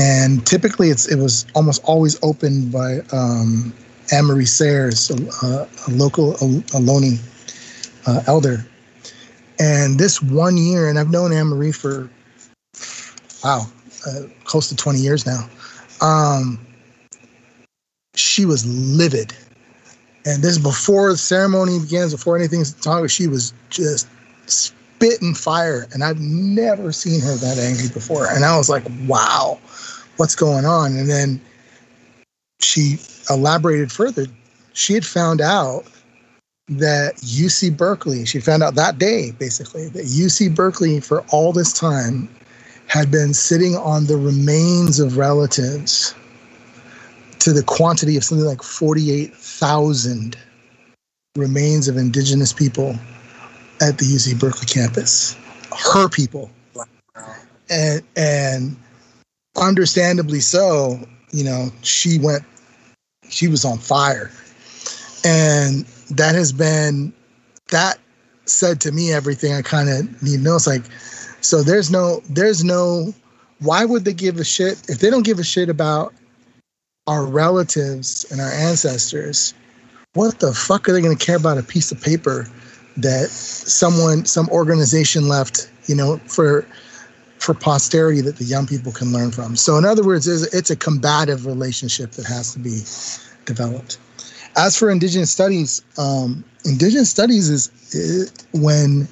[0.00, 3.74] And typically it's, it was almost always opened by um,
[4.12, 7.18] Ann Marie Sayers, a, a local Ohlone
[8.06, 8.66] uh, elder.
[9.58, 12.10] And this one year, and I've known Anne Marie for,
[13.44, 13.66] wow,
[14.06, 15.48] uh, close to 20 years now.
[16.00, 16.58] Um,
[18.14, 19.34] she was livid.
[20.24, 24.08] And this before the ceremony begins, before anything's talking, she was just
[24.46, 25.88] spitting fire.
[25.92, 28.28] And I've never seen her that angry before.
[28.28, 29.58] And I was like, wow,
[30.16, 30.96] what's going on?
[30.96, 31.40] And then
[32.60, 32.98] she
[33.28, 34.26] elaborated further.
[34.74, 35.84] She had found out
[36.68, 41.72] that UC Berkeley, she found out that day basically, that UC Berkeley for all this
[41.72, 42.28] time
[42.86, 46.14] had been sitting on the remains of relatives
[47.42, 50.36] to the quantity of something like 48,000
[51.36, 52.94] remains of indigenous people
[53.80, 55.36] at the UC Berkeley campus.
[55.92, 56.50] Her people.
[57.68, 58.76] And and
[59.56, 61.00] understandably so,
[61.32, 62.44] you know, she went
[63.28, 64.30] she was on fire.
[65.24, 67.12] And that has been
[67.70, 67.98] that
[68.44, 70.56] said to me everything I kind of need to know.
[70.56, 70.84] It's like,
[71.40, 73.12] so there's no, there's no,
[73.60, 76.12] why would they give a shit if they don't give a shit about
[77.06, 79.54] our relatives and our ancestors?
[80.14, 82.46] What the fuck are they going to care about a piece of paper
[82.98, 86.66] that someone, some organization left, you know, for
[87.42, 89.56] for posterity that the young people can learn from.
[89.56, 92.82] So, in other words, it's a combative relationship that has to be
[93.46, 93.98] developed.
[94.56, 99.08] As for Indigenous studies, um, Indigenous studies is, is when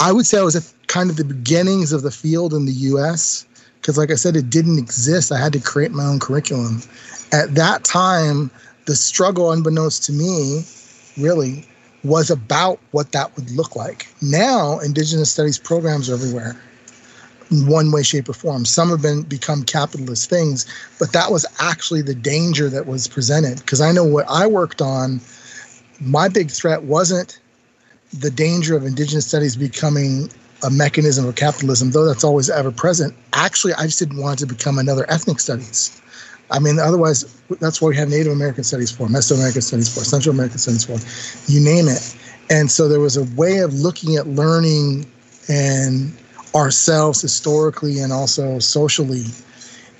[0.00, 2.72] I would say I was at kind of the beginnings of the field in the
[2.72, 3.45] U.S.
[3.86, 5.30] Because, like I said, it didn't exist.
[5.30, 6.82] I had to create my own curriculum.
[7.30, 8.50] At that time,
[8.86, 10.64] the struggle, unbeknownst to me,
[11.16, 11.64] really
[12.02, 14.08] was about what that would look like.
[14.20, 16.60] Now, Indigenous studies programs are everywhere
[17.52, 18.64] in one way, shape, or form.
[18.64, 20.66] Some have been become capitalist things,
[20.98, 23.60] but that was actually the danger that was presented.
[23.60, 25.20] Because I know what I worked on,
[26.00, 27.38] my big threat wasn't
[28.12, 30.28] the danger of indigenous studies becoming
[30.62, 33.14] a mechanism of capitalism, though that's always ever present.
[33.32, 36.00] Actually, I just didn't want it to become another ethnic studies.
[36.50, 37.24] I mean, otherwise,
[37.60, 41.50] that's what we have Native American studies for, Mesoamerican studies for, Central American studies for,
[41.50, 42.16] you name it.
[42.50, 45.06] And so there was a way of looking at learning
[45.48, 46.16] and
[46.54, 49.24] ourselves historically and also socially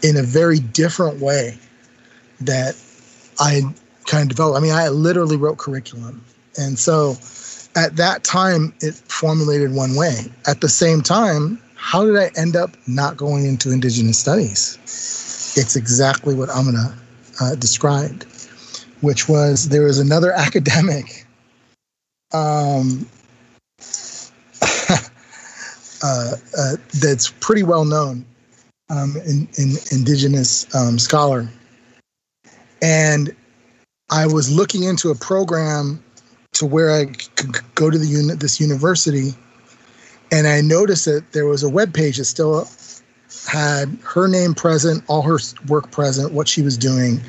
[0.03, 1.59] in a very different way
[2.41, 2.77] that
[3.39, 3.63] I
[4.07, 4.59] kind of developed.
[4.59, 6.25] I mean, I literally wrote curriculum.
[6.57, 7.17] And so
[7.77, 10.33] at that time, it formulated one way.
[10.47, 14.79] At the same time, how did I end up not going into Indigenous studies?
[15.57, 16.97] It's exactly what Amina
[17.41, 18.25] uh, described,
[19.03, 21.27] which was there was another academic
[22.33, 23.07] um,
[26.03, 28.25] uh, uh, that's pretty well known
[28.89, 31.49] um, in, in indigenous um, scholar.
[32.81, 33.37] And
[34.11, 36.03] I was looking into a program
[36.59, 39.31] to where I could go to the unit, this university,
[40.33, 42.69] and I noticed that there was a web page that still
[43.49, 45.39] had her name present, all her
[45.69, 47.21] work present, what she was doing.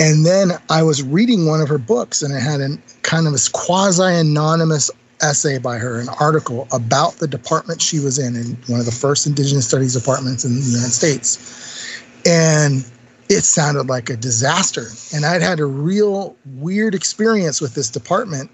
[0.00, 3.32] And then I was reading one of her books, and it had a kind of
[3.32, 4.90] this quasi anonymous
[5.20, 8.92] essay by her, an article about the department she was in, in one of the
[8.92, 12.02] first Indigenous Studies departments in the United States.
[12.24, 12.84] And
[13.28, 14.86] it sounded like a disaster.
[15.14, 18.50] And I'd had a real weird experience with this department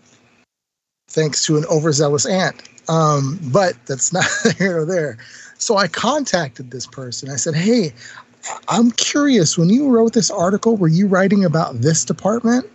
[1.09, 2.69] thanks to an overzealous aunt.
[2.89, 4.27] Um, but that's not
[4.59, 5.19] here or there.
[5.59, 7.31] So I contacted this person.
[7.31, 7.93] I said, Hey,
[8.69, 12.67] I'm curious, when you wrote this article, were you writing about this department?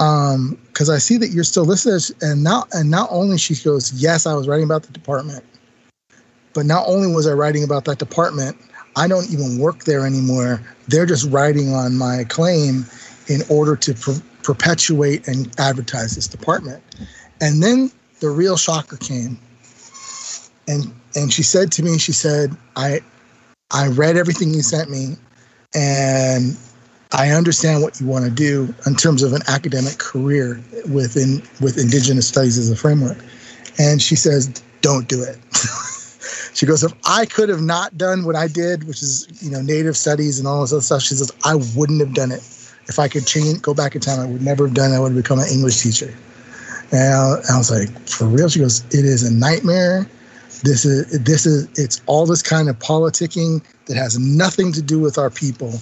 [0.00, 3.92] um because i see that you're still listed and not and not only she goes
[3.92, 5.44] yes i was writing about the department
[6.54, 8.56] but not only was i writing about that department
[9.00, 12.84] i don't even work there anymore they're just writing on my claim
[13.28, 16.82] in order to per- perpetuate and advertise this department
[17.40, 17.90] and then
[18.20, 19.38] the real shocker came
[20.68, 23.00] and and she said to me she said i
[23.70, 25.16] i read everything you sent me
[25.74, 26.56] and
[27.12, 30.60] I understand what you want to do in terms of an academic career
[30.92, 33.18] within with Indigenous studies as a framework.
[33.78, 34.48] And she says,
[34.80, 35.38] don't do it.
[36.54, 39.62] she goes, if I could have not done what I did, which is, you know,
[39.62, 42.42] native studies and all this other stuff, she says, I wouldn't have done it.
[42.88, 44.96] If I could change, go back in time, I would never have done it.
[44.96, 46.12] I would have become an English teacher.
[46.92, 48.48] And I, I was like, for real?
[48.48, 50.08] She goes, it is a nightmare.
[50.64, 54.98] This is, this is, it's all this kind of politicking that has nothing to do
[54.98, 55.74] with our people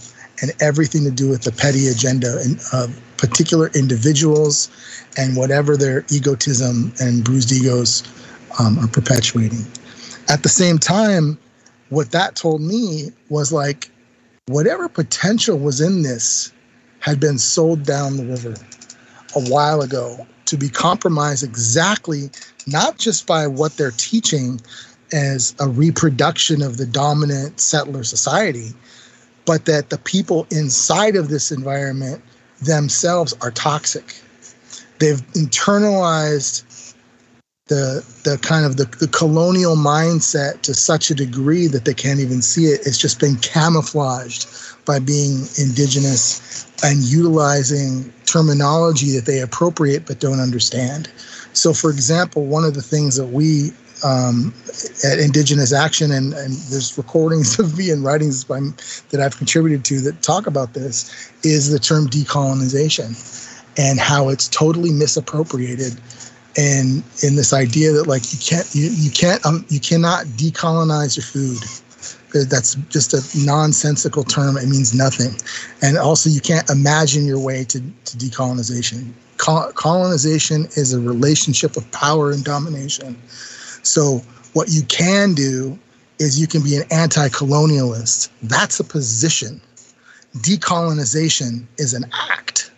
[0.42, 2.40] and everything to do with the petty agenda
[2.72, 4.70] of particular individuals
[5.16, 8.04] and whatever their egotism and bruised egos
[8.60, 9.66] um, are perpetuating.
[10.28, 11.38] At the same time,
[11.88, 13.90] what that told me was like,
[14.46, 16.52] whatever potential was in this
[17.00, 18.54] had been sold down the river
[19.34, 22.30] a while ago to be compromised exactly
[22.66, 24.60] not just by what they're teaching
[25.12, 28.70] as a reproduction of the dominant settler society,
[29.46, 32.22] but that the people inside of this environment
[32.62, 34.14] themselves are toxic.
[34.98, 36.64] They've internalized
[37.68, 42.20] the the kind of the, the colonial mindset to such a degree that they can't
[42.20, 42.80] even see it.
[42.86, 44.48] It's just been camouflaged
[44.84, 51.10] by being indigenous and utilizing terminology that they appropriate but don't understand.
[51.52, 53.72] So, for example, one of the things that we
[54.04, 54.54] um,
[55.04, 58.60] at Indigenous Action, and, and there's recordings of me and writings by,
[59.10, 63.16] that I've contributed to that talk about this, is the term decolonization
[63.76, 66.00] and how it's totally misappropriated
[66.58, 71.16] and in this idea that like you can't you, you can't um, you cannot decolonize
[71.16, 71.58] your food
[72.50, 75.34] that's just a nonsensical term it means nothing
[75.80, 81.90] and also you can't imagine your way to, to decolonization colonization is a relationship of
[81.90, 83.16] power and domination
[83.82, 84.18] so
[84.52, 85.78] what you can do
[86.18, 88.28] is you can be an anti-colonialist.
[88.42, 89.60] That's a position.
[90.38, 92.70] Decolonization is an act.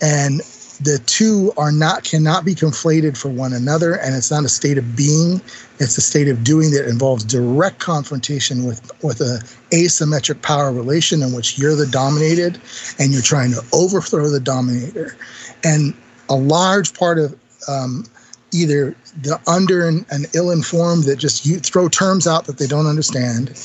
[0.00, 0.40] And
[0.84, 4.78] the two are not cannot be conflated for one another and it's not a state
[4.78, 5.40] of being.
[5.78, 11.22] It's a state of doing that involves direct confrontation with with a asymmetric power relation
[11.22, 12.60] in which you're the dominated
[12.98, 15.16] and you're trying to overthrow the dominator.
[15.62, 15.94] And
[16.28, 17.38] a large part of
[17.68, 18.04] um,
[18.52, 20.04] either the under and,
[20.34, 23.58] ill-informed that just you throw terms out that they don't understand,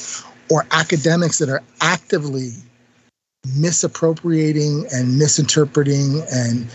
[0.50, 2.52] or academics that are actively
[3.56, 6.68] misappropriating and misinterpreting and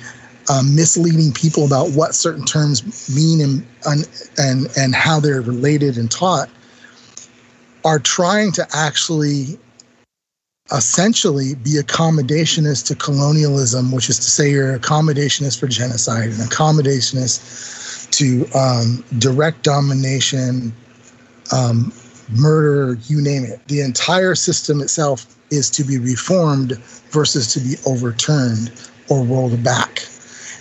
[0.53, 4.09] um, misleading people about what certain terms mean and,
[4.39, 6.49] and and how they're related and taught
[7.85, 9.59] are trying to actually
[10.73, 18.11] essentially be accommodationist to colonialism, which is to say you're accommodationist for genocide and accommodationist
[18.11, 20.73] to um, direct domination,
[21.53, 21.93] um,
[22.31, 23.61] murder, you name it.
[23.69, 26.77] The entire system itself is to be reformed
[27.11, 28.73] versus to be overturned
[29.09, 30.07] or rolled back.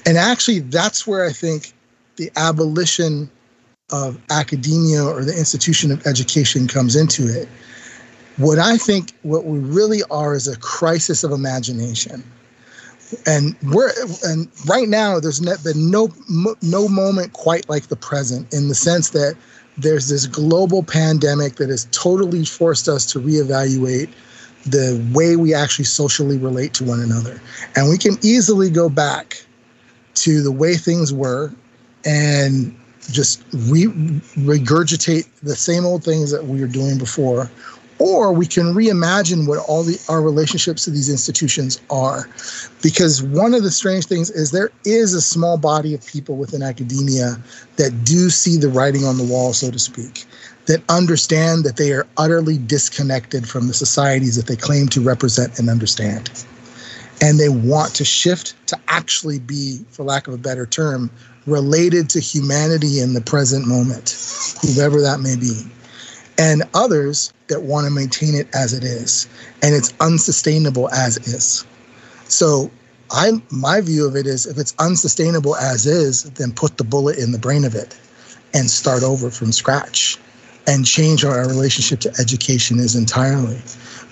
[0.05, 1.73] And actually, that's where I think
[2.15, 3.29] the abolition
[3.91, 7.47] of academia or the institution of education comes into it.
[8.37, 12.23] What I think what we really are is a crisis of imagination
[13.25, 13.91] and we're
[14.23, 16.09] and right now there's been no
[16.61, 19.35] no moment quite like the present in the sense that
[19.77, 24.09] there's this global pandemic that has totally forced us to reevaluate
[24.65, 27.41] the way we actually socially relate to one another
[27.75, 29.43] and we can easily go back
[30.22, 31.52] to the way things were
[32.06, 32.76] and
[33.11, 33.88] just re-
[34.38, 37.49] regurgitate the same old things that we were doing before.
[37.98, 42.27] Or we can reimagine what all the our relationships to these institutions are.
[42.81, 46.64] Because one of the strange things is there is a small body of people within
[46.64, 47.38] academia
[47.76, 50.26] that do see the writing on the wall so to speak
[50.65, 55.57] that understand that they are utterly disconnected from the societies that they claim to represent
[55.57, 56.30] and understand
[57.22, 61.10] and they want to shift to actually be for lack of a better term
[61.45, 64.18] related to humanity in the present moment
[64.61, 65.61] whoever that may be.
[66.38, 69.27] And others that want to maintain it as it is
[69.61, 71.65] and it's unsustainable as is.
[72.27, 72.72] So
[73.11, 77.18] i my view of it is if it's unsustainable as is then put the bullet
[77.18, 77.99] in the brain of it
[78.53, 80.18] and start over from scratch
[80.68, 83.60] and change our relationship to education is entirely.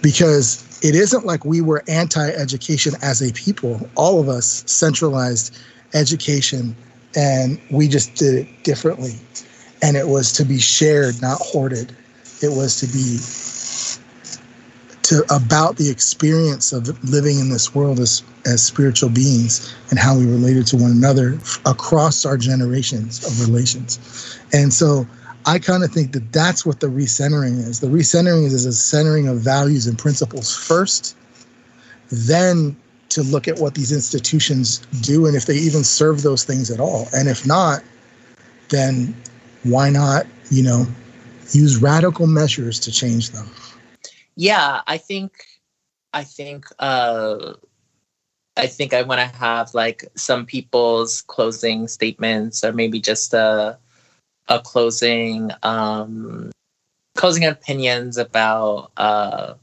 [0.01, 3.89] Because it isn't like we were anti-education as a people.
[3.95, 5.57] All of us centralized
[5.93, 6.75] education
[7.15, 9.13] and we just did it differently.
[9.81, 11.95] And it was to be shared not hoarded.
[12.41, 13.19] It was to be
[15.03, 20.17] to about the experience of living in this world as as spiritual beings and how
[20.17, 24.39] we related to one another across our generations of relations.
[24.53, 25.07] And so
[25.45, 27.79] I kind of think that that's what the recentering is.
[27.79, 31.15] The recentering is, is a centering of values and principles first,
[32.09, 32.75] then
[33.09, 36.79] to look at what these institutions do and if they even serve those things at
[36.79, 37.07] all.
[37.13, 37.81] And if not,
[38.69, 39.15] then
[39.63, 40.85] why not, you know,
[41.51, 43.49] use radical measures to change them?
[44.35, 45.33] Yeah, I think
[46.13, 47.53] I think uh
[48.55, 53.77] I think I want to have like some people's closing statements or maybe just a
[54.49, 56.51] a closing um
[57.15, 59.53] closing opinions about uh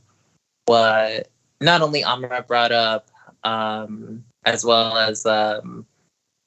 [0.67, 1.29] what
[1.61, 3.09] not only Amra brought up
[3.45, 5.87] um as well as um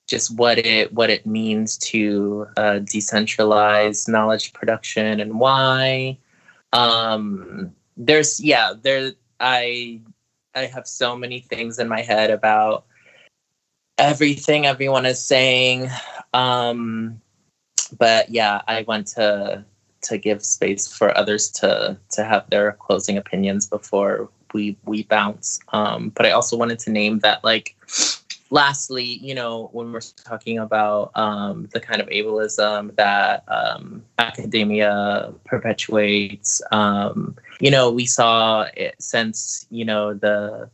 [0.07, 6.17] just what it what it means to uh, decentralize knowledge production and why
[6.73, 9.99] um there's yeah there i
[10.55, 12.85] I have so many things in my head about
[13.97, 15.89] everything everyone is saying.
[16.33, 17.21] Um,
[17.97, 19.65] but yeah, I want to
[20.01, 25.59] to give space for others to to have their closing opinions before we we bounce.
[25.69, 27.75] Um, but I also wanted to name that like
[28.51, 35.31] lastly, you know, when we're talking about um, the kind of ableism that um, academia
[35.45, 40.69] perpetuates, um, you know, we saw it since you know the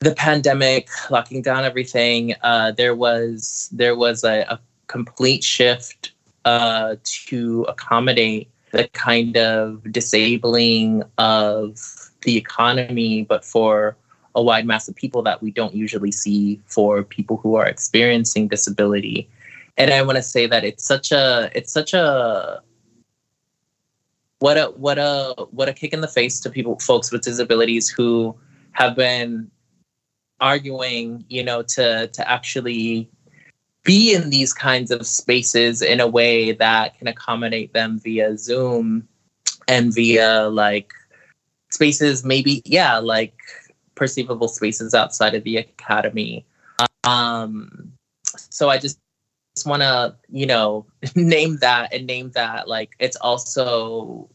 [0.00, 2.34] the pandemic locking down everything.
[2.42, 6.12] Uh, there was there was a, a complete shift
[6.44, 13.96] uh, to accommodate the kind of disabling of the economy, but for
[14.34, 18.48] a wide mass of people that we don't usually see for people who are experiencing
[18.48, 19.28] disability.
[19.76, 22.62] And I want to say that it's such a it's such a
[24.40, 27.88] what a what a what a kick in the face to people folks with disabilities
[27.88, 28.36] who
[28.72, 29.50] have been
[30.40, 33.10] arguing, you know, to to actually
[33.88, 39.08] be in these kinds of spaces in a way that can accommodate them via Zoom
[39.66, 40.92] and via like
[41.70, 43.34] spaces maybe yeah like
[43.94, 46.44] perceivable spaces outside of the academy.
[47.04, 47.92] Um,
[48.30, 48.98] so I just,
[49.56, 50.84] just want to, you know,
[51.14, 54.28] name that and name that like it's also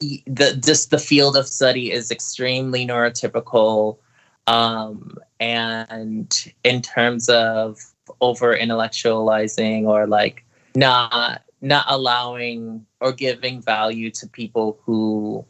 [0.00, 3.98] the just the field of study is extremely neurotypical
[4.46, 7.78] um, and in terms of
[8.20, 10.44] over intellectualizing or like
[10.74, 15.44] not not allowing or giving value to people who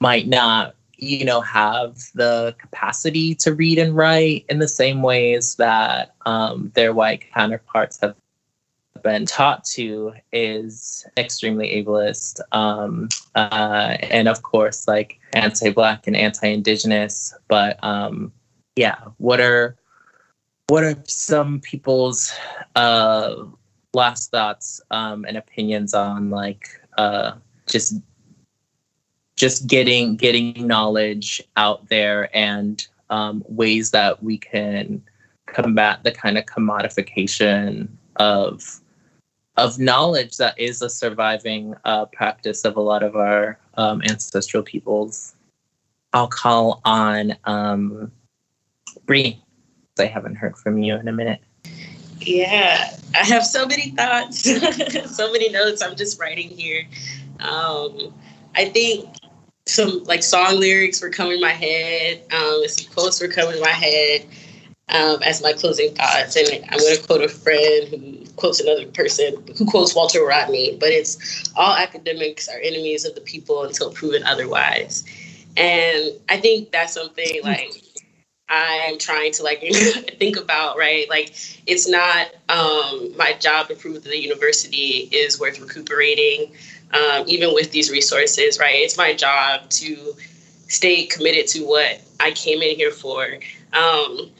[0.00, 5.54] might not you know have the capacity to read and write in the same ways
[5.56, 8.14] that um, their white counterparts have
[9.02, 17.32] been taught to is extremely ableist um, uh, and of course like anti-black and anti-indigenous.
[17.46, 18.32] But um,
[18.74, 19.77] yeah what are
[20.68, 22.32] what are some people's
[22.76, 23.36] uh,
[23.94, 26.68] last thoughts um, and opinions on like
[26.98, 27.32] uh,
[27.66, 27.94] just
[29.36, 35.02] just getting getting knowledge out there and um, ways that we can
[35.46, 38.80] combat the kind of commodification of
[39.56, 44.62] of knowledge that is a surviving uh, practice of a lot of our um, ancestral
[44.62, 45.34] peoples.
[46.12, 48.12] I'll call on um,
[49.06, 49.42] Bree.
[50.00, 51.40] I haven't heard from you in a minute.
[52.20, 54.42] Yeah, I have so many thoughts,
[55.16, 55.82] so many notes.
[55.82, 56.84] I'm just writing here.
[57.40, 58.12] Um,
[58.54, 59.08] I think
[59.66, 62.22] some like song lyrics were coming in my head.
[62.32, 64.26] Um, some quotes were coming in my head
[64.88, 66.36] um, as my closing thoughts.
[66.36, 70.76] And I'm going to quote a friend who quotes another person who quotes Walter Rodney.
[70.78, 75.04] But it's all academics are enemies of the people until proven otherwise.
[75.56, 77.82] And I think that's something like
[78.48, 79.60] I'm trying to like
[80.18, 81.08] think about, right?
[81.10, 81.34] Like
[81.66, 86.52] it's not um, my job to prove that the university is worth recuperating
[86.92, 88.76] um, even with these resources, right?
[88.76, 90.16] It's my job to
[90.68, 93.38] stay committed to what I came in here for,
[93.72, 94.30] um,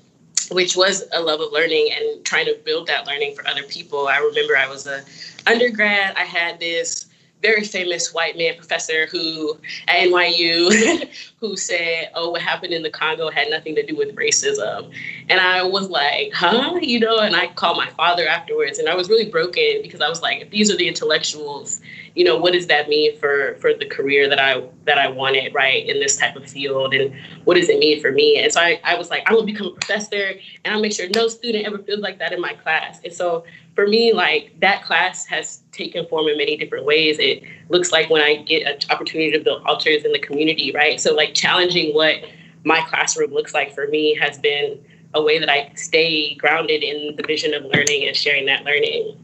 [0.50, 4.08] which was a love of learning and trying to build that learning for other people.
[4.08, 5.04] I remember I was a
[5.46, 6.16] undergrad.
[6.16, 7.07] I had this
[7.42, 11.08] very famous white man professor who at NYU
[11.40, 14.92] who said, "Oh, what happened in the Congo had nothing to do with racism,"
[15.28, 17.18] and I was like, "Huh?" You know.
[17.18, 20.42] And I called my father afterwards, and I was really broken because I was like,
[20.42, 21.80] "If these are the intellectuals
[22.18, 25.54] you know what does that mean for for the career that i that i wanted
[25.54, 28.60] right in this type of field and what does it mean for me and so
[28.60, 30.32] i, I was like i'm gonna become a professor
[30.64, 33.44] and i'll make sure no student ever feels like that in my class and so
[33.78, 37.16] for me like that class has taken form in many different ways.
[37.20, 41.00] It looks like when i get an opportunity to build altars in the community right?
[41.00, 42.16] So like challenging what
[42.64, 44.84] my classroom looks like for me has been
[45.14, 49.16] a way that i stay grounded in the vision of learning and sharing that learning.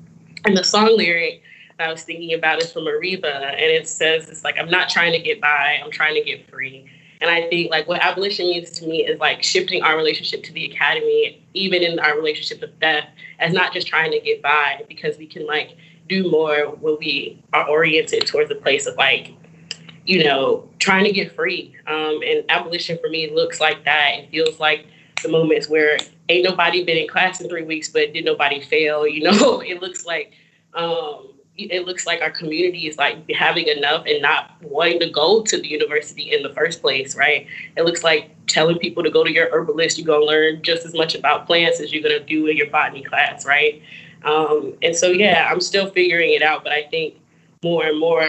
[0.44, 1.42] And the song lyric
[1.80, 5.10] I was thinking about is from Ariba, and it says it's like I'm not trying
[5.14, 6.88] to get by, I'm trying to get free.
[7.24, 10.52] And I think like what abolition means to me is like shifting our relationship to
[10.52, 14.84] the academy, even in our relationship with death, as not just trying to get by,
[14.90, 15.74] because we can like
[16.06, 19.32] do more when we are oriented towards a place of like,
[20.04, 21.74] you know, trying to get free.
[21.86, 24.10] Um, and abolition for me looks like that.
[24.18, 24.86] It feels like
[25.22, 25.96] the moments where
[26.28, 29.08] ain't nobody been in class in three weeks, but did nobody fail?
[29.08, 30.34] You know, it looks like
[30.74, 35.42] um, it looks like our community is like having enough and not wanting to go
[35.42, 37.46] to the university in the first place, right?
[37.76, 40.94] It looks like telling people to go to your herbalist, you're gonna learn just as
[40.94, 43.80] much about plants as you're gonna do in your botany class, right?
[44.24, 47.14] Um, and so, yeah, I'm still figuring it out, but I think
[47.62, 48.28] more and more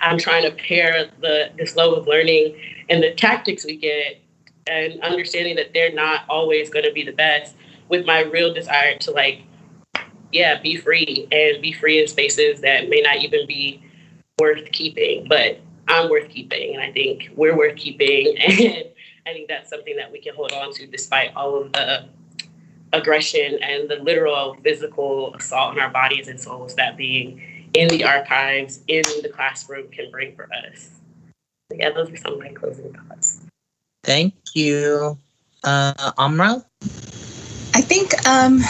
[0.00, 2.56] I'm trying to pair the this love of learning
[2.88, 4.20] and the tactics we get
[4.66, 7.54] and understanding that they're not always going to be the best
[7.88, 9.42] with my real desire to like
[10.32, 13.82] yeah, be free and be free in spaces that may not even be
[14.38, 16.74] worth keeping, but I'm worth keeping.
[16.74, 18.36] And I think we're worth keeping.
[19.26, 22.04] And I think that's something that we can hold on to despite all of the
[22.92, 27.42] aggression and the literal physical assault on our bodies and souls that being
[27.74, 30.90] in the archives, in the classroom can bring for us.
[31.70, 33.40] So yeah, those are some of my closing thoughts.
[34.04, 35.18] Thank you.
[35.64, 36.64] Uh, Amra?
[37.74, 38.60] I think um,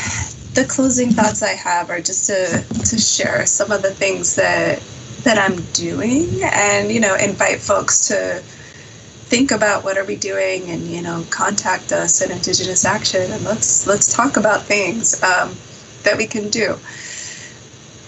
[0.57, 4.83] the closing thoughts I have are just to to share some of the things that
[5.23, 8.41] that I'm doing and you know invite folks to
[9.29, 13.45] think about what are we doing and you know contact us at Indigenous Action and
[13.45, 15.55] let's let's talk about things um,
[16.05, 16.79] that we can do.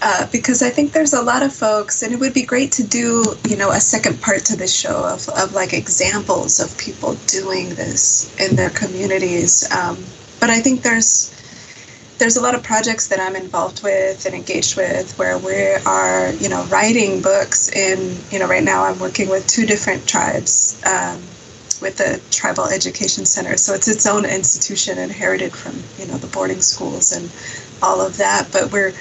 [0.01, 2.87] Uh, because I think there's a lot of folks, and it would be great to
[2.87, 7.15] do, you know, a second part to this show of, of like examples of people
[7.27, 9.69] doing this in their communities.
[9.75, 9.97] Um,
[10.39, 11.35] but I think there's
[12.19, 15.55] there's a lot of projects that I'm involved with and engaged with where we
[15.85, 20.05] are, you know, writing books in, you know, right now I'm working with two different
[20.05, 21.15] tribes um,
[21.81, 23.55] with the Tribal Education Center.
[23.55, 27.31] So it's its own institution inherited from, you know, the boarding schools and
[27.81, 28.49] all of that.
[28.51, 28.93] But we're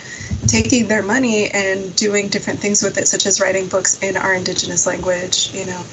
[0.47, 4.33] taking their money and doing different things with it, such as writing books in our
[4.33, 5.85] indigenous language, you know,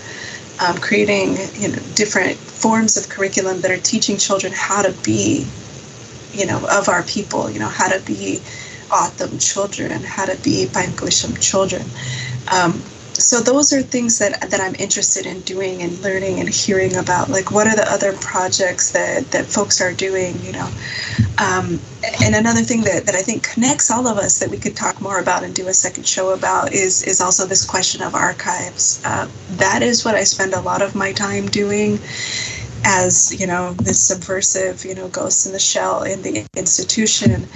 [0.64, 5.48] um, creating, you know, different forms of curriculum that are teaching children how to be
[6.36, 8.42] you know, of our people, you know, how to be
[8.92, 11.84] O'odham children, how to be Panglisham children.
[12.52, 12.82] Um,
[13.18, 17.30] so those are things that that I'm interested in doing and learning and hearing about.
[17.30, 20.36] Like, what are the other projects that that folks are doing?
[20.44, 20.70] You know,
[21.40, 21.80] um,
[22.24, 25.00] and another thing that that I think connects all of us that we could talk
[25.02, 29.02] more about and do a second show about is is also this question of archives.
[29.06, 32.00] Uh, that is what I spend a lot of my time doing
[32.86, 37.48] as you know this subversive you know ghost in the shell in the institution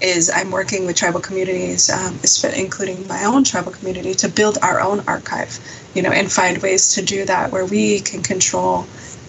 [0.00, 2.18] is i'm working with tribal communities um,
[2.56, 5.58] including my own tribal community to build our own archive
[5.94, 8.86] you know and find ways to do that where we can control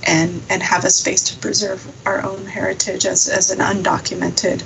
[0.08, 4.64] and and have a space to preserve our own heritage as, as an undocumented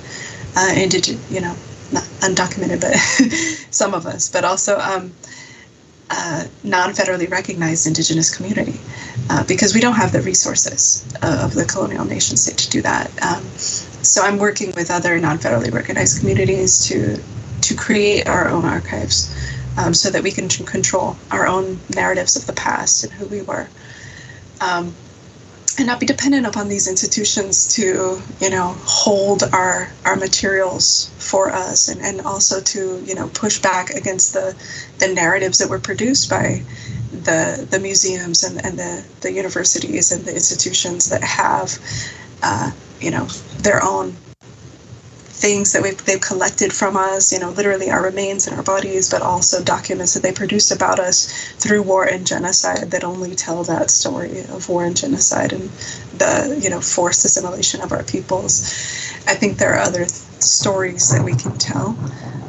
[0.56, 1.54] uh, indigenous you know
[1.92, 2.94] not undocumented but
[3.72, 5.12] some of us but also um,
[6.10, 8.78] uh, non-federally recognized indigenous community
[9.30, 13.10] uh, because we don't have the resources of the colonial nation state to do that.
[13.22, 17.20] Um, so I'm working with other non-federally recognized communities to
[17.62, 19.34] to create our own archives
[19.76, 23.42] um, so that we can control our own narratives of the past and who we
[23.42, 23.68] were.
[24.60, 24.94] Um,
[25.78, 31.50] and not be dependent upon these institutions to you know hold our our materials for
[31.50, 34.56] us and, and also to you know push back against the
[34.98, 36.62] the narratives that were produced by
[37.12, 41.78] the the museums and, and the the universities and the institutions that have
[42.42, 42.70] uh,
[43.00, 43.26] you know
[43.58, 44.16] their own
[45.36, 49.10] things that we've, they've collected from us, you know, literally our remains and our bodies,
[49.10, 53.62] but also documents that they produce about us through war and genocide that only tell
[53.62, 55.68] that story of war and genocide and
[56.18, 58.62] the, you know, forced assimilation of our peoples.
[59.28, 60.10] I think there are other th-
[60.40, 61.96] stories that we can tell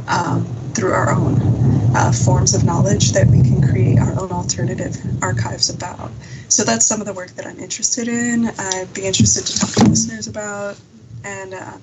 [0.07, 4.95] um, through our own uh, forms of knowledge that we can create our own alternative
[5.21, 6.11] archives about.
[6.49, 8.47] So that's some of the work that I'm interested in.
[8.57, 10.79] I'd be interested to talk to listeners about.
[11.23, 11.77] And uh,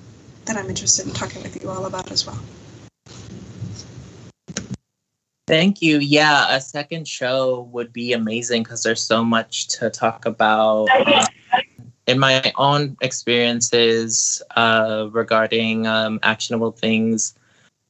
[0.45, 2.39] that I'm interested in talking with you all about as well.
[5.47, 5.99] Thank you.
[5.99, 10.89] Yeah, a second show would be amazing because there's so much to talk about.
[10.89, 11.25] Um,
[12.07, 17.33] in my own experiences uh, regarding um, actionable things,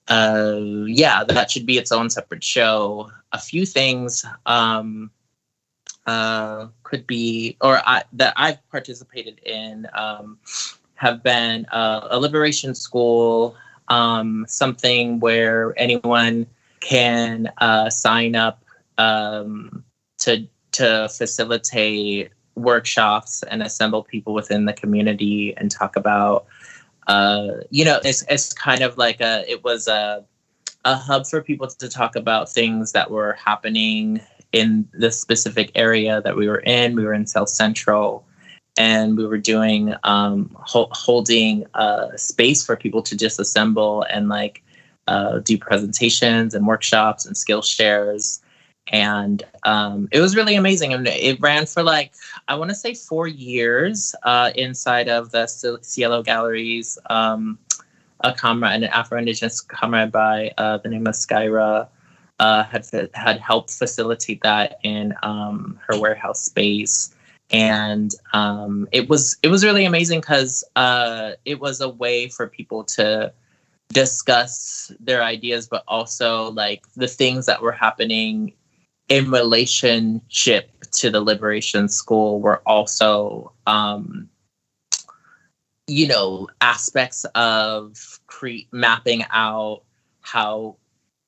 [0.07, 3.10] uh, yeah, that should be its own separate show.
[3.32, 5.10] A few things um,
[6.06, 10.38] uh, could be, or I, that I've participated in, um,
[10.95, 13.56] have been uh, a liberation school,
[13.88, 16.48] um, something where anyone
[16.80, 18.64] can uh, sign up
[18.98, 19.84] um,
[20.19, 26.45] to to facilitate workshops and assemble people within the community and talk about
[27.07, 30.23] uh, you know it's it's kind of like a it was a
[30.86, 34.22] a hub for people to talk about things that were happening
[34.52, 36.95] in the specific area that we were in.
[36.95, 38.26] We were in south central
[38.77, 44.30] and we were doing um, ho- holding a space for people to just assemble and
[44.30, 44.64] like
[45.07, 48.41] uh, do presentations and workshops and skill shares
[48.87, 50.93] and um, it was really amazing.
[50.93, 52.13] And it ran for like
[52.47, 57.57] i want to say four years uh, inside of the cielo galleries um,
[58.21, 61.87] a comrade an afro-indigenous comrade by uh, the name of skyra
[62.39, 67.13] uh, had had helped facilitate that in um, her warehouse space.
[67.51, 72.47] And um, it was it was really amazing because uh, it was a way for
[72.47, 73.31] people to
[73.93, 78.51] discuss their ideas but also like the things that were happening
[79.10, 84.30] in relationship to the liberation school were also um,
[85.88, 89.82] you know aspects of cre- mapping out
[90.22, 90.76] how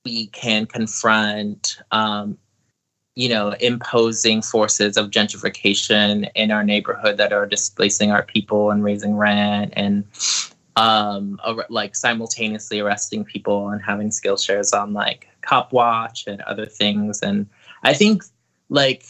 [0.05, 2.37] we can confront um,
[3.15, 8.83] you know imposing forces of gentrification in our neighborhood that are displacing our people and
[8.83, 10.05] raising rent and
[10.77, 11.39] um,
[11.69, 17.21] like simultaneously arresting people and having skill shares on like cop watch and other things.
[17.23, 17.47] And
[17.83, 18.23] I think
[18.69, 19.05] like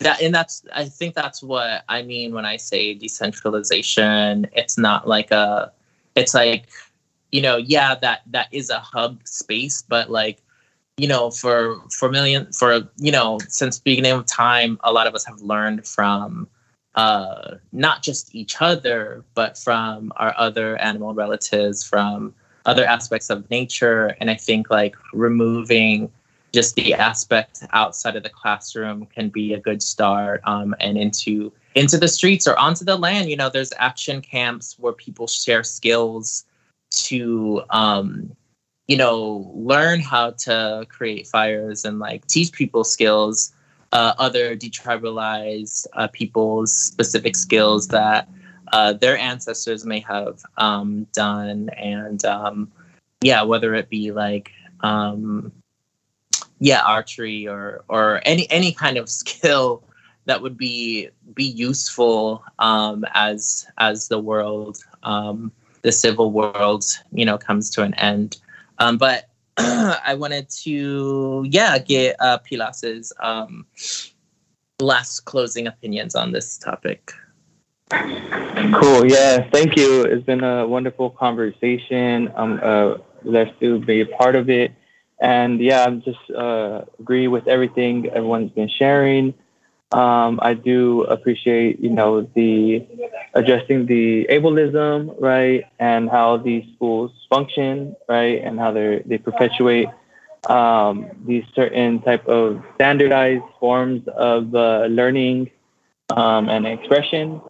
[0.00, 4.48] that and that's I think that's what I mean when I say decentralization.
[4.52, 5.72] It's not like a
[6.16, 6.68] it's like
[7.32, 10.42] you know, yeah, that that is a hub space, but like
[10.96, 15.14] you know, for for million for you know, since beginning of time, a lot of
[15.14, 16.48] us have learned from
[16.94, 22.34] uh not just each other, but from our other animal relatives, from
[22.66, 24.16] other aspects of nature.
[24.20, 26.10] And I think like removing
[26.52, 31.52] just the aspect outside of the classroom can be a good start um, and into
[31.74, 33.30] into the streets or onto the land.
[33.30, 36.44] You know there's action camps where people share skills
[36.90, 38.34] to um,
[38.88, 43.52] you know learn how to create fires and like teach people skills
[43.92, 48.28] uh, other detribalized uh, people's specific skills that
[48.72, 51.70] uh, their ancestors may have um, done.
[51.70, 52.70] And um,
[53.22, 54.50] yeah whether it be like
[54.80, 55.52] um,
[56.60, 59.82] yeah archery or or any any kind of skill
[60.26, 65.50] that would be be useful um, as as the world um,
[65.82, 68.38] the civil world you know comes to an end
[68.78, 69.28] um, but
[69.58, 73.66] I wanted to yeah get uh, Pilas's um,
[74.80, 77.12] last closing opinions on this topic.
[77.90, 79.06] Cool.
[79.06, 79.48] Yeah.
[79.50, 80.04] Thank you.
[80.04, 82.32] It's been a wonderful conversation.
[82.36, 84.72] I'm uh, blessed to be a part of it.
[85.20, 89.34] And yeah, I'm just uh, agree with everything everyone's been sharing.
[89.92, 92.86] Um, I do appreciate, you know, the
[93.34, 99.88] addressing the ableism, right, and how these schools function, right, and how they they perpetuate
[100.48, 105.50] um, these certain type of standardized forms of uh, learning
[106.16, 107.40] um, and expression,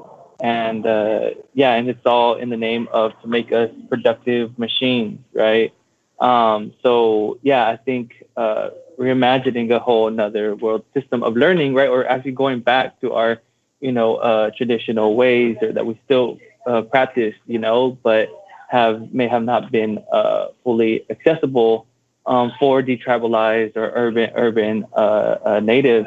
[0.42, 5.20] and uh, yeah, and it's all in the name of to make us productive machines,
[5.34, 5.74] right?
[6.20, 11.88] Um, so yeah, I think uh, reimagining a whole another world system of learning, right?
[11.88, 13.40] Or actually going back to our,
[13.80, 18.28] you know, uh, traditional ways or that we still uh, practice, you know, but
[18.68, 21.86] have may have not been uh, fully accessible
[22.26, 26.06] um, for detribalized or urban urban uh, uh, natives.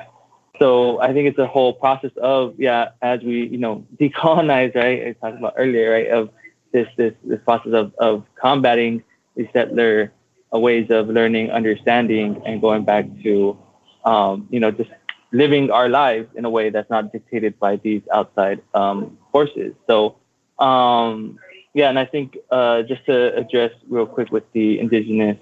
[0.60, 5.08] So I think it's a whole process of yeah, as we you know decolonize, right?
[5.08, 6.08] I talked about earlier, right?
[6.10, 6.30] Of
[6.72, 9.04] this this this process of of combating
[9.36, 10.12] these settler
[10.54, 13.58] uh, ways of learning, understanding, and going back to,
[14.06, 14.92] um, you know, just
[15.32, 19.74] living our lives in a way that's not dictated by these outside um, forces.
[19.88, 20.18] So,
[20.60, 21.40] um,
[21.74, 25.38] yeah, and I think uh, just to address real quick with the indigenous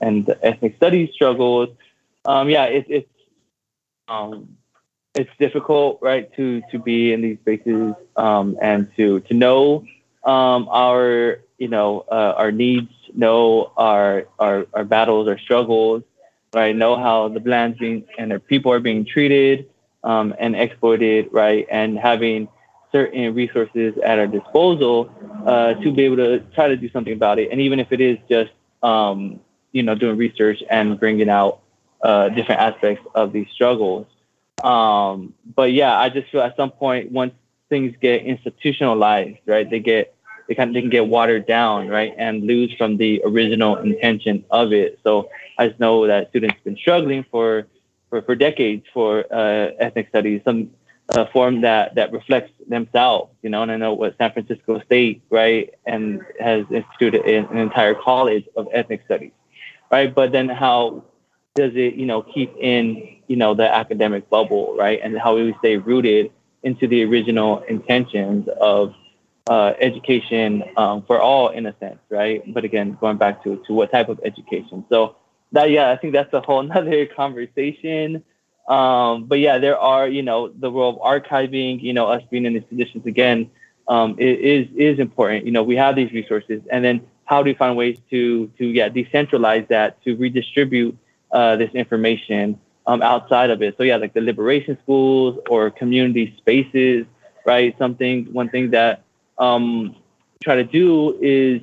[0.00, 1.70] and the ethnic studies struggles,
[2.26, 3.08] um, yeah, it, it's
[4.08, 4.56] um,
[5.14, 9.86] it's difficult, right, to to be in these spaces um, and to to know
[10.22, 16.02] our you know uh, our needs know our, our, our battles, our struggles,
[16.54, 16.74] right?
[16.74, 19.68] Know how the lands being and their people are being treated
[20.04, 21.66] um, and exploited, right?
[21.70, 22.48] And having
[22.92, 25.10] certain resources at our disposal
[25.46, 27.50] uh, to be able to try to do something about it.
[27.52, 28.50] And even if it is just,
[28.82, 29.40] um,
[29.72, 31.60] you know, doing research and bringing out
[32.02, 34.06] uh, different aspects of these struggles.
[34.64, 37.32] Um, but yeah, I just feel at some point once
[37.68, 40.14] things get institutionalized, right, they get
[40.50, 44.72] they can they can get watered down, right, and lose from the original intention of
[44.72, 44.98] it.
[45.04, 47.68] So I just know that students have been struggling for
[48.08, 50.72] for, for decades for uh, ethnic studies, some
[51.14, 53.62] uh, form that that reflects themselves, you know.
[53.62, 58.66] And I know what San Francisco State, right, and has instituted an entire college of
[58.72, 59.30] ethnic studies,
[59.92, 60.12] right.
[60.12, 61.04] But then how
[61.54, 65.54] does it, you know, keep in, you know, the academic bubble, right, and how we
[65.60, 66.32] stay rooted
[66.64, 68.94] into the original intentions of
[69.50, 72.40] uh, education um, for all, in a sense, right?
[72.54, 74.84] But again, going back to to what type of education.
[74.88, 75.16] So
[75.52, 78.22] that, yeah, I think that's a whole nother conversation.
[78.68, 82.46] Um, but yeah, there are, you know, the role of archiving, you know, us being
[82.46, 83.50] in these positions again,
[83.88, 85.44] um, is is important.
[85.46, 88.64] You know, we have these resources, and then how do we find ways to to
[88.64, 90.96] yeah decentralize that to redistribute
[91.32, 93.76] uh, this information um, outside of it?
[93.76, 97.06] So yeah, like the liberation schools or community spaces,
[97.44, 97.76] right?
[97.78, 99.02] Something one thing that
[99.40, 99.96] um,
[100.42, 101.60] try to do is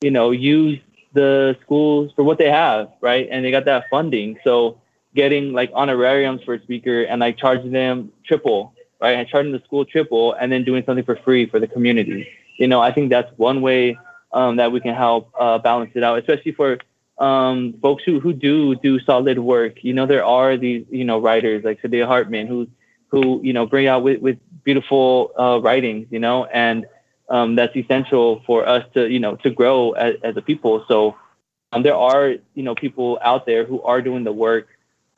[0.00, 0.80] you know use
[1.12, 3.28] the schools for what they have, right?
[3.30, 4.80] And they got that funding, so
[5.14, 9.16] getting like honorariums for a speaker and like charging them triple, right?
[9.16, 12.28] And charging the school triple and then doing something for free for the community.
[12.58, 13.98] You know, I think that's one way
[14.32, 16.78] um, that we can help uh, balance it out, especially for
[17.18, 19.82] um, folks who, who do do solid work.
[19.82, 22.68] You know, there are these, you know, writers like Saidiya Hartman who,
[23.08, 26.86] who, you know, bring out with, with beautiful uh, writings, you know, and
[27.30, 30.84] um, that's essential for us to, you know, to grow as, as a people.
[30.88, 31.16] So
[31.72, 34.68] um, there are, you know, people out there who are doing the work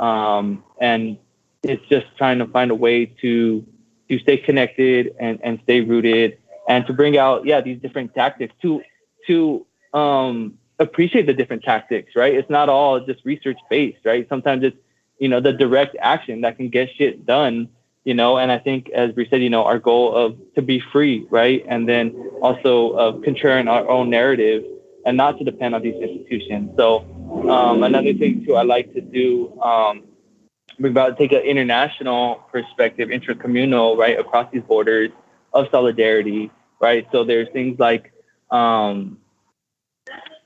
[0.00, 1.18] um, and
[1.62, 3.64] it's just trying to find a way to
[4.08, 6.38] to stay connected and, and stay rooted
[6.68, 8.82] and to bring out yeah these different tactics to
[9.26, 14.64] to um, appreciate the different tactics right it's not all just research based right sometimes
[14.64, 14.76] it's
[15.18, 17.68] you know the direct action that can get shit done
[18.10, 20.78] you know and i think as we said you know our goal of to be
[20.92, 22.04] free right and then
[22.46, 22.72] also
[23.04, 24.60] of contraring our own narrative
[25.06, 26.88] and not to depend on these institutions so
[27.48, 30.02] um, another thing too, I like to do um,
[30.78, 35.10] we're about to take an international perspective, intracommunal, right, across these borders
[35.52, 36.50] of solidarity,
[36.80, 37.06] right.
[37.12, 38.12] So there's things like
[38.50, 39.18] um,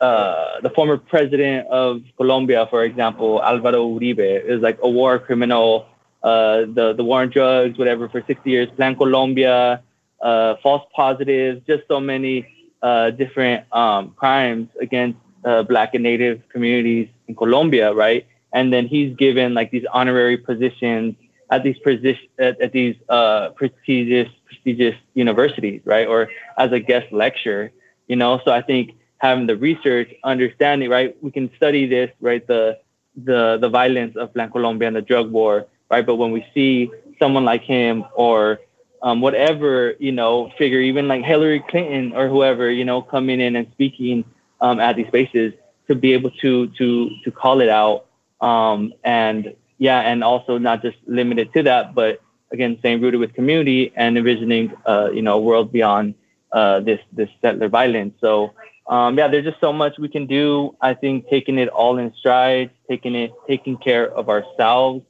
[0.00, 5.86] uh, the former president of Colombia, for example, Alvaro Uribe, is like a war criminal.
[6.24, 8.68] Uh, the the war on drugs, whatever, for 60 years.
[8.76, 9.82] Plan Colombia,
[10.22, 12.34] uh, false positives, just so many
[12.82, 18.26] uh, different um, crimes against uh, Black and Native communities in Colombia, right?
[18.55, 21.14] And then he's given like these honorary positions
[21.51, 26.06] at these position at, at these uh, prestigious prestigious universities, right?
[26.06, 27.70] Or as a guest lecturer,
[28.09, 28.40] you know.
[28.44, 31.14] So I think having the research, understanding, right?
[31.22, 32.46] We can study this, right?
[32.46, 32.78] The
[33.14, 36.06] the the violence of Plan Colombia and the drug war, right?
[36.06, 38.60] But when we see someone like him or
[39.02, 43.56] um, whatever you know figure, even like Hillary Clinton or whoever, you know, coming in
[43.56, 44.24] and speaking
[44.60, 45.52] um, at these spaces
[45.88, 48.06] to be able to to to call it out
[48.40, 52.20] um, and yeah and also not just limited to that but
[52.52, 56.14] again staying rooted with community and envisioning uh, you know a world beyond
[56.52, 58.52] uh, this this settler violence so
[58.86, 62.12] um, yeah there's just so much we can do i think taking it all in
[62.18, 65.02] stride taking it taking care of ourselves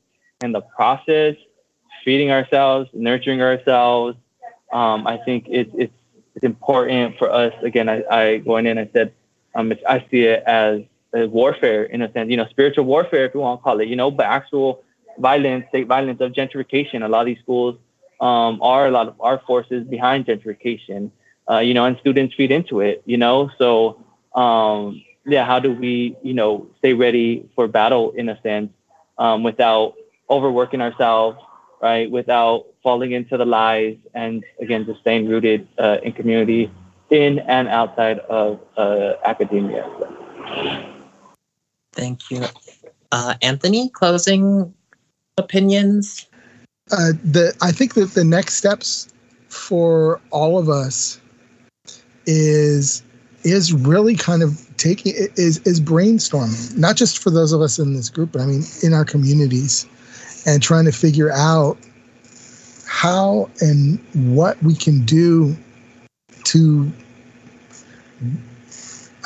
[0.45, 1.35] in the process
[2.05, 4.17] feeding ourselves nurturing ourselves
[4.73, 5.99] um, i think it, it's
[6.35, 9.13] it's important for us again I, I going in i said
[9.55, 10.83] um, I see it as
[11.15, 13.97] warfare in a sense, you know, spiritual warfare, if you want to call it, you
[13.97, 14.83] know, but actual
[15.19, 17.05] violence, state violence of gentrification.
[17.05, 17.77] A lot of these schools
[18.21, 21.11] um, are a lot of our forces behind gentrification,
[21.49, 23.51] uh, you know, and students feed into it, you know.
[23.59, 24.03] So,
[24.35, 28.71] um, yeah, how do we, you know, stay ready for battle in a sense
[29.19, 29.95] um, without
[30.31, 31.39] overworking ourselves,
[31.81, 32.11] right?
[32.11, 36.71] Without falling into the lies and again, just staying rooted uh, in community
[37.11, 39.89] in and outside of uh, academia.
[41.93, 42.43] Thank you.
[43.13, 44.75] Uh, Anthony, closing
[45.39, 46.27] opinions?
[46.91, 49.09] Uh, the I think that the next steps
[49.49, 51.21] for all of us
[52.27, 53.03] is
[53.45, 57.95] is really kind of taking is is brainstorming, not just for those of us in
[57.95, 59.87] this group, but I mean in our communities,
[60.47, 61.79] and trying to figure out
[62.87, 63.99] how and
[64.35, 65.57] what we can do
[66.45, 66.91] to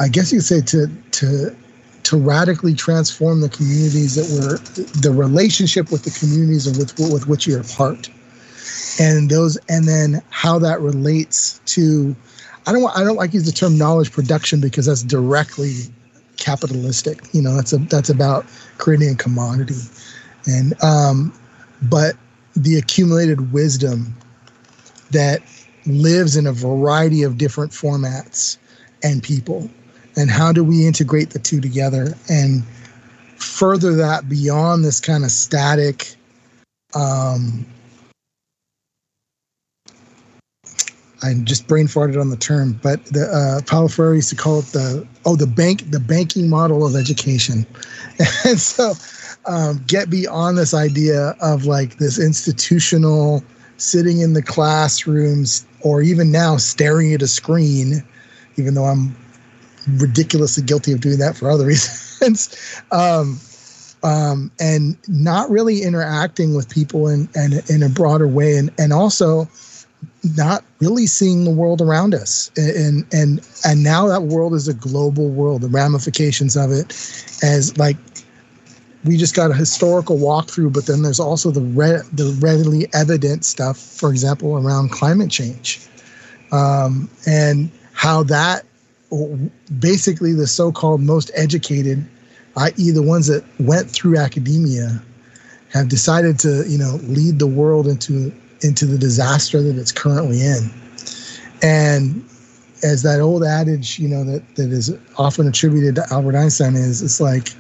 [0.01, 1.57] I guess you could say to to
[2.05, 4.59] to radically transform the communities that we're
[5.03, 8.11] the relationship with the communities and with with which you're a part.
[9.01, 12.16] And those and then how that relates to
[12.66, 15.74] I don't I don't like use the term knowledge production because that's directly
[16.36, 17.23] capitalistic.
[17.32, 18.47] You know that's a that's about
[18.78, 19.74] creating a commodity
[20.49, 21.33] and um
[21.83, 22.16] but
[22.57, 24.16] the accumulated wisdom
[25.12, 25.41] that
[25.87, 28.59] lives in a variety of different formats
[29.03, 29.70] and people.
[30.16, 32.15] And how do we integrate the two together?
[32.29, 32.65] And
[33.37, 36.16] further that beyond this kind of static
[36.95, 37.66] um,
[41.23, 44.61] I just brain farted on the term, but the uh, Paulo Freire used to call
[44.61, 47.66] it the oh the bank the banking model of education,
[48.45, 48.95] and so
[49.49, 53.43] um, get beyond this idea of like this institutional
[53.79, 58.05] sitting in the classrooms or even now staring at a screen,
[58.57, 59.16] even though I'm
[59.97, 61.66] ridiculously guilty of doing that for other
[62.20, 62.83] reasons.
[62.93, 63.41] um,
[64.05, 68.93] um, and not really interacting with people in, in, in a broader way and, and
[68.93, 69.49] also
[70.37, 74.75] not really seeing the world around us and and and now that world is a
[74.75, 76.93] global world the ramifications of it
[77.43, 77.97] as like
[79.09, 83.44] we just got a historical walkthrough but then there's also the re- the readily evident
[83.44, 85.80] stuff for example around climate change
[86.52, 88.64] um, and how that
[89.78, 92.06] basically the so-called most educated
[92.56, 95.02] i.e the ones that went through academia
[95.72, 98.32] have decided to you know lead the world into
[98.62, 100.70] into the disaster that it's currently in.
[101.62, 102.24] And
[102.82, 107.02] as that old adage, you know, that, that is often attributed to Albert Einstein is,
[107.02, 107.55] it's like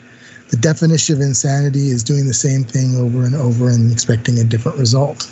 [0.48, 4.44] the definition of insanity is doing the same thing over and over and expecting a
[4.44, 5.28] different result.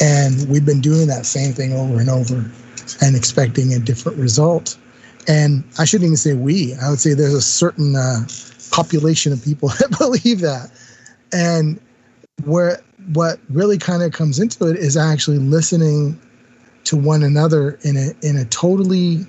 [0.00, 2.50] And we've been doing that same thing over and over
[3.00, 4.76] and expecting a different result.
[5.26, 8.26] And I shouldn't even say we, I would say there's a certain uh,
[8.70, 10.70] population of people that believe that.
[11.32, 11.80] And
[12.44, 12.80] where
[13.12, 16.20] what really kind of comes into it is actually listening
[16.84, 19.26] to one another in a in a totally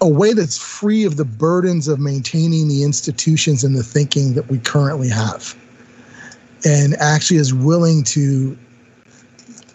[0.00, 4.48] a way that's free of the burdens of maintaining the institutions and the thinking that
[4.48, 5.54] we currently have
[6.64, 8.56] and actually is willing to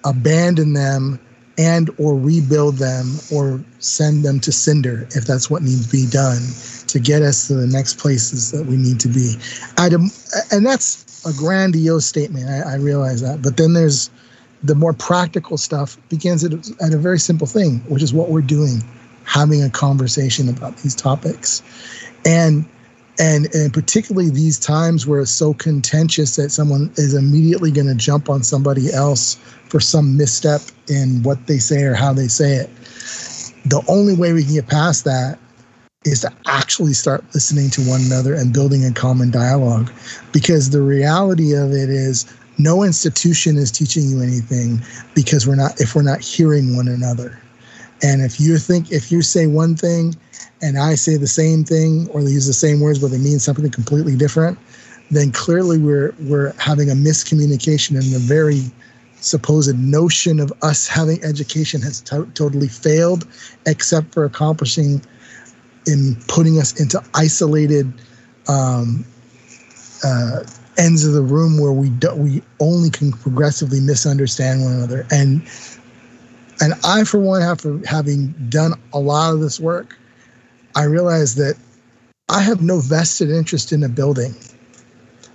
[0.04, 1.20] abandon them
[1.58, 6.06] and or rebuild them or send them to cinder if that's what needs to be
[6.08, 6.42] done
[6.88, 9.36] to get us to the next places that we need to be
[10.52, 12.50] and that's a grandiose statement.
[12.50, 14.10] I, I realize that, but then there's
[14.64, 18.42] the more practical stuff begins at, at a very simple thing, which is what we're
[18.42, 18.84] doing,
[19.26, 21.62] having a conversation about these topics,
[22.26, 22.66] and
[23.20, 27.96] and and particularly these times where it's so contentious that someone is immediately going to
[27.96, 29.36] jump on somebody else
[29.70, 32.70] for some misstep in what they say or how they say it.
[33.66, 35.40] The only way we can get past that
[36.06, 39.92] is to actually start listening to one another and building a common dialogue.
[40.32, 44.82] Because the reality of it is, no institution is teaching you anything
[45.14, 47.42] because we're not if we're not hearing one another.
[48.06, 50.16] And if you think if you say one thing
[50.62, 53.40] and I say the same thing or they use the same words but they mean
[53.40, 54.60] something completely different,
[55.10, 58.62] then clearly we're we're having a miscommunication and the very
[59.16, 63.28] supposed notion of us having education has to- totally failed
[63.66, 65.02] except for accomplishing
[65.88, 67.92] in putting us into isolated
[68.48, 69.04] um,
[70.04, 70.44] uh,
[70.78, 75.08] ends of the room where we do, we only can progressively misunderstand one another.
[75.12, 75.42] And
[76.62, 79.98] and I, for one, after having done a lot of this work,
[80.76, 81.56] I realized that
[82.30, 84.34] I have no vested interest in a building,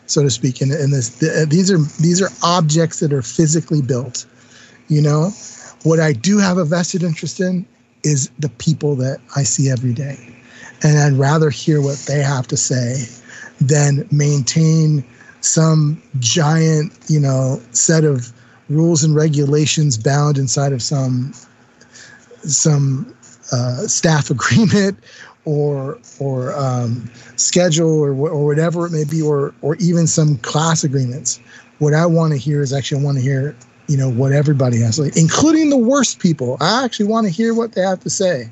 [0.07, 0.61] so to speak.
[0.61, 4.27] In, in this, uh, these are these are objects that are physically built.
[4.89, 5.31] You know,
[5.85, 7.67] what I do have a vested interest in
[8.03, 10.41] is the people that I see every day
[10.83, 13.05] and I'd rather hear what they have to say
[13.61, 15.05] than maintain
[15.41, 18.33] some giant, you know, set of
[18.71, 21.33] rules and regulations bound inside of some
[22.43, 23.15] some
[23.53, 24.99] uh, staff agreement
[25.45, 30.85] or or um, schedule or or whatever it may be, or or even some class
[30.85, 31.41] agreements.
[31.79, 33.55] What I want to hear is actually I want to hear
[33.89, 36.57] you know what everybody has, like, including the worst people.
[36.61, 38.51] I actually want to hear what they have to say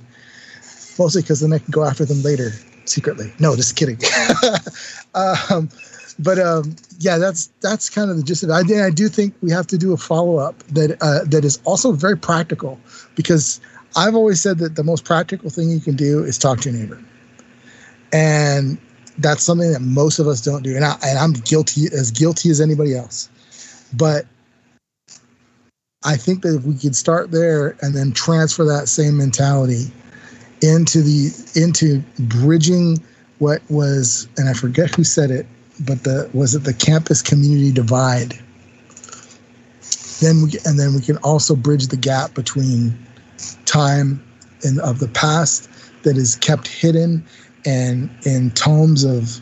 [0.99, 2.51] mostly because then I can go after them later
[2.85, 3.33] secretly.
[3.39, 3.99] No, just kidding.
[5.15, 5.69] um,
[6.19, 8.53] but um, yeah, that's that's kind of the gist of it.
[8.53, 11.61] I, I do think we have to do a follow up that uh, that is
[11.65, 12.79] also very practical
[13.15, 13.61] because
[13.97, 16.79] I've always said that the most practical thing you can do is talk to your
[16.79, 17.03] neighbor,
[18.13, 18.79] and
[19.19, 22.51] that's something that most of us don't do, and, I, and I'm guilty as guilty
[22.51, 23.29] as anybody else.
[23.93, 24.27] But
[26.05, 29.87] I think that if we could start there and then transfer that same mentality
[30.63, 32.99] into the into bridging
[33.39, 35.47] what was and I forget who said it,
[35.81, 38.35] but the was it the campus community divide.
[40.21, 42.97] Then we and then we can also bridge the gap between
[43.65, 44.23] time
[44.65, 45.69] and of the past
[46.03, 47.25] that is kept hidden
[47.65, 49.41] and in tomes of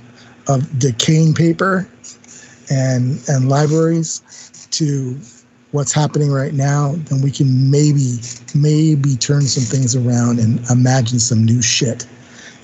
[0.48, 1.88] of decaying paper
[2.70, 4.20] and and libraries
[4.72, 5.18] to
[5.72, 8.18] what's happening right now, then we can maybe,
[8.54, 12.06] maybe turn some things around and imagine some new shit.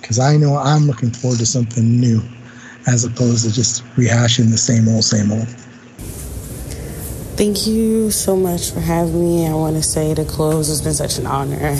[0.00, 2.22] Because I know I'm looking forward to something new.
[2.86, 5.48] As opposed to just rehashing the same old, same old.
[7.36, 9.46] Thank you so much for having me.
[9.46, 11.76] I want to say to close, it's been such an honor.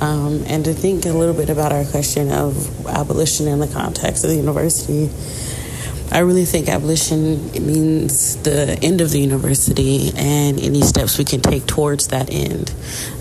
[0.00, 4.24] Um, and to think a little bit about our question of abolition in the context
[4.24, 5.10] of the university.
[6.12, 11.40] I really think abolition means the end of the university and any steps we can
[11.40, 12.74] take towards that end.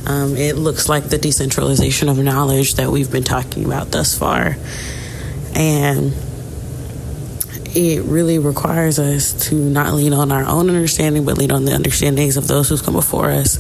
[0.08, 4.56] Um, it looks like the decentralization of knowledge that we've been talking about thus far.
[5.54, 6.14] And
[7.76, 11.74] it really requires us to not lean on our own understanding, but lean on the
[11.74, 13.58] understandings of those who've come before us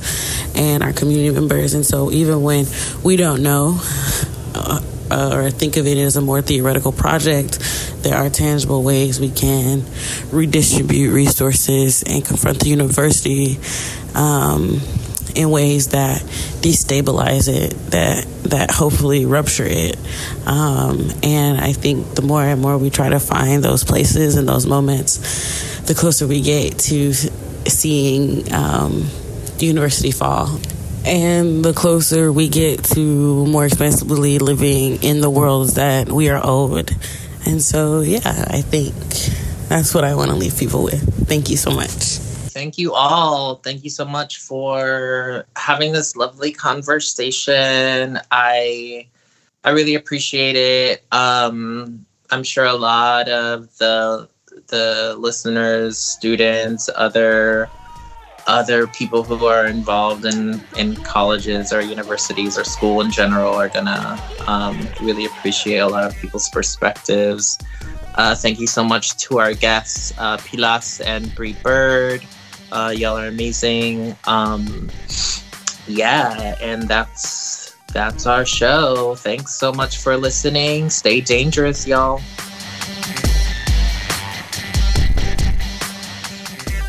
[0.55, 1.73] and our community members.
[1.73, 2.65] And so, even when
[3.03, 3.79] we don't know
[4.55, 4.81] uh,
[5.11, 7.59] or think of it as a more theoretical project,
[8.03, 9.83] there are tangible ways we can
[10.31, 13.59] redistribute resources and confront the university
[14.15, 14.81] um,
[15.35, 16.21] in ways that
[16.61, 19.97] destabilize it, that that hopefully rupture it.
[20.45, 24.47] Um, and I think the more and more we try to find those places and
[24.47, 29.07] those moments, the closer we get to seeing um,
[29.57, 30.59] the university fall.
[31.05, 36.41] And the closer we get to more expensively living in the world that we are
[36.43, 36.91] owed.
[37.45, 38.93] And so, yeah, I think
[39.69, 41.27] that's what I want to leave people with.
[41.27, 42.28] Thank you so much.
[42.49, 43.55] Thank you all.
[43.55, 48.19] Thank you so much for having this lovely conversation.
[48.31, 49.07] I
[49.63, 51.03] I really appreciate it.
[51.11, 54.29] Um, I'm sure a lot of the
[54.67, 57.69] the listeners, students, other
[58.47, 63.69] other people who are involved in in colleges or universities or school in general are
[63.69, 67.59] gonna um, really appreciate a lot of people's perspectives.
[68.15, 72.25] Uh, thank you so much to our guests, uh, Pilas and Bree Bird.
[72.71, 74.15] Uh, y'all are amazing.
[74.25, 74.89] Um,
[75.87, 79.15] yeah, and that's that's our show.
[79.15, 80.89] Thanks so much for listening.
[80.89, 82.21] Stay dangerous, y'all.